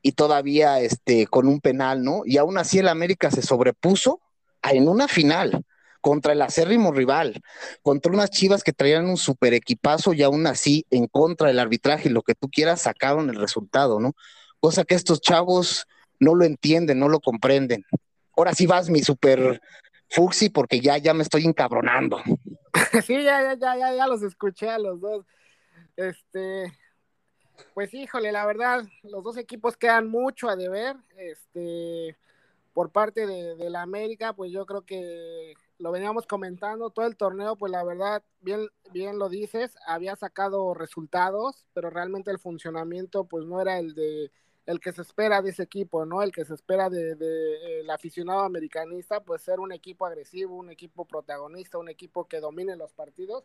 y 0.02 0.12
todavía 0.12 0.82
este, 0.82 1.26
con 1.28 1.48
un 1.48 1.62
penal, 1.62 2.04
¿no? 2.04 2.24
Y 2.26 2.36
aún 2.40 2.58
así 2.58 2.80
el 2.80 2.90
América 2.90 3.32
se 3.32 3.42
sobrepuso 3.42 4.20
en 4.64 4.90
una 4.90 5.08
final 5.08 5.64
contra 6.02 6.34
el 6.34 6.42
acérrimo 6.42 6.92
rival, 6.92 7.42
contra 7.82 8.12
unas 8.12 8.32
chivas 8.32 8.64
que 8.64 8.74
traían 8.74 9.08
un 9.08 9.18
super 9.18 9.54
equipazo 9.54 10.14
y 10.14 10.24
aún 10.24 10.48
así 10.48 10.86
en 10.90 11.08
contra 11.08 11.48
del 11.48 11.60
arbitraje 11.60 12.10
y 12.10 12.12
lo 12.12 12.24
que 12.24 12.36
tú 12.36 12.50
quieras 12.50 12.82
sacaron 12.82 13.30
el 13.30 13.38
resultado, 13.38 14.00
¿no? 14.00 14.14
Cosa 14.60 14.84
que 14.84 14.96
estos 14.96 15.22
chavos 15.22 15.88
no 16.20 16.36
lo 16.36 16.46
entienden, 16.46 17.00
no 17.00 17.08
lo 17.08 17.20
comprenden. 17.20 17.86
Ahora 18.36 18.54
sí 18.54 18.66
vas 18.68 18.90
mi 18.90 19.02
super 19.02 19.62
Fuxi 20.10 20.50
porque 20.50 20.80
ya, 20.82 20.98
ya 20.98 21.14
me 21.14 21.24
estoy 21.24 21.46
encabronando. 21.46 22.22
Sí, 23.06 23.24
ya, 23.24 23.42
ya, 23.42 23.54
ya, 23.56 23.78
ya, 23.78 23.96
ya 23.96 24.08
los 24.08 24.22
escuché 24.24 24.70
a 24.70 24.80
los 24.80 25.00
dos. 25.00 25.26
Este, 25.96 26.72
pues 27.74 27.94
híjole, 27.94 28.32
la 28.32 28.46
verdad, 28.46 28.86
los 29.04 29.24
dos 29.24 29.38
equipos 29.38 29.78
quedan 29.78 30.08
mucho 30.08 30.50
a 30.50 30.56
deber. 30.56 30.96
Este, 31.18 32.18
por 32.74 32.92
parte 32.92 33.28
de, 33.28 33.56
de, 33.56 33.70
la 33.70 33.82
América, 33.82 34.34
pues 34.34 34.52
yo 34.52 34.66
creo 34.66 34.84
que 34.84 35.54
lo 35.82 35.92
veníamos 35.92 36.28
comentando 36.28 36.90
todo 36.92 37.06
el 37.08 37.18
torneo, 37.18 37.56
pues 37.56 37.72
la 37.72 37.84
verdad, 37.84 38.24
bien, 38.42 38.70
bien 38.92 39.20
lo 39.20 39.30
dices, 39.30 39.76
había 39.88 40.16
sacado 40.16 40.74
resultados, 40.74 41.66
pero 41.74 41.90
realmente 41.90 42.32
el 42.32 42.40
funcionamiento, 42.40 43.26
pues 43.26 43.46
no 43.46 43.62
era 43.62 43.80
el 43.80 43.94
de 43.96 44.32
el 44.68 44.80
que 44.80 44.92
se 44.94 45.02
espera 45.02 45.42
de 45.42 45.50
ese 45.50 45.64
equipo, 45.64 46.06
¿no? 46.06 46.22
El 46.22 46.32
que 46.32 46.46
se 46.46 46.54
espera 46.54 46.90
de, 46.90 47.16
de 47.16 47.82
el 47.82 47.90
aficionado 47.90 48.42
americanista, 48.42 49.20
pues 49.22 49.42
ser 49.42 49.60
un 49.60 49.72
equipo 49.72 50.06
agresivo, 50.06 50.56
un 50.56 50.70
equipo 50.70 51.06
protagonista, 51.06 51.80
un 51.80 51.90
equipo 51.90 52.28
que 52.28 52.40
domine 52.40 52.76
los 52.76 52.94
partidos 52.94 53.44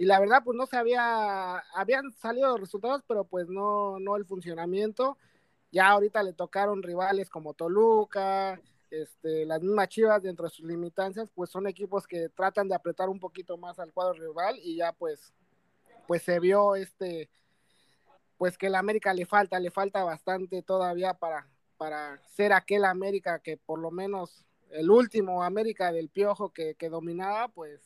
y 0.00 0.06
la 0.06 0.18
verdad 0.18 0.42
pues 0.42 0.56
no 0.56 0.64
se 0.64 0.78
había, 0.78 1.58
habían 1.74 2.10
salido 2.12 2.56
resultados, 2.56 3.02
pero 3.06 3.24
pues 3.24 3.48
no, 3.50 3.98
no 4.00 4.16
el 4.16 4.24
funcionamiento. 4.24 5.18
Ya 5.72 5.88
ahorita 5.90 6.22
le 6.22 6.32
tocaron 6.32 6.82
rivales 6.82 7.28
como 7.28 7.52
Toluca, 7.52 8.58
este, 8.90 9.46
las 9.46 9.60
mismas 9.62 9.88
Chivas 9.88 10.22
dentro 10.22 10.44
de 10.44 10.50
sus 10.50 10.64
limitancias, 10.66 11.30
pues 11.34 11.50
son 11.50 11.66
equipos 11.66 12.06
que 12.06 12.28
tratan 12.28 12.68
de 12.68 12.74
apretar 12.74 13.08
un 13.08 13.20
poquito 13.20 13.56
más 13.56 13.78
al 13.78 13.92
cuadro 13.92 14.14
rival 14.14 14.58
y 14.62 14.76
ya 14.76 14.92
pues, 14.92 15.32
pues 16.06 16.22
se 16.22 16.40
vio 16.40 16.76
este, 16.76 17.28
pues 18.36 18.58
que 18.58 18.70
la 18.70 18.78
América 18.78 19.14
le 19.14 19.26
falta, 19.26 19.58
le 19.58 19.70
falta 19.70 20.02
bastante 20.04 20.62
todavía 20.62 21.14
para, 21.14 21.46
para 21.76 22.20
ser 22.28 22.52
aquel 22.52 22.84
América 22.84 23.38
que 23.38 23.56
por 23.56 23.78
lo 23.78 23.90
menos 23.90 24.44
el 24.70 24.90
último 24.90 25.42
América 25.42 25.92
del 25.92 26.08
Piojo 26.08 26.50
que, 26.50 26.74
que 26.74 26.88
dominaba, 26.88 27.48
pues 27.48 27.80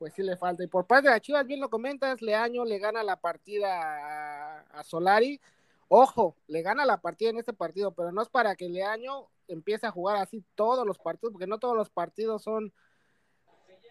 pues 0.00 0.14
sí 0.14 0.22
le 0.22 0.38
falta. 0.38 0.64
Y 0.64 0.66
por 0.66 0.86
parte 0.86 1.08
de 1.08 1.14
las 1.14 1.20
Chivas, 1.20 1.46
bien 1.46 1.60
lo 1.60 1.68
comentas, 1.68 2.22
Leaño 2.22 2.64
le 2.64 2.78
gana 2.78 3.02
la 3.02 3.16
partida 3.16 3.68
a, 3.68 4.60
a, 4.72 4.82
Solari. 4.82 5.38
Ojo, 5.88 6.36
le 6.46 6.62
gana 6.62 6.86
la 6.86 7.02
partida 7.02 7.28
en 7.28 7.36
este 7.36 7.52
partido, 7.52 7.92
pero 7.92 8.10
no 8.10 8.22
es 8.22 8.30
para 8.30 8.56
que 8.56 8.70
Leaño 8.70 9.28
empiece 9.50 9.86
a 9.86 9.90
jugar 9.90 10.16
así 10.16 10.44
todos 10.54 10.86
los 10.86 10.98
partidos, 10.98 11.32
porque 11.32 11.46
no 11.46 11.58
todos 11.58 11.76
los 11.76 11.90
partidos 11.90 12.42
son 12.42 12.72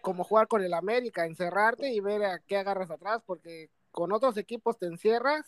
como 0.02 0.24
jugar 0.24 0.48
con 0.48 0.62
el 0.62 0.74
América, 0.74 1.26
encerrarte 1.26 1.92
y 1.92 2.00
ver 2.00 2.24
a 2.24 2.38
qué 2.40 2.56
agarras 2.56 2.90
atrás, 2.90 3.22
porque 3.24 3.70
con 3.90 4.12
otros 4.12 4.36
equipos 4.36 4.78
te 4.78 4.86
encierras 4.86 5.46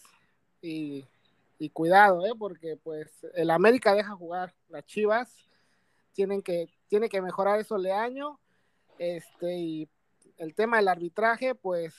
y, 0.60 1.06
cuidado, 1.72 2.26
¿eh? 2.26 2.32
porque 2.36 2.76
pues 2.76 3.08
el 3.34 3.48
América 3.50 3.94
deja 3.94 4.16
jugar, 4.16 4.52
las 4.68 4.84
Chivas 4.84 5.48
tienen 6.12 6.42
que, 6.42 6.68
tiene 6.88 7.08
que 7.08 7.22
mejorar 7.22 7.60
eso 7.60 7.78
Leaño, 7.78 8.40
este, 8.98 9.58
y 9.58 9.88
el 10.38 10.54
tema 10.56 10.78
del 10.78 10.88
arbitraje, 10.88 11.54
pues 11.54 11.94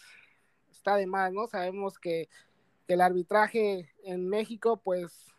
está 0.69 0.97
de 0.97 1.07
más, 1.07 1.31
¿no? 1.31 1.47
Sabemos 1.47 1.97
que, 1.97 2.27
que, 2.87 2.95
el 2.95 3.01
arbitraje 3.01 3.89
en 4.03 4.27
México, 4.27 4.81
pues 4.83 5.33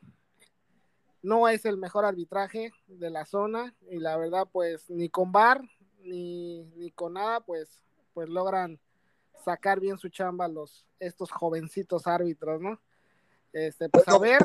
no 1.24 1.48
es 1.48 1.64
el 1.64 1.78
mejor 1.78 2.04
arbitraje 2.04 2.70
de 2.86 3.08
la 3.08 3.24
zona 3.24 3.74
y 3.90 3.98
la 3.98 4.16
verdad, 4.18 4.46
pues 4.52 4.90
ni 4.90 5.08
con 5.08 5.32
VAR 5.32 5.62
ni, 6.02 6.64
ni 6.76 6.90
con 6.90 7.14
nada, 7.14 7.40
pues, 7.40 7.82
pues 8.12 8.28
logran 8.28 8.78
sacar 9.42 9.80
bien 9.80 9.96
su 9.96 10.10
chamba 10.10 10.48
los 10.48 10.86
estos 11.00 11.30
jovencitos 11.30 12.06
árbitros, 12.06 12.60
¿no? 12.60 12.78
Este, 13.54 13.88
pues 13.88 14.06
a 14.06 14.18
ver. 14.18 14.42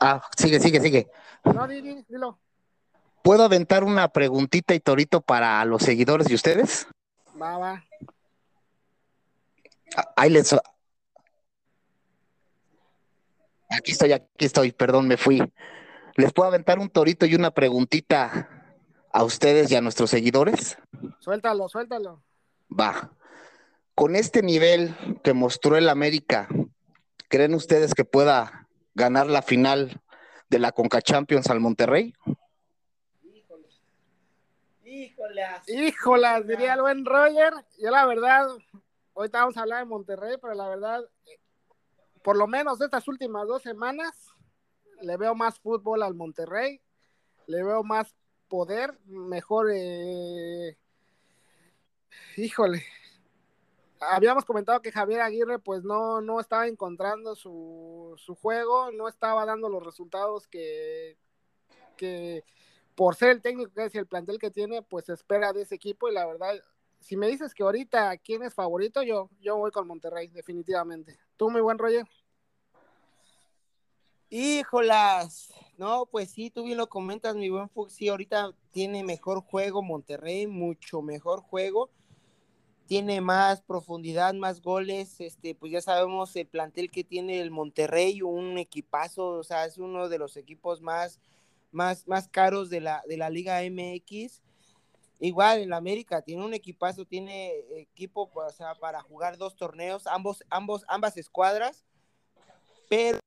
Ah, 0.00 0.20
sigue, 0.36 0.58
sigue, 0.58 0.80
sigue. 0.80 1.10
No, 1.44 1.68
dilo. 1.68 2.02
dilo. 2.08 2.38
¿Puedo 3.22 3.44
aventar 3.44 3.84
una 3.84 4.08
preguntita 4.08 4.74
y 4.74 4.80
torito 4.80 5.20
para 5.20 5.64
los 5.64 5.82
seguidores 5.82 6.26
de 6.26 6.34
ustedes? 6.34 6.88
Va, 7.40 7.58
va. 7.58 7.84
Ahí 10.16 10.30
les. 10.30 10.52
Aquí 13.68 13.92
estoy, 13.92 14.12
aquí 14.12 14.44
estoy, 14.44 14.72
perdón, 14.72 15.06
me 15.06 15.16
fui. 15.16 15.40
¿Les 16.16 16.32
puedo 16.32 16.48
aventar 16.48 16.78
un 16.78 16.88
torito 16.88 17.26
y 17.26 17.34
una 17.34 17.50
preguntita 17.50 18.48
a 19.12 19.22
ustedes 19.22 19.70
y 19.70 19.76
a 19.76 19.82
nuestros 19.82 20.08
seguidores? 20.08 20.78
Suéltalo, 21.20 21.68
suéltalo. 21.68 22.22
Va. 22.68 23.12
Con 23.94 24.16
este 24.16 24.42
nivel 24.42 24.94
que 25.22 25.34
mostró 25.34 25.76
el 25.76 25.90
América, 25.90 26.48
¿creen 27.28 27.54
ustedes 27.54 27.92
que 27.94 28.04
pueda 28.04 28.66
ganar 28.94 29.26
la 29.26 29.42
final 29.42 30.00
de 30.48 30.58
la 30.58 30.72
Conca 30.72 31.02
Champions 31.02 31.50
al 31.50 31.60
Monterrey? 31.60 32.14
Híjolas. 34.84 35.68
Híjolas, 35.68 36.46
diría 36.46 36.74
el 36.74 36.80
buen 36.80 37.04
Roger. 37.04 37.52
Yo 37.78 37.90
la 37.90 38.06
verdad, 38.06 38.48
hoy 39.12 39.28
vamos 39.30 39.56
a 39.58 39.62
hablar 39.62 39.80
de 39.80 39.84
Monterrey, 39.84 40.36
pero 40.40 40.54
la 40.54 40.68
verdad, 40.68 41.04
por 42.22 42.38
lo 42.38 42.46
menos 42.46 42.80
estas 42.80 43.06
últimas 43.06 43.46
dos 43.46 43.62
semanas, 43.62 44.35
le 45.00 45.16
veo 45.16 45.34
más 45.34 45.58
fútbol 45.58 46.02
al 46.02 46.14
Monterrey, 46.14 46.80
le 47.46 47.62
veo 47.62 47.82
más 47.82 48.14
poder, 48.48 48.98
mejor, 49.06 49.70
eh... 49.72 50.76
híjole, 52.36 52.84
habíamos 54.00 54.44
comentado 54.44 54.80
que 54.82 54.92
Javier 54.92 55.20
Aguirre 55.20 55.58
pues 55.58 55.82
no, 55.84 56.20
no 56.20 56.40
estaba 56.40 56.66
encontrando 56.66 57.34
su, 57.34 58.14
su 58.16 58.34
juego, 58.34 58.90
no 58.92 59.08
estaba 59.08 59.44
dando 59.46 59.68
los 59.68 59.84
resultados 59.84 60.46
que, 60.46 61.18
que 61.96 62.44
por 62.94 63.14
ser 63.14 63.30
el 63.30 63.42
técnico 63.42 63.72
que 63.72 63.84
es 63.84 63.94
y 63.94 63.98
el 63.98 64.06
plantel 64.06 64.38
que 64.38 64.50
tiene, 64.50 64.82
pues 64.82 65.08
espera 65.08 65.52
de 65.52 65.62
ese 65.62 65.74
equipo 65.74 66.08
y 66.08 66.14
la 66.14 66.26
verdad, 66.26 66.54
si 67.00 67.16
me 67.16 67.28
dices 67.28 67.54
que 67.54 67.62
ahorita 67.62 68.16
quién 68.18 68.42
es 68.42 68.54
favorito, 68.54 69.02
yo, 69.02 69.30
yo 69.40 69.56
voy 69.56 69.70
con 69.70 69.86
Monterrey, 69.86 70.28
definitivamente. 70.28 71.18
¿Tú, 71.36 71.50
muy 71.50 71.60
buen 71.60 71.78
Roger? 71.78 72.06
Híjolas, 74.28 75.52
no, 75.78 76.06
pues 76.06 76.30
sí, 76.30 76.50
tú 76.50 76.64
bien 76.64 76.78
lo 76.78 76.88
comentas, 76.88 77.36
mi 77.36 77.48
buen 77.48 77.68
Fuxi, 77.68 78.08
ahorita 78.08 78.52
tiene 78.72 79.04
mejor 79.04 79.40
juego 79.40 79.82
Monterrey, 79.82 80.46
mucho 80.46 81.00
mejor 81.00 81.40
juego 81.40 81.90
tiene 82.86 83.20
más 83.20 83.62
profundidad, 83.62 84.32
más 84.34 84.62
goles, 84.62 85.20
este, 85.20 85.54
pues 85.54 85.72
ya 85.72 85.80
sabemos 85.80 86.34
el 86.36 86.46
plantel 86.46 86.90
que 86.90 87.04
tiene 87.04 87.40
el 87.40 87.50
Monterrey, 87.50 88.22
un 88.22 88.58
equipazo, 88.58 89.30
o 89.30 89.42
sea, 89.42 89.64
es 89.64 89.78
uno 89.78 90.08
de 90.08 90.18
los 90.18 90.36
equipos 90.36 90.80
más, 90.80 91.20
más, 91.72 92.06
más 92.06 92.28
caros 92.28 92.70
de 92.70 92.80
la, 92.80 93.02
de 93.08 93.16
la 93.16 93.28
Liga 93.28 93.62
MX. 93.62 94.40
Igual 95.18 95.60
en 95.60 95.70
la 95.70 95.78
América 95.78 96.22
tiene 96.22 96.44
un 96.44 96.54
equipazo, 96.54 97.04
tiene 97.04 97.54
equipo 97.76 98.30
o 98.32 98.50
sea, 98.50 98.74
para 98.76 99.00
jugar 99.00 99.36
dos 99.36 99.56
torneos, 99.56 100.06
ambos, 100.06 100.44
ambos, 100.48 100.84
ambas 100.88 101.16
escuadras, 101.16 101.84
pero 102.88 103.18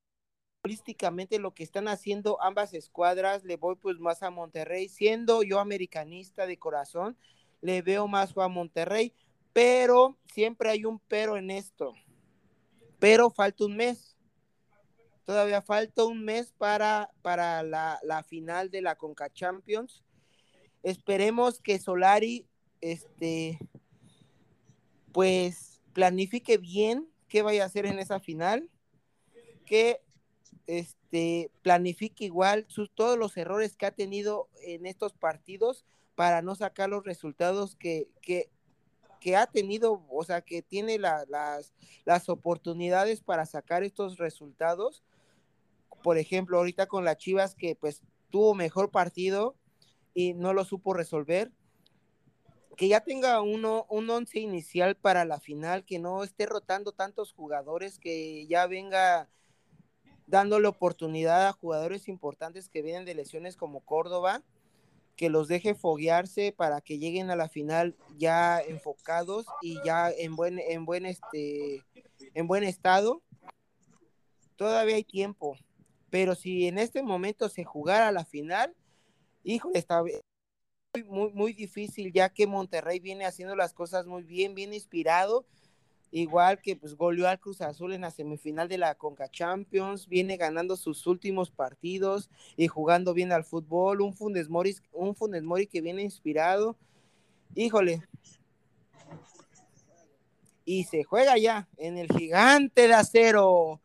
holísticamente 0.69 1.39
lo 1.39 1.55
que 1.55 1.63
están 1.63 1.87
haciendo 1.87 2.39
ambas 2.43 2.75
escuadras, 2.75 3.43
le 3.43 3.57
voy 3.57 3.75
pues 3.75 3.97
más 3.97 4.21
a 4.21 4.29
Monterrey, 4.29 4.87
siendo 4.87 5.41
yo 5.41 5.59
americanista 5.59 6.45
de 6.45 6.59
corazón, 6.59 7.17
le 7.59 7.81
veo 7.81 8.07
más 8.07 8.37
a 8.37 8.47
Monterrey, 8.47 9.11
pero 9.51 10.15
siempre 10.31 10.69
hay 10.69 10.85
un 10.85 10.99
pero 11.07 11.37
en 11.37 11.49
esto. 11.49 11.95
Pero 12.99 13.31
falta 13.31 13.65
un 13.65 13.77
mes. 13.77 14.15
Todavía 15.25 15.63
falta 15.63 16.05
un 16.05 16.23
mes 16.23 16.53
para, 16.55 17.09
para 17.23 17.63
la, 17.63 18.23
final 18.27 18.69
de 18.69 18.83
la 18.83 18.95
Conca 18.95 19.33
Champions. 19.33 20.03
Esperemos 20.83 21.59
que 21.59 21.79
Solari, 21.79 22.47
este, 22.79 23.57
pues, 25.11 25.81
planifique 25.93 26.59
bien 26.59 27.09
qué 27.27 27.41
vaya 27.41 27.63
a 27.63 27.65
hacer 27.65 27.87
en 27.87 27.97
esa 27.97 28.19
final. 28.19 28.69
Que 29.65 30.01
este, 30.67 31.51
planifique 31.61 32.25
igual 32.25 32.65
sus, 32.67 32.91
todos 32.91 33.17
los 33.17 33.35
errores 33.37 33.75
que 33.75 33.85
ha 33.85 33.91
tenido 33.91 34.49
en 34.63 34.85
estos 34.85 35.13
partidos 35.13 35.85
para 36.15 36.41
no 36.41 36.55
sacar 36.55 36.89
los 36.89 37.03
resultados 37.05 37.75
que, 37.75 38.09
que 38.21 38.49
que 39.19 39.35
ha 39.35 39.47
tenido, 39.47 40.05
o 40.09 40.23
sea, 40.23 40.41
que 40.41 40.61
tiene 40.61 40.97
las, 40.97 41.73
las 42.05 42.29
oportunidades 42.29 43.21
para 43.21 43.45
sacar 43.45 43.83
estos 43.83 44.17
resultados. 44.17 45.03
Por 46.03 46.17
ejemplo, 46.17 46.57
ahorita 46.57 46.87
con 46.87 47.05
las 47.05 47.17
Chivas 47.17 47.55
que 47.55 47.75
pues 47.75 48.01
tuvo 48.29 48.55
mejor 48.55 48.91
partido 48.91 49.55
y 50.13 50.33
no 50.33 50.53
lo 50.53 50.65
supo 50.65 50.93
resolver. 50.93 51.51
Que 52.77 52.87
ya 52.87 53.01
tenga 53.01 53.41
uno, 53.41 53.85
un 53.89 54.09
once 54.09 54.39
inicial 54.39 54.95
para 54.95 55.25
la 55.25 55.41
final, 55.41 55.83
que 55.83 55.99
no 55.99 56.23
esté 56.23 56.45
rotando 56.45 56.93
tantos 56.93 57.33
jugadores, 57.33 57.99
que 57.99 58.47
ya 58.47 58.67
venga 58.67 59.27
dándole 60.29 60.67
oportunidad 60.67 61.47
a 61.47 61.53
jugadores 61.53 62.07
importantes 62.07 62.69
que 62.69 62.81
vienen 62.81 63.05
de 63.05 63.15
lesiones 63.15 63.57
como 63.57 63.81
Córdoba 63.81 64.43
que 65.19 65.29
los 65.29 65.49
deje 65.49 65.75
foguearse 65.75 66.53
para 66.53 66.79
que 66.79 66.97
lleguen 66.97 67.29
a 67.29 67.35
la 67.35 67.49
final 67.49 67.97
ya 68.17 68.61
enfocados 68.61 69.45
y 69.61 69.77
ya 69.83 70.09
en 70.09 70.37
buen, 70.37 70.59
en 70.59 70.85
buen, 70.85 71.05
este, 71.05 71.83
en 72.33 72.47
buen 72.47 72.63
estado. 72.63 73.21
Todavía 74.55 74.95
hay 74.95 75.03
tiempo, 75.03 75.57
pero 76.09 76.35
si 76.35 76.67
en 76.67 76.77
este 76.77 77.03
momento 77.03 77.49
se 77.49 77.65
jugara 77.65 78.13
la 78.13 78.23
final, 78.23 78.73
hijo, 79.43 79.71
está 79.73 80.01
muy, 81.05 81.33
muy 81.33 81.51
difícil 81.51 82.13
ya 82.13 82.29
que 82.29 82.47
Monterrey 82.47 83.01
viene 83.01 83.25
haciendo 83.25 83.57
las 83.57 83.73
cosas 83.73 84.05
muy 84.05 84.23
bien, 84.23 84.55
bien 84.55 84.73
inspirado 84.73 85.45
igual 86.11 86.61
que 86.61 86.75
pues 86.75 86.95
goleó 86.95 87.27
al 87.27 87.39
Cruz 87.39 87.61
Azul 87.61 87.93
en 87.93 88.01
la 88.01 88.11
semifinal 88.11 88.67
de 88.67 88.77
la 88.77 88.95
Conca 88.95 89.29
Champions, 89.29 90.07
viene 90.07 90.37
ganando 90.37 90.75
sus 90.75 91.05
últimos 91.07 91.51
partidos 91.51 92.29
y 92.57 92.67
jugando 92.67 93.13
bien 93.13 93.31
al 93.31 93.43
fútbol, 93.43 94.01
un 94.01 94.13
Funes 94.13 94.49
Mori, 94.49 94.75
un 94.91 95.15
Funes 95.15 95.43
que 95.69 95.81
viene 95.81 96.03
inspirado. 96.03 96.75
Híjole. 97.55 98.03
Y 100.65 100.83
se 100.83 101.03
juega 101.03 101.37
ya 101.37 101.67
en 101.77 101.97
el 101.97 102.07
gigante 102.09 102.87
de 102.87 102.93
acero. 102.93 103.81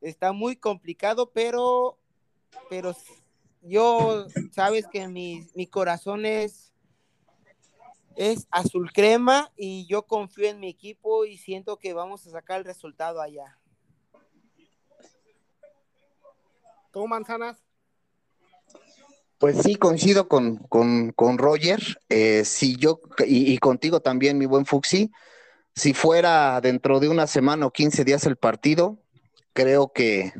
Está 0.00 0.32
muy 0.32 0.56
complicado, 0.56 1.30
pero 1.30 1.98
pero 2.68 2.94
yo 3.62 4.26
sabes 4.52 4.86
que 4.86 5.06
mi, 5.08 5.46
mi 5.54 5.66
corazón 5.66 6.24
es 6.24 6.69
es 8.20 8.46
azul 8.50 8.92
crema 8.92 9.50
y 9.56 9.86
yo 9.86 10.02
confío 10.02 10.50
en 10.50 10.60
mi 10.60 10.68
equipo 10.68 11.24
y 11.24 11.38
siento 11.38 11.78
que 11.78 11.94
vamos 11.94 12.26
a 12.26 12.30
sacar 12.30 12.58
el 12.58 12.66
resultado 12.66 13.22
allá. 13.22 13.56
¿Tú, 16.92 17.06
Manzanas? 17.06 17.64
Pues 19.38 19.62
sí, 19.62 19.76
coincido 19.76 20.28
con, 20.28 20.58
con, 20.58 21.38
Roger. 21.38 21.80
Eh, 22.10 22.44
si 22.44 22.76
yo, 22.76 23.00
y, 23.26 23.56
contigo 23.56 24.00
también, 24.00 24.36
mi 24.36 24.44
buen 24.44 24.66
Fuxi, 24.66 25.10
si 25.74 25.94
fuera 25.94 26.60
dentro 26.60 27.00
de 27.00 27.08
una 27.08 27.26
semana 27.26 27.64
o 27.64 27.72
15 27.72 28.04
días 28.04 28.26
el 28.26 28.36
partido, 28.36 28.98
creo 29.54 29.94
que 29.94 30.34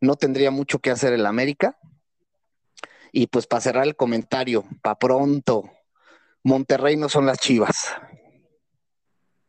no 0.00 0.14
tendría 0.14 0.52
mucho 0.52 0.78
que 0.78 0.92
hacer 0.92 1.12
el 1.12 1.26
América. 1.26 1.76
Y 3.10 3.26
pues 3.26 3.48
para 3.48 3.62
cerrar 3.62 3.84
el 3.84 3.96
comentario, 3.96 4.64
para 4.80 4.96
pronto, 4.96 5.72
Monterrey 6.46 6.96
no 6.96 7.08
son 7.08 7.26
las 7.26 7.38
Chivas. 7.38 7.92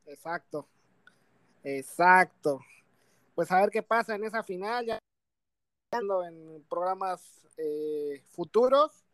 Exacto, 0.08 0.68
exacto. 1.64 2.60
Pues 3.36 3.52
a 3.52 3.62
ver 3.62 3.70
qué 3.70 3.84
pasa 3.84 4.16
en 4.16 4.24
esa 4.24 4.41
final, 4.41 4.84
ya 4.84 5.00
en 5.91 6.64
programas 6.68 7.22
eh, 7.58 8.24
futuros 8.32 9.06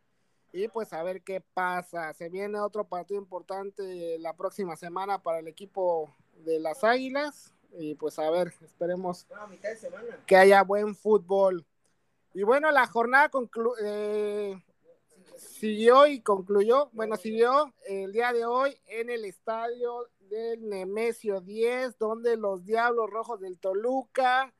y 0.53 0.69
pues 0.69 0.93
a 0.93 1.03
ver 1.03 1.23
qué 1.23 1.41
pasa. 1.41 2.13
Se 2.13 2.29
viene 2.29 2.57
otro 2.57 2.85
partido 2.85 3.19
importante 3.19 4.17
la 4.17 4.31
próxima 4.31 4.77
semana 4.77 5.21
para 5.21 5.39
el 5.39 5.49
equipo 5.49 6.15
de 6.45 6.61
las 6.61 6.85
Águilas 6.85 7.53
y 7.73 7.95
pues 7.95 8.17
a 8.17 8.29
ver, 8.29 8.53
esperemos 8.61 9.27
que 10.25 10.37
haya 10.37 10.63
buen 10.63 10.95
fútbol. 10.95 11.65
Y 12.33 12.43
bueno, 12.43 12.71
la 12.71 12.87
jornada 12.87 13.27
concluye. 13.27 13.81
Eh, 13.83 14.63
siguió 15.43 16.07
y 16.07 16.21
concluyó, 16.21 16.89
bueno, 16.93 17.15
siguió 17.17 17.73
el 17.87 18.11
día 18.11 18.33
de 18.33 18.45
hoy 18.45 18.77
en 18.87 19.09
el 19.09 19.25
estadio 19.25 20.09
del 20.19 20.67
Nemesio 20.67 21.41
10, 21.41 21.97
donde 21.97 22.37
los 22.37 22.65
Diablos 22.65 23.09
Rojos 23.09 23.39
del 23.39 23.59
Toluca 23.59 24.53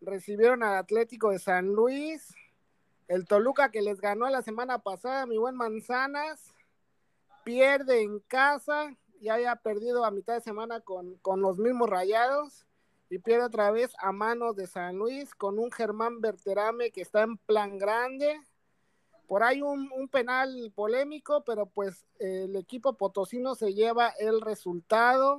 recibieron 0.00 0.62
al 0.62 0.76
Atlético 0.76 1.30
de 1.30 1.38
San 1.38 1.66
Luis. 1.66 2.34
El 3.08 3.26
Toluca 3.26 3.70
que 3.70 3.82
les 3.82 4.00
ganó 4.00 4.28
la 4.28 4.42
semana 4.42 4.78
pasada, 4.78 5.26
mi 5.26 5.38
buen 5.38 5.54
Manzanas, 5.56 6.54
pierde 7.44 8.02
en 8.02 8.20
casa, 8.20 8.96
ya 9.20 9.34
había 9.34 9.56
perdido 9.56 10.04
a 10.04 10.10
mitad 10.10 10.34
de 10.34 10.40
semana 10.40 10.80
con, 10.80 11.16
con 11.18 11.40
los 11.40 11.58
mismos 11.58 11.88
rayados 11.88 12.66
y 13.10 13.18
pierde 13.18 13.46
otra 13.46 13.70
vez 13.70 13.92
a 13.98 14.12
manos 14.12 14.54
de 14.56 14.66
San 14.66 14.96
Luis 14.96 15.34
con 15.34 15.58
un 15.58 15.70
Germán 15.72 16.20
Berterame 16.20 16.90
que 16.90 17.00
está 17.00 17.22
en 17.22 17.38
plan 17.38 17.78
grande 17.78 18.40
por 19.28 19.42
ahí 19.42 19.60
un, 19.60 20.08
penal 20.08 20.72
polémico, 20.74 21.44
pero 21.44 21.66
pues 21.66 22.06
el 22.18 22.56
equipo 22.56 22.94
potosino 22.94 23.54
se 23.54 23.74
lleva 23.74 24.08
el 24.18 24.40
resultado 24.40 25.38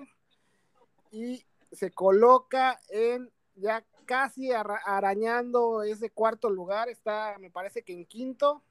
y 1.12 1.44
se 1.72 1.92
coloca 1.92 2.80
en 2.90 3.32
ya 3.56 3.84
casi 4.06 4.52
arañando 4.52 5.82
ese 5.82 6.12
cuarto 6.12 6.52
lugar, 6.52 6.88
está 6.88 7.36
me 7.40 7.50
parece 7.50 7.82
que 7.82 7.94
en 7.94 8.06
quinto, 8.06 8.62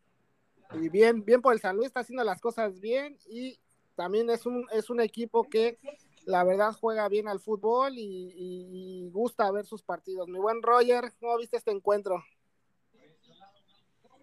y 0.74 0.88
bien, 0.88 1.24
bien 1.24 1.42
por 1.42 1.52
el 1.52 1.60
San 1.60 1.76
Luis, 1.76 1.88
está 1.88 2.00
haciendo 2.00 2.22
las 2.22 2.40
cosas 2.40 2.80
bien 2.80 3.18
y 3.26 3.58
también 3.96 4.30
es 4.30 4.46
un, 4.46 4.66
es 4.70 4.88
un 4.88 5.00
equipo 5.00 5.48
que 5.48 5.78
la 6.26 6.44
verdad 6.44 6.72
juega 6.72 7.08
bien 7.08 7.26
al 7.26 7.40
fútbol 7.40 7.98
y, 7.98 8.32
y 8.36 9.10
gusta 9.10 9.50
ver 9.50 9.66
sus 9.66 9.82
partidos. 9.82 10.28
Mi 10.28 10.38
buen 10.38 10.62
Roger, 10.62 11.12
¿cómo 11.18 11.36
viste 11.38 11.56
este 11.56 11.72
encuentro? 11.72 12.22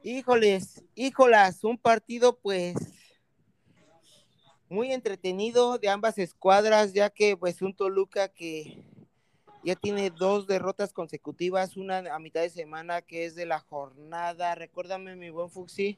Híjoles, 0.07 0.83
híjolas, 0.93 1.63
un 1.63 1.79
partido 1.79 2.37
pues 2.37 2.75
muy 4.69 4.91
entretenido 4.91 5.79
de 5.79 5.89
ambas 5.89 6.19
escuadras, 6.19 6.93
ya 6.93 7.09
que 7.09 7.35
pues 7.35 7.63
un 7.63 7.75
Toluca 7.75 8.27
que 8.27 8.83
ya 9.63 9.75
tiene 9.75 10.11
dos 10.11 10.45
derrotas 10.45 10.93
consecutivas, 10.93 11.75
una 11.75 12.03
a 12.13 12.19
mitad 12.19 12.41
de 12.41 12.51
semana 12.51 13.01
que 13.01 13.25
es 13.25 13.33
de 13.33 13.47
la 13.47 13.59
jornada, 13.59 14.53
recuérdame 14.53 15.15
mi 15.15 15.31
buen 15.31 15.49
Fuxi, 15.49 15.97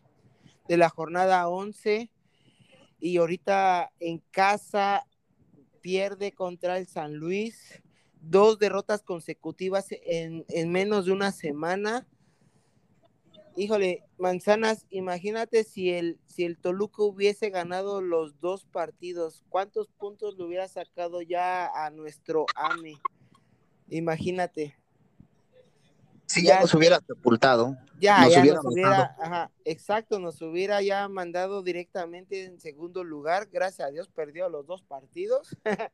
de 0.69 0.77
la 0.77 0.87
jornada 0.87 1.49
11 1.49 2.09
y 3.01 3.17
ahorita 3.17 3.91
en 3.99 4.19
casa 4.31 5.05
pierde 5.81 6.31
contra 6.31 6.77
el 6.77 6.87
San 6.87 7.15
Luis, 7.15 7.83
dos 8.21 8.57
derrotas 8.57 9.03
consecutivas 9.03 9.87
en, 9.91 10.45
en 10.47 10.71
menos 10.71 11.07
de 11.07 11.11
una 11.11 11.33
semana. 11.33 12.07
Híjole, 13.57 14.03
Manzanas, 14.19 14.85
imagínate 14.91 15.63
si 15.63 15.89
el, 15.89 16.19
si 16.27 16.45
el 16.45 16.59
Toluca 16.59 17.01
hubiese 17.01 17.49
ganado 17.49 18.01
los 18.01 18.39
dos 18.39 18.65
partidos, 18.65 19.43
¿cuántos 19.49 19.87
puntos 19.97 20.37
le 20.37 20.43
hubiera 20.43 20.67
sacado 20.67 21.23
ya 21.23 21.65
a 21.65 21.89
nuestro 21.89 22.45
AME? 22.53 23.01
Imagínate. 23.89 24.77
Si 26.27 26.45
ya, 26.45 26.61
nos 26.61 26.71
hubiera 26.75 26.99
sepultado. 26.99 27.75
Ya, 27.99 28.27
ya 28.29 28.45
nos 28.45 28.63
hubiera, 28.63 29.15
ajá, 29.19 29.51
exacto, 29.65 30.19
nos 30.19 30.39
hubiera 30.43 30.83
ya 30.83 31.07
mandado 31.07 31.63
directamente 31.63 32.43
en 32.43 32.59
segundo 32.59 33.03
lugar. 33.03 33.49
Gracias 33.51 33.87
a 33.87 33.91
Dios 33.91 34.07
perdió 34.07 34.49
los 34.49 34.67
dos 34.67 34.83
partidos. 34.83 35.57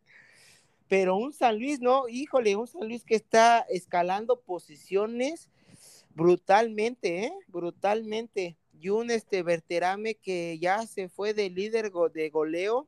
Pero 0.90 1.16
un 1.16 1.32
San 1.32 1.60
Luis, 1.60 1.80
no, 1.80 2.10
híjole, 2.10 2.58
un 2.58 2.68
San 2.68 2.90
Luis 2.90 3.06
que 3.06 3.16
está 3.16 3.60
escalando 3.70 4.42
posiciones 4.42 5.50
brutalmente, 6.16 7.26
¿eh? 7.26 7.34
Brutalmente. 7.48 8.58
Y 8.80 8.90
un 8.90 9.12
este 9.12 9.44
Verterame 9.44 10.16
que 10.16 10.60
ya 10.60 10.86
se 10.86 11.10
fue 11.10 11.34
de 11.34 11.50
líder 11.50 11.92
de 12.14 12.30
goleo 12.30 12.88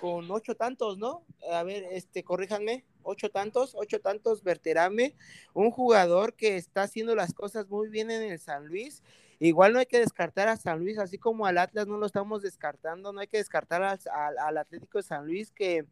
con 0.00 0.30
ocho 0.30 0.54
tantos, 0.54 0.98
¿no? 0.98 1.24
A 1.52 1.62
ver, 1.62 1.84
este, 1.92 2.24
corríjanme, 2.24 2.84
ocho 3.02 3.30
tantos, 3.30 3.74
ocho 3.74 4.00
tantos 4.00 4.42
Verterame, 4.42 5.14
un 5.52 5.70
jugador 5.70 6.34
que 6.34 6.56
está 6.56 6.82
haciendo 6.82 7.14
las 7.14 7.34
cosas 7.34 7.68
muy 7.68 7.88
bien 7.88 8.10
en 8.10 8.22
el 8.22 8.38
San 8.38 8.66
Luis. 8.66 9.02
Igual 9.38 9.72
no 9.72 9.78
hay 9.78 9.86
que 9.86 10.00
descartar 10.00 10.48
a 10.48 10.56
San 10.56 10.80
Luis, 10.80 10.98
así 10.98 11.16
como 11.18 11.46
al 11.46 11.58
Atlas 11.58 11.86
no 11.86 11.96
lo 11.96 12.06
estamos 12.06 12.42
descartando, 12.42 13.12
no 13.12 13.20
hay 13.20 13.26
que 13.26 13.38
descartar 13.38 13.82
al, 13.82 13.98
al, 14.38 14.58
Atlético 14.58 14.98
de 14.98 15.02
San 15.02 15.26
Luis 15.26 15.50
que, 15.50 15.86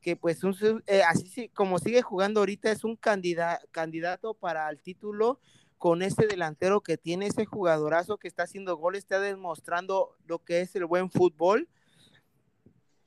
que 0.00 0.16
pues 0.16 0.40
eh, 0.86 1.02
así 1.02 1.48
como 1.50 1.78
sigue 1.78 2.02
jugando 2.02 2.40
ahorita 2.40 2.70
es 2.70 2.82
un 2.82 2.96
candidato 2.96 4.34
para 4.34 4.68
el 4.70 4.80
título 4.80 5.38
con 5.80 6.02
ese 6.02 6.26
delantero 6.26 6.82
que 6.82 6.98
tiene 6.98 7.26
ese 7.26 7.46
jugadorazo 7.46 8.18
que 8.18 8.28
está 8.28 8.42
haciendo 8.42 8.76
goles, 8.76 8.98
está 8.98 9.18
demostrando 9.18 10.14
lo 10.26 10.38
que 10.38 10.60
es 10.60 10.76
el 10.76 10.84
buen 10.84 11.10
fútbol. 11.10 11.70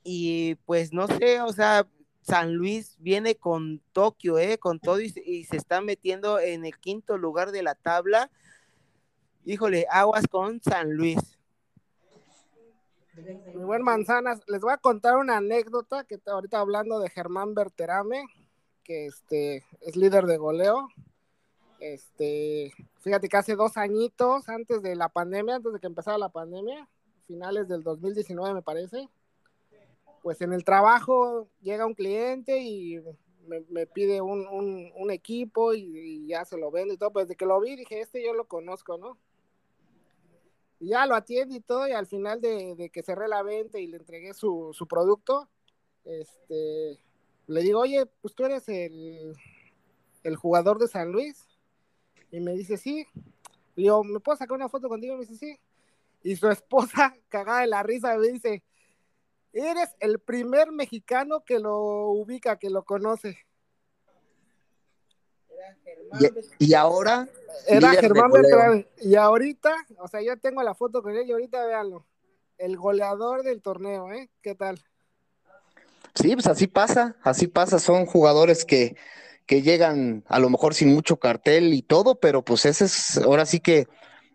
Y 0.02 0.56
pues 0.66 0.92
no 0.92 1.06
sé, 1.06 1.40
o 1.40 1.52
sea, 1.52 1.86
San 2.22 2.52
Luis 2.56 2.96
viene 2.98 3.36
con 3.36 3.80
Tokio, 3.92 4.38
¿eh? 4.38 4.58
Con 4.58 4.80
todo 4.80 5.00
y, 5.00 5.08
se 5.08 5.56
está 5.56 5.80
metiendo 5.82 6.40
en 6.40 6.66
el 6.66 6.76
quinto 6.80 7.16
lugar 7.16 7.52
de 7.52 7.62
la 7.62 7.76
tabla. 7.76 8.28
Híjole, 9.44 9.86
aguas 9.88 10.26
con 10.26 10.60
San 10.60 10.94
Luis. 10.94 11.38
Mi 13.54 13.62
buen 13.62 13.82
Manzanas, 13.82 14.40
les 14.48 14.60
voy 14.60 14.72
a 14.72 14.78
contar 14.78 15.16
una 15.16 15.36
anécdota 15.36 16.02
que 16.02 16.18
ahorita 16.26 16.58
hablando 16.58 16.98
de 16.98 17.08
Germán 17.08 17.54
Berterame, 17.54 18.24
que 18.82 19.06
este 19.06 19.64
es 19.80 19.94
líder 19.94 20.26
de 20.26 20.38
goleo. 20.38 20.88
Este, 21.84 22.72
fíjate 23.00 23.28
que 23.28 23.36
hace 23.36 23.56
dos 23.56 23.76
añitos 23.76 24.48
antes 24.48 24.80
de 24.80 24.96
la 24.96 25.10
pandemia, 25.10 25.56
antes 25.56 25.70
de 25.70 25.80
que 25.80 25.86
empezara 25.86 26.16
la 26.16 26.30
pandemia, 26.30 26.88
finales 27.26 27.68
del 27.68 27.82
2019 27.82 28.54
me 28.54 28.62
parece, 28.62 29.10
pues 30.22 30.40
en 30.40 30.54
el 30.54 30.64
trabajo 30.64 31.46
llega 31.60 31.84
un 31.84 31.92
cliente 31.92 32.56
y 32.62 33.02
me, 33.46 33.86
pide 33.86 34.22
un, 34.22 35.10
equipo 35.10 35.74
y, 35.74 36.26
ya 36.26 36.46
se 36.46 36.56
lo 36.56 36.70
vende 36.70 36.94
y 36.94 36.96
todo, 36.96 37.12
pues 37.12 37.28
de 37.28 37.36
que 37.36 37.44
lo 37.44 37.60
vi 37.60 37.76
dije, 37.76 38.00
este 38.00 38.24
yo 38.24 38.32
lo 38.32 38.46
conozco, 38.46 38.96
¿no? 38.96 39.18
Y 40.80 40.88
ya 40.88 41.04
lo 41.04 41.14
atiende 41.14 41.56
y 41.56 41.60
todo, 41.60 41.86
y 41.86 41.92
al 41.92 42.06
final 42.06 42.40
de, 42.40 42.90
que 42.90 43.02
cerré 43.02 43.28
la 43.28 43.42
venta 43.42 43.78
y 43.78 43.88
le 43.88 43.98
entregué 43.98 44.32
su, 44.32 44.70
su 44.72 44.86
producto, 44.88 45.50
este, 46.06 46.98
le 47.46 47.60
digo, 47.60 47.80
oye, 47.80 48.06
pues 48.22 48.34
tú 48.34 48.46
eres 48.46 48.66
el, 48.70 49.36
el 50.22 50.36
jugador 50.36 50.78
de 50.78 50.88
San 50.88 51.12
Luis. 51.12 51.53
Y 52.34 52.40
me 52.40 52.52
dice, 52.52 52.76
sí. 52.76 53.06
Le 53.76 53.84
digo, 53.84 54.02
¿me 54.02 54.18
puedo 54.18 54.36
sacar 54.36 54.56
una 54.56 54.68
foto 54.68 54.88
contigo? 54.88 55.14
Y 55.14 55.18
me 55.18 55.24
dice, 55.24 55.36
sí. 55.36 55.60
Y 56.24 56.34
su 56.34 56.48
esposa, 56.48 57.14
cagada 57.28 57.60
de 57.60 57.68
la 57.68 57.84
risa, 57.84 58.16
me 58.16 58.26
dice, 58.26 58.64
eres 59.52 59.94
el 60.00 60.18
primer 60.18 60.72
mexicano 60.72 61.44
que 61.44 61.60
lo 61.60 62.08
ubica, 62.08 62.58
que 62.58 62.70
lo 62.70 62.82
conoce. 62.82 63.38
Y, 66.58 66.74
ahora. 66.74 67.28
Era 67.68 67.92
Germán 67.92 68.32
Beltrán. 68.32 68.86
Y 69.00 69.14
ahorita, 69.14 69.72
o 69.98 70.08
sea, 70.08 70.20
yo 70.20 70.36
tengo 70.36 70.60
la 70.64 70.74
foto 70.74 71.02
con 71.02 71.16
él 71.16 71.28
y 71.28 71.32
ahorita 71.32 71.64
véanlo. 71.64 72.04
El 72.58 72.76
goleador 72.76 73.44
del 73.44 73.62
torneo, 73.62 74.10
¿eh? 74.12 74.28
¿Qué 74.42 74.56
tal? 74.56 74.84
Sí, 76.16 76.34
pues 76.34 76.48
así 76.48 76.66
pasa, 76.66 77.16
así 77.22 77.46
pasa. 77.46 77.78
Son 77.78 78.06
jugadores 78.06 78.64
que 78.64 78.96
que 79.46 79.62
llegan 79.62 80.24
a 80.28 80.38
lo 80.38 80.50
mejor 80.50 80.74
sin 80.74 80.94
mucho 80.94 81.18
cartel 81.18 81.74
y 81.74 81.82
todo, 81.82 82.18
pero 82.18 82.44
pues 82.44 82.64
ese 82.64 82.86
es 82.86 83.18
ahora 83.18 83.46
sí 83.46 83.60
que 83.60 83.86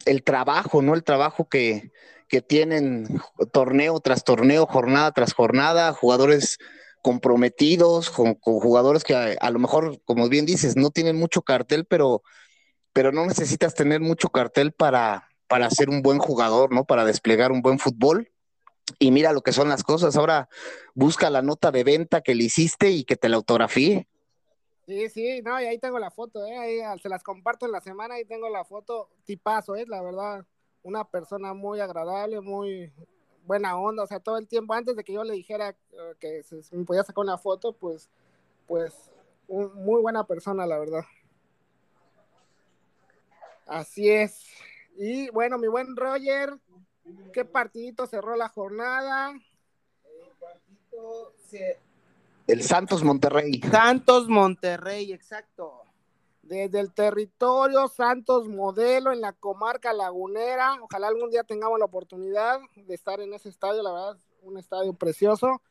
el 0.06 0.24
trabajo, 0.24 0.82
¿no? 0.82 0.94
El 0.94 1.04
trabajo 1.04 1.48
que, 1.50 1.92
que 2.28 2.42
tienen 2.42 3.20
torneo 3.52 4.00
tras 4.00 4.24
torneo, 4.24 4.66
jornada 4.66 5.12
tras 5.12 5.34
jornada, 5.34 5.94
jugadores 5.94 6.60
comprometidos, 7.02 8.10
con, 8.10 8.36
jugadores 8.36 9.04
que 9.04 9.16
a, 9.16 9.52
lo 9.52 9.60
mejor, 9.60 10.02
como 10.06 10.30
bien 10.30 10.46
dices, 10.46 10.76
no 10.76 10.92
tienen 10.92 11.16
mucho 11.16 11.42
cartel, 11.42 11.86
pero, 11.86 12.22
pero 12.94 13.12
no 13.12 13.26
necesitas 13.26 13.74
tener 13.74 14.02
mucho 14.02 14.30
cartel 14.30 14.74
para, 14.74 15.30
para 15.48 15.70
ser 15.70 15.90
un 15.90 16.02
buen 16.02 16.20
jugador, 16.20 16.74
¿no? 16.74 16.86
Para 16.86 17.06
desplegar 17.06 17.52
un 17.52 17.62
buen 17.62 17.80
fútbol. 17.80 18.32
Y 18.98 19.12
mira 19.12 19.34
lo 19.34 19.42
que 19.42 19.54
son 19.54 19.70
las 19.70 19.84
cosas. 19.84 20.16
Ahora 20.16 20.50
busca 20.94 21.30
la 21.30 21.42
nota 21.42 21.72
de 21.72 21.84
venta 21.84 22.22
que 22.22 22.36
le 22.36 22.46
hiciste 22.46 22.90
y 22.92 23.04
que 23.06 23.16
te 23.16 23.30
la 23.30 23.38
autografíe. 23.38 24.08
Sí, 24.90 25.08
sí, 25.10 25.42
no, 25.44 25.62
y 25.62 25.66
ahí 25.66 25.78
tengo 25.78 26.00
la 26.00 26.10
foto, 26.10 26.44
¿eh? 26.48 26.58
Ahí 26.58 26.80
ah, 26.80 26.98
se 26.98 27.10
las 27.10 27.22
comparto 27.22 27.68
en 27.68 27.72
la 27.72 27.80
semana 27.80 28.20
y 28.20 28.26
tengo 28.26 28.50
la 28.50 28.66
foto, 28.66 29.08
tipazo, 29.24 29.76
¿eh? 29.76 29.86
La 29.88 30.02
verdad, 30.02 30.44
una 30.82 31.04
persona 31.04 31.54
muy 31.54 31.80
agradable, 31.80 32.42
muy 32.42 32.92
buena 33.46 33.78
onda, 33.78 34.02
o 34.02 34.08
sea, 34.08 34.20
todo 34.20 34.40
el 34.40 34.48
tiempo, 34.48 34.74
antes 34.74 34.96
de 34.96 35.04
que 35.04 35.14
yo 35.14 35.24
le 35.24 35.36
dijera 35.36 35.70
eh, 35.70 36.16
que 36.20 36.42
se, 36.42 36.76
me 36.76 36.86
podía 36.86 37.04
sacar 37.04 37.24
una 37.24 37.38
foto, 37.38 37.74
pues, 37.74 38.10
pues, 38.66 39.12
muy 39.48 40.02
buena 40.02 40.24
persona, 40.26 40.66
la 40.66 40.80
verdad. 40.80 41.04
Así 43.68 44.10
es. 44.10 44.44
Y 44.96 45.30
bueno, 45.30 45.60
mi 45.60 45.68
buen 45.68 45.96
Roger, 45.96 46.58
¿qué 47.32 47.46
partidito 47.46 48.08
cerró 48.08 48.36
la 48.36 48.50
jornada? 48.50 49.34
El 49.34 50.32
partido 50.40 51.36
se 51.46 51.78
el 52.50 52.64
Santos 52.64 53.04
Monterrey. 53.04 53.62
Santos 53.70 54.28
Monterrey, 54.28 55.14
exacto. 55.14 55.84
Desde 56.42 56.80
el 56.80 56.92
territorio 56.92 57.88
Santos 57.88 58.48
Modelo 58.48 59.12
en 59.12 59.22
la 59.22 59.34
comarca 59.34 59.94
lagunera. 59.94 60.78
Ojalá 60.82 61.08
algún 61.08 61.30
día 61.30 61.44
tengamos 61.44 61.78
la 61.78 61.86
oportunidad 61.86 62.60
de 62.76 62.96
estar 62.96 63.20
en 63.22 63.34
ese 63.34 63.50
estadio, 63.50 63.84
la 63.84 63.92
verdad, 63.92 64.18
un 64.42 64.58
estadio 64.58 64.94
precioso. 64.94 65.62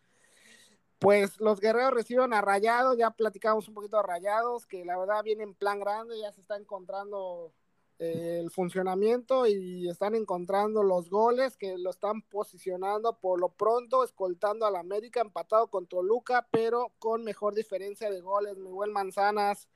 Pues 1.00 1.40
los 1.40 1.60
guerreros 1.60 1.92
reciben 1.92 2.32
a 2.32 2.40
Rayados, 2.40 2.96
ya 2.96 3.10
platicamos 3.10 3.66
un 3.68 3.74
poquito 3.74 3.96
de 3.96 4.02
Rayados, 4.04 4.66
que 4.66 4.84
la 4.84 4.96
verdad 4.96 5.22
viene 5.24 5.42
en 5.44 5.54
plan 5.54 5.80
grande, 5.80 6.18
ya 6.20 6.32
se 6.32 6.40
está 6.40 6.56
encontrando 6.56 7.52
el 7.98 8.50
funcionamiento 8.50 9.46
y 9.46 9.88
están 9.88 10.14
encontrando 10.14 10.82
los 10.82 11.10
goles 11.10 11.56
que 11.56 11.76
lo 11.78 11.90
están 11.90 12.22
posicionando 12.22 13.18
por 13.18 13.40
lo 13.40 13.48
pronto, 13.48 14.04
escoltando 14.04 14.66
al 14.66 14.76
América, 14.76 15.20
empatado 15.20 15.66
con 15.66 15.86
Toluca, 15.86 16.46
pero 16.50 16.92
con 16.98 17.24
mejor 17.24 17.54
diferencia 17.54 18.10
de 18.10 18.20
goles. 18.20 18.56
Miguel 18.56 18.92
Manzanas, 18.92 19.66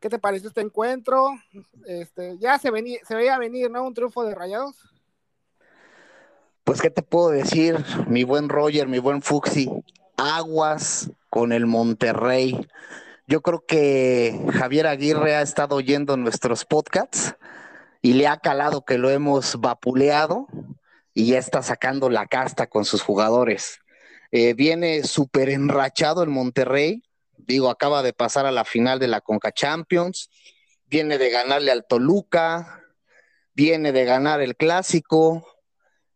¿qué 0.00 0.08
te 0.08 0.18
pareció 0.18 0.48
este 0.48 0.60
encuentro? 0.60 1.30
Este, 1.86 2.36
ya 2.38 2.58
se, 2.58 2.70
venía, 2.70 2.98
se 3.06 3.14
veía 3.14 3.38
venir, 3.38 3.70
¿no? 3.70 3.84
Un 3.84 3.94
triunfo 3.94 4.24
de 4.24 4.34
Rayados. 4.34 4.76
Pues, 6.64 6.82
¿qué 6.82 6.90
te 6.90 7.02
puedo 7.02 7.30
decir, 7.30 7.76
mi 8.08 8.24
buen 8.24 8.48
Roger, 8.48 8.88
mi 8.88 8.98
buen 8.98 9.22
Fuxi? 9.22 9.70
Aguas 10.16 11.10
con 11.30 11.52
el 11.52 11.64
Monterrey. 11.64 12.58
Yo 13.28 13.42
creo 13.42 13.64
que 13.66 14.40
Javier 14.52 14.86
Aguirre 14.86 15.34
ha 15.34 15.42
estado 15.42 15.74
oyendo 15.74 16.16
nuestros 16.16 16.64
podcasts 16.64 17.34
y 18.00 18.12
le 18.12 18.28
ha 18.28 18.36
calado 18.36 18.84
que 18.84 18.98
lo 18.98 19.10
hemos 19.10 19.60
vapuleado 19.60 20.46
y 21.12 21.26
ya 21.26 21.38
está 21.38 21.60
sacando 21.60 22.08
la 22.08 22.28
casta 22.28 22.68
con 22.68 22.84
sus 22.84 23.02
jugadores. 23.02 23.80
Eh, 24.30 24.54
viene 24.54 25.02
súper 25.02 25.48
enrachado 25.48 26.22
el 26.22 26.28
Monterrey, 26.28 27.02
digo, 27.36 27.68
acaba 27.68 28.04
de 28.04 28.12
pasar 28.12 28.46
a 28.46 28.52
la 28.52 28.64
final 28.64 29.00
de 29.00 29.08
la 29.08 29.20
Conca 29.20 29.50
Champions, 29.50 30.30
viene 30.84 31.18
de 31.18 31.30
ganarle 31.30 31.72
al 31.72 31.84
Toluca, 31.84 32.80
viene 33.54 33.90
de 33.90 34.04
ganar 34.04 34.40
el 34.40 34.54
Clásico, 34.54 35.44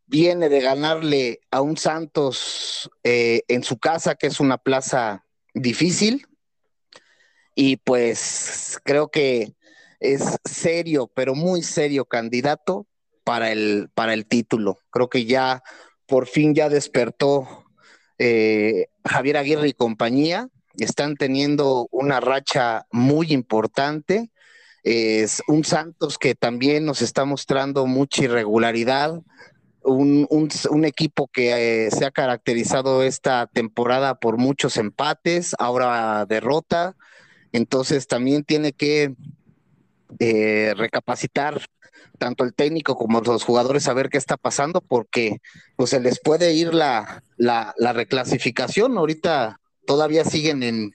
viene 0.06 0.48
de 0.48 0.60
ganarle 0.60 1.40
a 1.50 1.60
un 1.60 1.76
Santos 1.76 2.88
eh, 3.02 3.42
en 3.48 3.64
su 3.64 3.80
casa, 3.80 4.14
que 4.14 4.28
es 4.28 4.38
una 4.38 4.58
plaza 4.58 5.24
difícil, 5.54 6.28
y 7.54 7.76
pues 7.76 8.78
creo 8.84 9.08
que 9.08 9.54
es 10.00 10.36
serio, 10.44 11.10
pero 11.14 11.34
muy 11.34 11.62
serio 11.62 12.04
candidato 12.04 12.86
para 13.24 13.52
el, 13.52 13.90
para 13.94 14.14
el 14.14 14.26
título. 14.26 14.78
Creo 14.90 15.08
que 15.08 15.26
ya 15.26 15.62
por 16.06 16.26
fin 16.26 16.54
ya 16.54 16.68
despertó 16.68 17.66
eh, 18.18 18.86
Javier 19.04 19.36
Aguirre 19.36 19.68
y 19.68 19.72
compañía 19.72 20.48
están 20.78 21.16
teniendo 21.16 21.88
una 21.90 22.20
racha 22.20 22.86
muy 22.90 23.32
importante. 23.32 24.30
Es 24.82 25.42
un 25.46 25.64
Santos 25.64 26.18
que 26.18 26.34
también 26.34 26.84
nos 26.84 27.02
está 27.02 27.24
mostrando 27.24 27.86
mucha 27.86 28.24
irregularidad, 28.24 29.20
un, 29.82 30.84
equipo 30.84 31.28
que 31.28 31.86
eh, 31.86 31.90
se 31.90 32.04
ha 32.04 32.10
caracterizado 32.10 33.02
esta 33.02 33.46
temporada 33.46 34.18
por 34.18 34.36
muchos 34.36 34.76
empates, 34.76 35.54
ahora 35.58 36.26
derrota, 36.26 36.96
entonces 37.52 38.06
también 38.06 38.44
tiene 38.44 38.72
que 38.72 39.14
eh, 40.18 40.74
recapacitar 40.76 41.62
tanto 42.18 42.44
el 42.44 42.52
técnico 42.54 42.96
como 42.96 43.20
los 43.20 43.44
jugadores 43.44 43.88
a 43.88 43.94
ver 43.94 44.10
qué 44.10 44.18
está 44.18 44.36
pasando, 44.36 44.80
porque 44.80 45.40
pues 45.76 45.90
se 45.90 46.00
les 46.00 46.20
puede 46.20 46.52
ir 46.52 46.74
la, 46.74 47.22
la, 47.36 47.92
reclasificación. 47.92 48.98
Ahorita 48.98 49.58
todavía 49.86 50.24
siguen 50.24 50.62
en, 50.62 50.94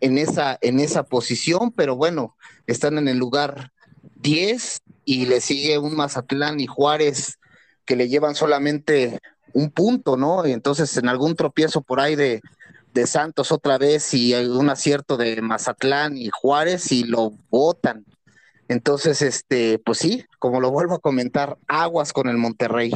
en, 0.00 0.18
esa, 0.18 0.58
en 0.60 0.78
esa 0.78 1.04
posición, 1.04 1.72
pero 1.72 1.96
bueno, 1.96 2.36
están 2.66 2.98
en 2.98 3.08
el 3.08 3.16
lugar 3.16 3.72
10 4.16 4.82
y 5.04 5.26
le 5.26 5.40
sigue 5.40 5.78
un 5.78 5.96
Mazatlán 5.96 6.60
y 6.60 6.66
Juárez 6.66 7.38
que 7.86 7.96
le 7.96 8.08
llevan 8.08 8.34
solamente 8.34 9.20
un 9.54 9.70
punto, 9.70 10.16
¿no? 10.16 10.46
Y 10.46 10.52
entonces 10.52 10.94
en 10.96 11.08
algún 11.08 11.36
tropiezo 11.36 11.80
por 11.80 12.00
ahí 12.00 12.16
de, 12.16 12.42
de 12.96 13.06
Santos 13.06 13.52
otra 13.52 13.76
vez 13.76 14.14
y 14.14 14.34
un 14.34 14.70
acierto 14.70 15.18
de 15.18 15.42
Mazatlán 15.42 16.16
y 16.16 16.30
Juárez 16.30 16.90
y 16.92 17.04
lo 17.04 17.30
votan. 17.50 18.06
Entonces, 18.68 19.20
este, 19.20 19.78
pues 19.78 19.98
sí, 19.98 20.24
como 20.38 20.60
lo 20.60 20.70
vuelvo 20.70 20.94
a 20.94 20.98
comentar, 20.98 21.58
aguas 21.68 22.14
con 22.14 22.28
el 22.28 22.38
Monterrey. 22.38 22.90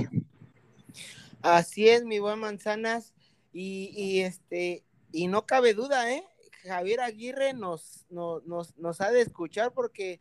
Así 1.43 1.89
es, 1.89 2.05
mi 2.05 2.19
buen 2.19 2.39
Manzanas, 2.39 3.13
y, 3.53 3.93
y 3.95 4.21
este, 4.23 4.85
y 5.13 5.29
no 5.29 5.45
cabe 5.45 5.75
duda, 5.75 6.11
¿eh? 6.11 6.25
Javier 6.65 7.01
Aguirre 7.01 7.53
nos, 7.53 8.07
nos, 8.11 8.77
nos, 8.77 9.01
ha 9.01 9.11
de 9.11 9.21
escuchar 9.21 9.73
porque 9.73 10.21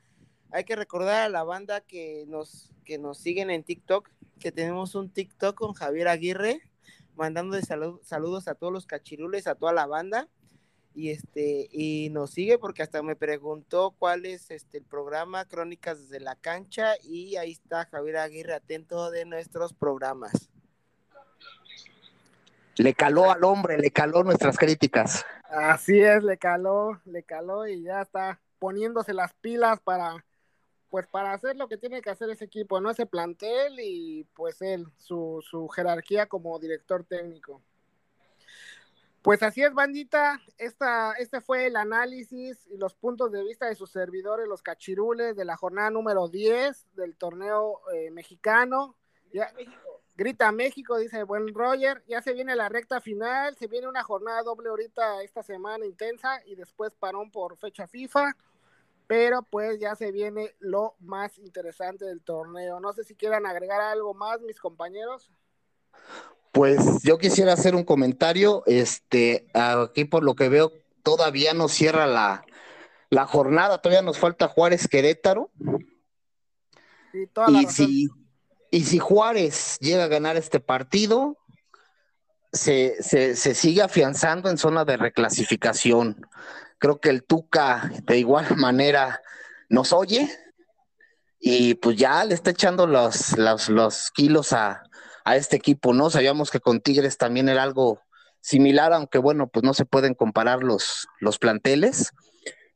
hay 0.52 0.66
que 0.66 0.76
recordar 0.76 1.24
a 1.24 1.30
la 1.30 1.44
banda 1.44 1.82
que 1.82 2.26
nos, 2.28 2.72
que 2.86 2.98
nos 2.98 3.18
siguen 3.18 3.50
en 3.50 3.64
TikTok, 3.64 4.10
que 4.40 4.52
tenemos 4.52 4.96
un 4.96 5.10
TikTok 5.10 5.56
con 5.56 5.74
Javier 5.74 6.10
Aguirre, 6.10 6.69
mandando 7.20 7.58
de 7.58 7.64
saludos 7.64 8.48
a 8.48 8.56
todos 8.56 8.72
los 8.72 8.88
cachirules, 8.88 9.46
a 9.46 9.56
toda 9.56 9.74
la 9.74 9.86
banda 9.86 10.30
y 10.96 11.12
este 11.12 11.68
y 11.72 12.10
nos 12.12 12.32
sigue 12.32 12.58
porque 12.58 12.82
hasta 12.82 13.04
me 13.04 13.18
preguntó 13.18 13.94
cuál 14.00 14.26
es 14.26 14.50
este 14.52 14.78
el 14.78 14.86
programa 14.86 15.46
Crónicas 15.46 16.00
desde 16.00 16.24
la 16.24 16.36
cancha 16.38 16.94
y 17.04 17.36
ahí 17.36 17.52
está 17.52 17.86
Javier 17.86 18.18
Aguirre 18.18 18.54
atento 18.54 19.12
de 19.12 19.26
nuestros 19.26 19.74
programas. 19.74 20.50
Le 22.78 22.94
caló 22.94 23.30
al 23.30 23.44
hombre, 23.44 23.78
le 23.78 23.92
caló 23.92 24.24
nuestras 24.24 24.58
críticas. 24.58 25.26
Así 25.50 26.00
es, 26.00 26.24
le 26.24 26.38
caló, 26.38 27.02
le 27.04 27.24
caló 27.24 27.68
y 27.68 27.84
ya 27.84 28.02
está 28.02 28.40
poniéndose 28.60 29.14
las 29.14 29.34
pilas 29.34 29.82
para 29.82 30.26
pues 30.90 31.08
para 31.08 31.34
hacer 31.34 31.56
lo 31.56 31.68
que 31.68 31.78
tiene 31.78 32.02
que 32.02 32.10
hacer 32.10 32.30
ese 32.30 32.46
equipo, 32.46 32.82
no 32.82 32.90
ese 32.90 33.06
plantel 33.06 33.80
y 33.80 34.24
pues 34.36 34.62
él, 34.62 34.88
su, 34.98 35.44
su 35.48 35.68
jerarquía 35.68 36.28
como 36.28 36.58
director 36.60 37.04
técnico. 37.04 37.62
Pues 39.22 39.44
así 39.44 39.62
es, 39.62 39.74
bandita. 39.74 40.40
Esta, 40.58 41.12
este 41.14 41.42
fue 41.42 41.68
el 41.68 41.76
análisis 41.76 42.66
y 42.68 42.78
los 42.78 42.96
puntos 42.96 43.32
de 43.32 43.44
vista 43.44 43.68
de 43.68 43.76
sus 43.76 43.92
servidores, 43.92 44.48
los 44.48 44.62
cachirules, 44.62 45.36
de 45.36 45.46
la 45.46 45.58
jornada 45.58 45.90
número 45.90 46.30
10 46.30 46.88
del 46.96 47.16
torneo 47.18 47.82
eh, 47.94 48.12
mexicano. 48.12 48.96
Ya, 49.34 49.54
grita 50.16 50.52
México, 50.54 50.98
dice 50.98 51.24
buen 51.24 51.54
Roger. 51.54 52.02
Ya 52.08 52.22
se 52.22 52.34
viene 52.34 52.56
la 52.56 52.70
recta 52.70 53.02
final, 53.02 53.58
se 53.58 53.68
viene 53.68 53.88
una 53.88 54.04
jornada 54.04 54.42
doble 54.44 54.70
ahorita 54.70 55.22
esta 55.22 55.44
semana 55.44 55.86
intensa 55.86 56.42
y 56.46 56.56
después 56.56 56.94
parón 56.98 57.30
por 57.30 57.58
fecha 57.58 57.88
FIFA. 57.88 58.36
Pero 59.10 59.42
pues 59.42 59.80
ya 59.80 59.96
se 59.96 60.12
viene 60.12 60.56
lo 60.60 60.96
más 61.00 61.40
interesante 61.40 62.06
del 62.06 62.22
torneo. 62.22 62.80
No 62.80 62.94
sé 62.94 63.04
si 63.04 63.16
quieran 63.16 63.48
agregar 63.48 63.82
algo 63.82 64.14
más, 64.14 64.40
mis 64.42 64.60
compañeros. 64.60 65.32
Pues 66.52 67.02
yo 67.02 67.18
quisiera 67.18 67.54
hacer 67.54 67.74
un 67.74 67.84
comentario. 67.84 68.62
Este, 68.68 69.48
aquí 69.56 70.06
por 70.06 70.24
lo 70.24 70.36
que 70.36 70.48
veo, 70.48 70.72
todavía 71.02 71.56
no 71.56 71.70
cierra 71.70 72.06
la, 72.06 73.26
jornada, 73.26 73.82
todavía 73.82 74.04
nos 74.04 74.20
falta 74.20 74.48
Juárez 74.48 74.88
Querétaro. 74.88 75.50
y, 77.48 77.66
si, 77.66 78.10
y 78.70 78.84
si 78.84 79.00
Juárez 79.00 79.80
llega 79.80 80.04
a 80.04 80.08
ganar 80.08 80.38
este 80.38 80.60
partido, 80.60 81.36
se, 82.54 83.02
se, 83.02 83.56
sigue 83.56 83.82
afianzando 83.82 84.52
en 84.52 84.60
zona 84.60 84.86
de 84.86 84.98
reclasificación. 84.98 86.28
Creo 86.80 87.00
que 87.00 87.10
el 87.10 87.24
Tuca 87.24 87.92
de 88.04 88.18
igual 88.18 88.48
manera 88.58 89.22
nos 89.70 89.94
oye 89.94 90.30
y 91.40 91.76
pues 91.76 91.96
ya 91.98 92.26
le 92.26 92.34
está 92.34 92.50
echando 92.50 92.88
los, 92.88 93.38
los, 93.38 93.70
los 93.70 94.12
kilos 94.12 94.52
a, 94.52 94.84
a 95.24 95.36
este 95.36 95.56
equipo, 95.56 95.94
¿no? 95.94 96.10
Sabíamos 96.10 96.52
que 96.52 96.60
con 96.60 96.82
Tigres 96.82 97.18
también 97.18 97.48
era 97.48 97.64
algo 97.64 98.02
similar, 98.42 98.94
aunque 98.94 99.20
bueno, 99.20 99.48
pues 99.48 99.64
no 99.64 99.74
se 99.74 99.86
pueden 99.86 100.14
comparar 100.14 100.64
los, 100.64 101.08
los 101.20 101.38
planteles, 101.38 102.12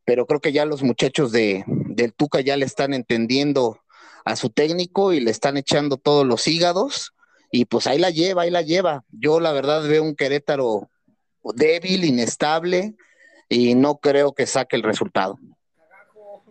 pero 0.05 0.25
creo 0.25 0.39
que 0.39 0.51
ya 0.51 0.65
los 0.65 0.83
muchachos 0.83 1.31
de, 1.31 1.63
del 1.67 2.13
Tuca 2.13 2.41
ya 2.41 2.57
le 2.57 2.65
están 2.65 2.93
entendiendo 2.93 3.79
a 4.25 4.35
su 4.35 4.49
técnico 4.49 5.13
y 5.13 5.19
le 5.19 5.31
están 5.31 5.57
echando 5.57 5.97
todos 5.97 6.25
los 6.25 6.47
hígados 6.47 7.13
y 7.51 7.65
pues 7.65 7.87
ahí 7.87 7.99
la 7.99 8.09
lleva, 8.09 8.43
ahí 8.43 8.49
la 8.49 8.61
lleva. 8.61 9.03
Yo 9.11 9.39
la 9.39 9.51
verdad 9.51 9.83
veo 9.87 10.03
un 10.03 10.15
Querétaro 10.15 10.89
débil, 11.55 12.05
inestable 12.05 12.95
y 13.53 13.75
no 13.75 13.97
creo 13.97 14.33
que 14.33 14.45
saque 14.45 14.75
el 14.75 14.83
resultado. 14.83 15.37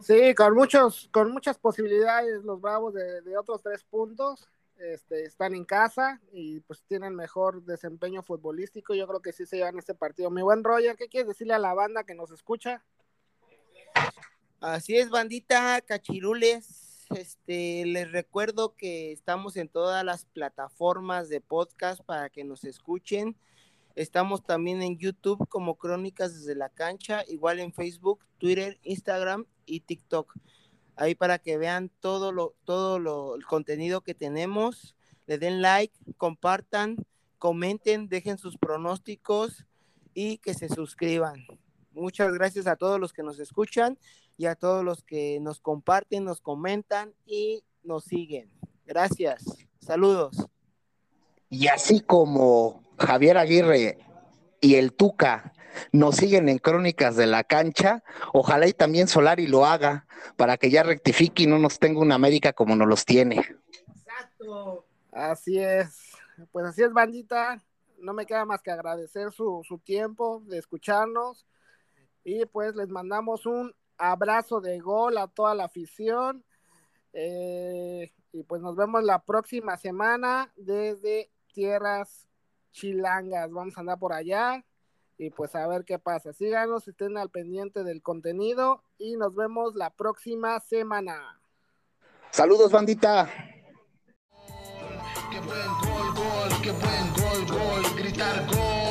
Sí, 0.01 0.35
con 0.35 0.55
muchos, 0.55 1.09
con 1.13 1.31
muchas 1.33 1.59
posibilidades 1.59 2.43
los 2.45 2.61
Bravos 2.61 2.95
de, 2.95 3.23
de 3.23 3.37
otros 3.37 3.63
tres 3.63 3.85
puntos. 3.85 4.49
Este, 4.79 5.25
están 5.25 5.55
en 5.55 5.65
casa 5.65 6.21
y 6.33 6.59
pues 6.61 6.83
tienen 6.89 7.15
mejor 7.15 7.63
desempeño 7.63 8.23
futbolístico. 8.23 8.95
Yo 8.95 9.07
creo 9.07 9.23
que 9.23 9.33
sí 9.33 9.47
se 9.47 9.57
llevan 9.57 9.79
este 9.79 9.95
partido. 9.95 10.29
Mi 10.29 10.43
buen 10.43 10.65
Roger, 10.65 10.97
¿qué 10.97 11.09
quieres 11.09 11.29
decirle 11.29 11.55
a 11.55 11.61
la 11.61 11.73
banda 11.73 12.03
que 12.03 12.17
nos 12.17 12.33
escucha? 12.33 12.83
Así 14.61 14.97
es, 14.97 15.09
bandita, 15.09 15.81
cachirules. 15.83 17.07
Este, 17.11 17.85
les 17.87 18.11
recuerdo 18.11 18.75
que 18.75 19.13
estamos 19.13 19.57
en 19.57 19.69
todas 19.69 20.05
las 20.05 20.25
plataformas 20.25 21.29
de 21.29 21.41
podcast 21.41 22.03
para 22.03 22.29
que 22.31 22.43
nos 22.43 22.65
escuchen. 22.65 23.37
Estamos 23.95 24.43
también 24.43 24.83
en 24.83 24.99
YouTube 24.99 25.47
como 25.49 25.77
Crónicas 25.77 26.35
desde 26.35 26.55
la 26.55 26.69
cancha, 26.69 27.25
igual 27.29 27.61
en 27.61 27.73
Facebook, 27.73 28.25
Twitter, 28.39 28.79
Instagram 28.83 29.47
y 29.67 29.81
TikTok 29.81 30.35
ahí 30.97 31.15
para 31.15 31.39
que 31.39 31.59
vean 31.59 31.91
todo 32.01 32.33
lo, 32.33 32.55
todo 32.65 32.99
lo, 32.99 33.35
el 33.35 33.45
contenido 33.45 34.03
que 34.03 34.15
tenemos. 34.15 34.95
Le 35.27 35.39
den 35.39 35.63
like, 35.63 35.95
compartan, 36.17 36.97
comenten, 37.39 38.09
dejen 38.09 38.39
sus 38.39 38.57
pronósticos 38.57 39.67
y 40.15 40.39
que 40.39 40.55
se 40.55 40.69
suscriban. 40.69 41.47
Muchas 41.93 42.33
gracias 42.33 42.67
a 42.67 42.77
todos 42.77 42.99
los 42.99 43.13
que 43.13 43.23
nos 43.23 43.39
escuchan 43.39 43.99
y 44.37 44.47
a 44.47 44.55
todos 44.55 44.85
los 44.85 45.03
que 45.03 45.39
nos 45.41 45.61
comparten, 45.61 46.25
nos 46.25 46.41
comentan 46.41 47.15
y 47.27 47.63
nos 47.83 48.05
siguen. 48.05 48.51
Gracias. 48.87 49.45
Saludos. 49.81 50.47
Y 51.51 51.69
así 51.69 52.01
como 52.01 52.83
Javier 53.07 53.37
Aguirre 53.37 53.99
y 54.61 54.77
el 54.77 54.93
Tuca 54.93 55.53
nos 55.91 56.17
siguen 56.17 56.49
en 56.49 56.59
Crónicas 56.59 57.17
de 57.17 57.27
la 57.27 57.45
Cancha. 57.45 58.03
Ojalá 58.33 58.67
y 58.69 58.73
también 58.73 59.09
Solari 59.09 59.47
lo 59.47 59.67
haga 59.67 60.07
para 60.37 60.57
que 60.57 60.71
ya 60.71 60.83
rectifique 60.83 61.43
y 61.43 61.47
no 61.47 61.59
nos 61.59 61.79
tenga 61.79 62.01
una 62.01 62.15
América 62.15 62.53
como 62.53 62.77
nos 62.77 62.89
los 62.89 63.05
tiene. 63.05 63.45
Exacto. 63.89 64.87
Así 65.11 65.59
es. 65.59 66.13
Pues 66.53 66.67
así 66.67 66.83
es, 66.83 66.93
bandita. 66.93 67.63
No 67.99 68.13
me 68.13 68.27
queda 68.27 68.45
más 68.45 68.63
que 68.63 68.71
agradecer 68.71 69.33
su, 69.33 69.63
tiempo 69.85 70.43
de 70.47 70.59
escucharnos. 70.59 71.47
Y 72.25 72.47
pues 72.47 72.77
les 72.77 72.89
mandamos 72.89 73.47
un 73.47 73.75
abrazo 73.99 74.61
de 74.61 74.79
gol 74.79 75.19
a 75.19 75.27
toda 75.27 75.55
la 75.55 75.65
afición. 75.65 76.45
Eh, 77.13 78.13
y 78.33 78.43
pues 78.45 78.63
nos 78.63 78.77
vemos 78.77 79.03
la 79.03 79.19
próxima 79.25 79.77
semana 79.77 80.53
desde 80.57 81.31
Tierras 81.53 82.27
chilangas. 82.73 83.51
Vamos 83.53 83.77
a 83.77 83.81
andar 83.81 83.99
por 83.99 84.13
allá 84.13 84.65
y 85.19 85.31
pues 85.31 85.55
a 85.55 85.67
ver 85.69 85.85
qué 85.85 85.99
pasa. 85.99 86.33
Síganos, 86.33 86.89
estén 86.89 87.17
al 87.17 87.31
pendiente 87.31 87.85
del 87.85 88.03
contenido 88.03 88.83
y 88.99 89.17
nos 89.17 89.35
vemos 89.35 89.75
la 89.77 89.91
próxima 89.91 90.59
semana. 90.61 91.41
Saludos, 92.31 92.73
bandita. 92.73 93.29
Qué 95.31 95.41
buen 95.41 95.69
gol, 95.81 96.15
gol, 96.15 96.63
qué 96.63 96.73
buen 96.73 97.13
gol, 97.15 97.59
gol, 97.59 97.97
gritar 97.97 98.47
gol. 98.47 98.82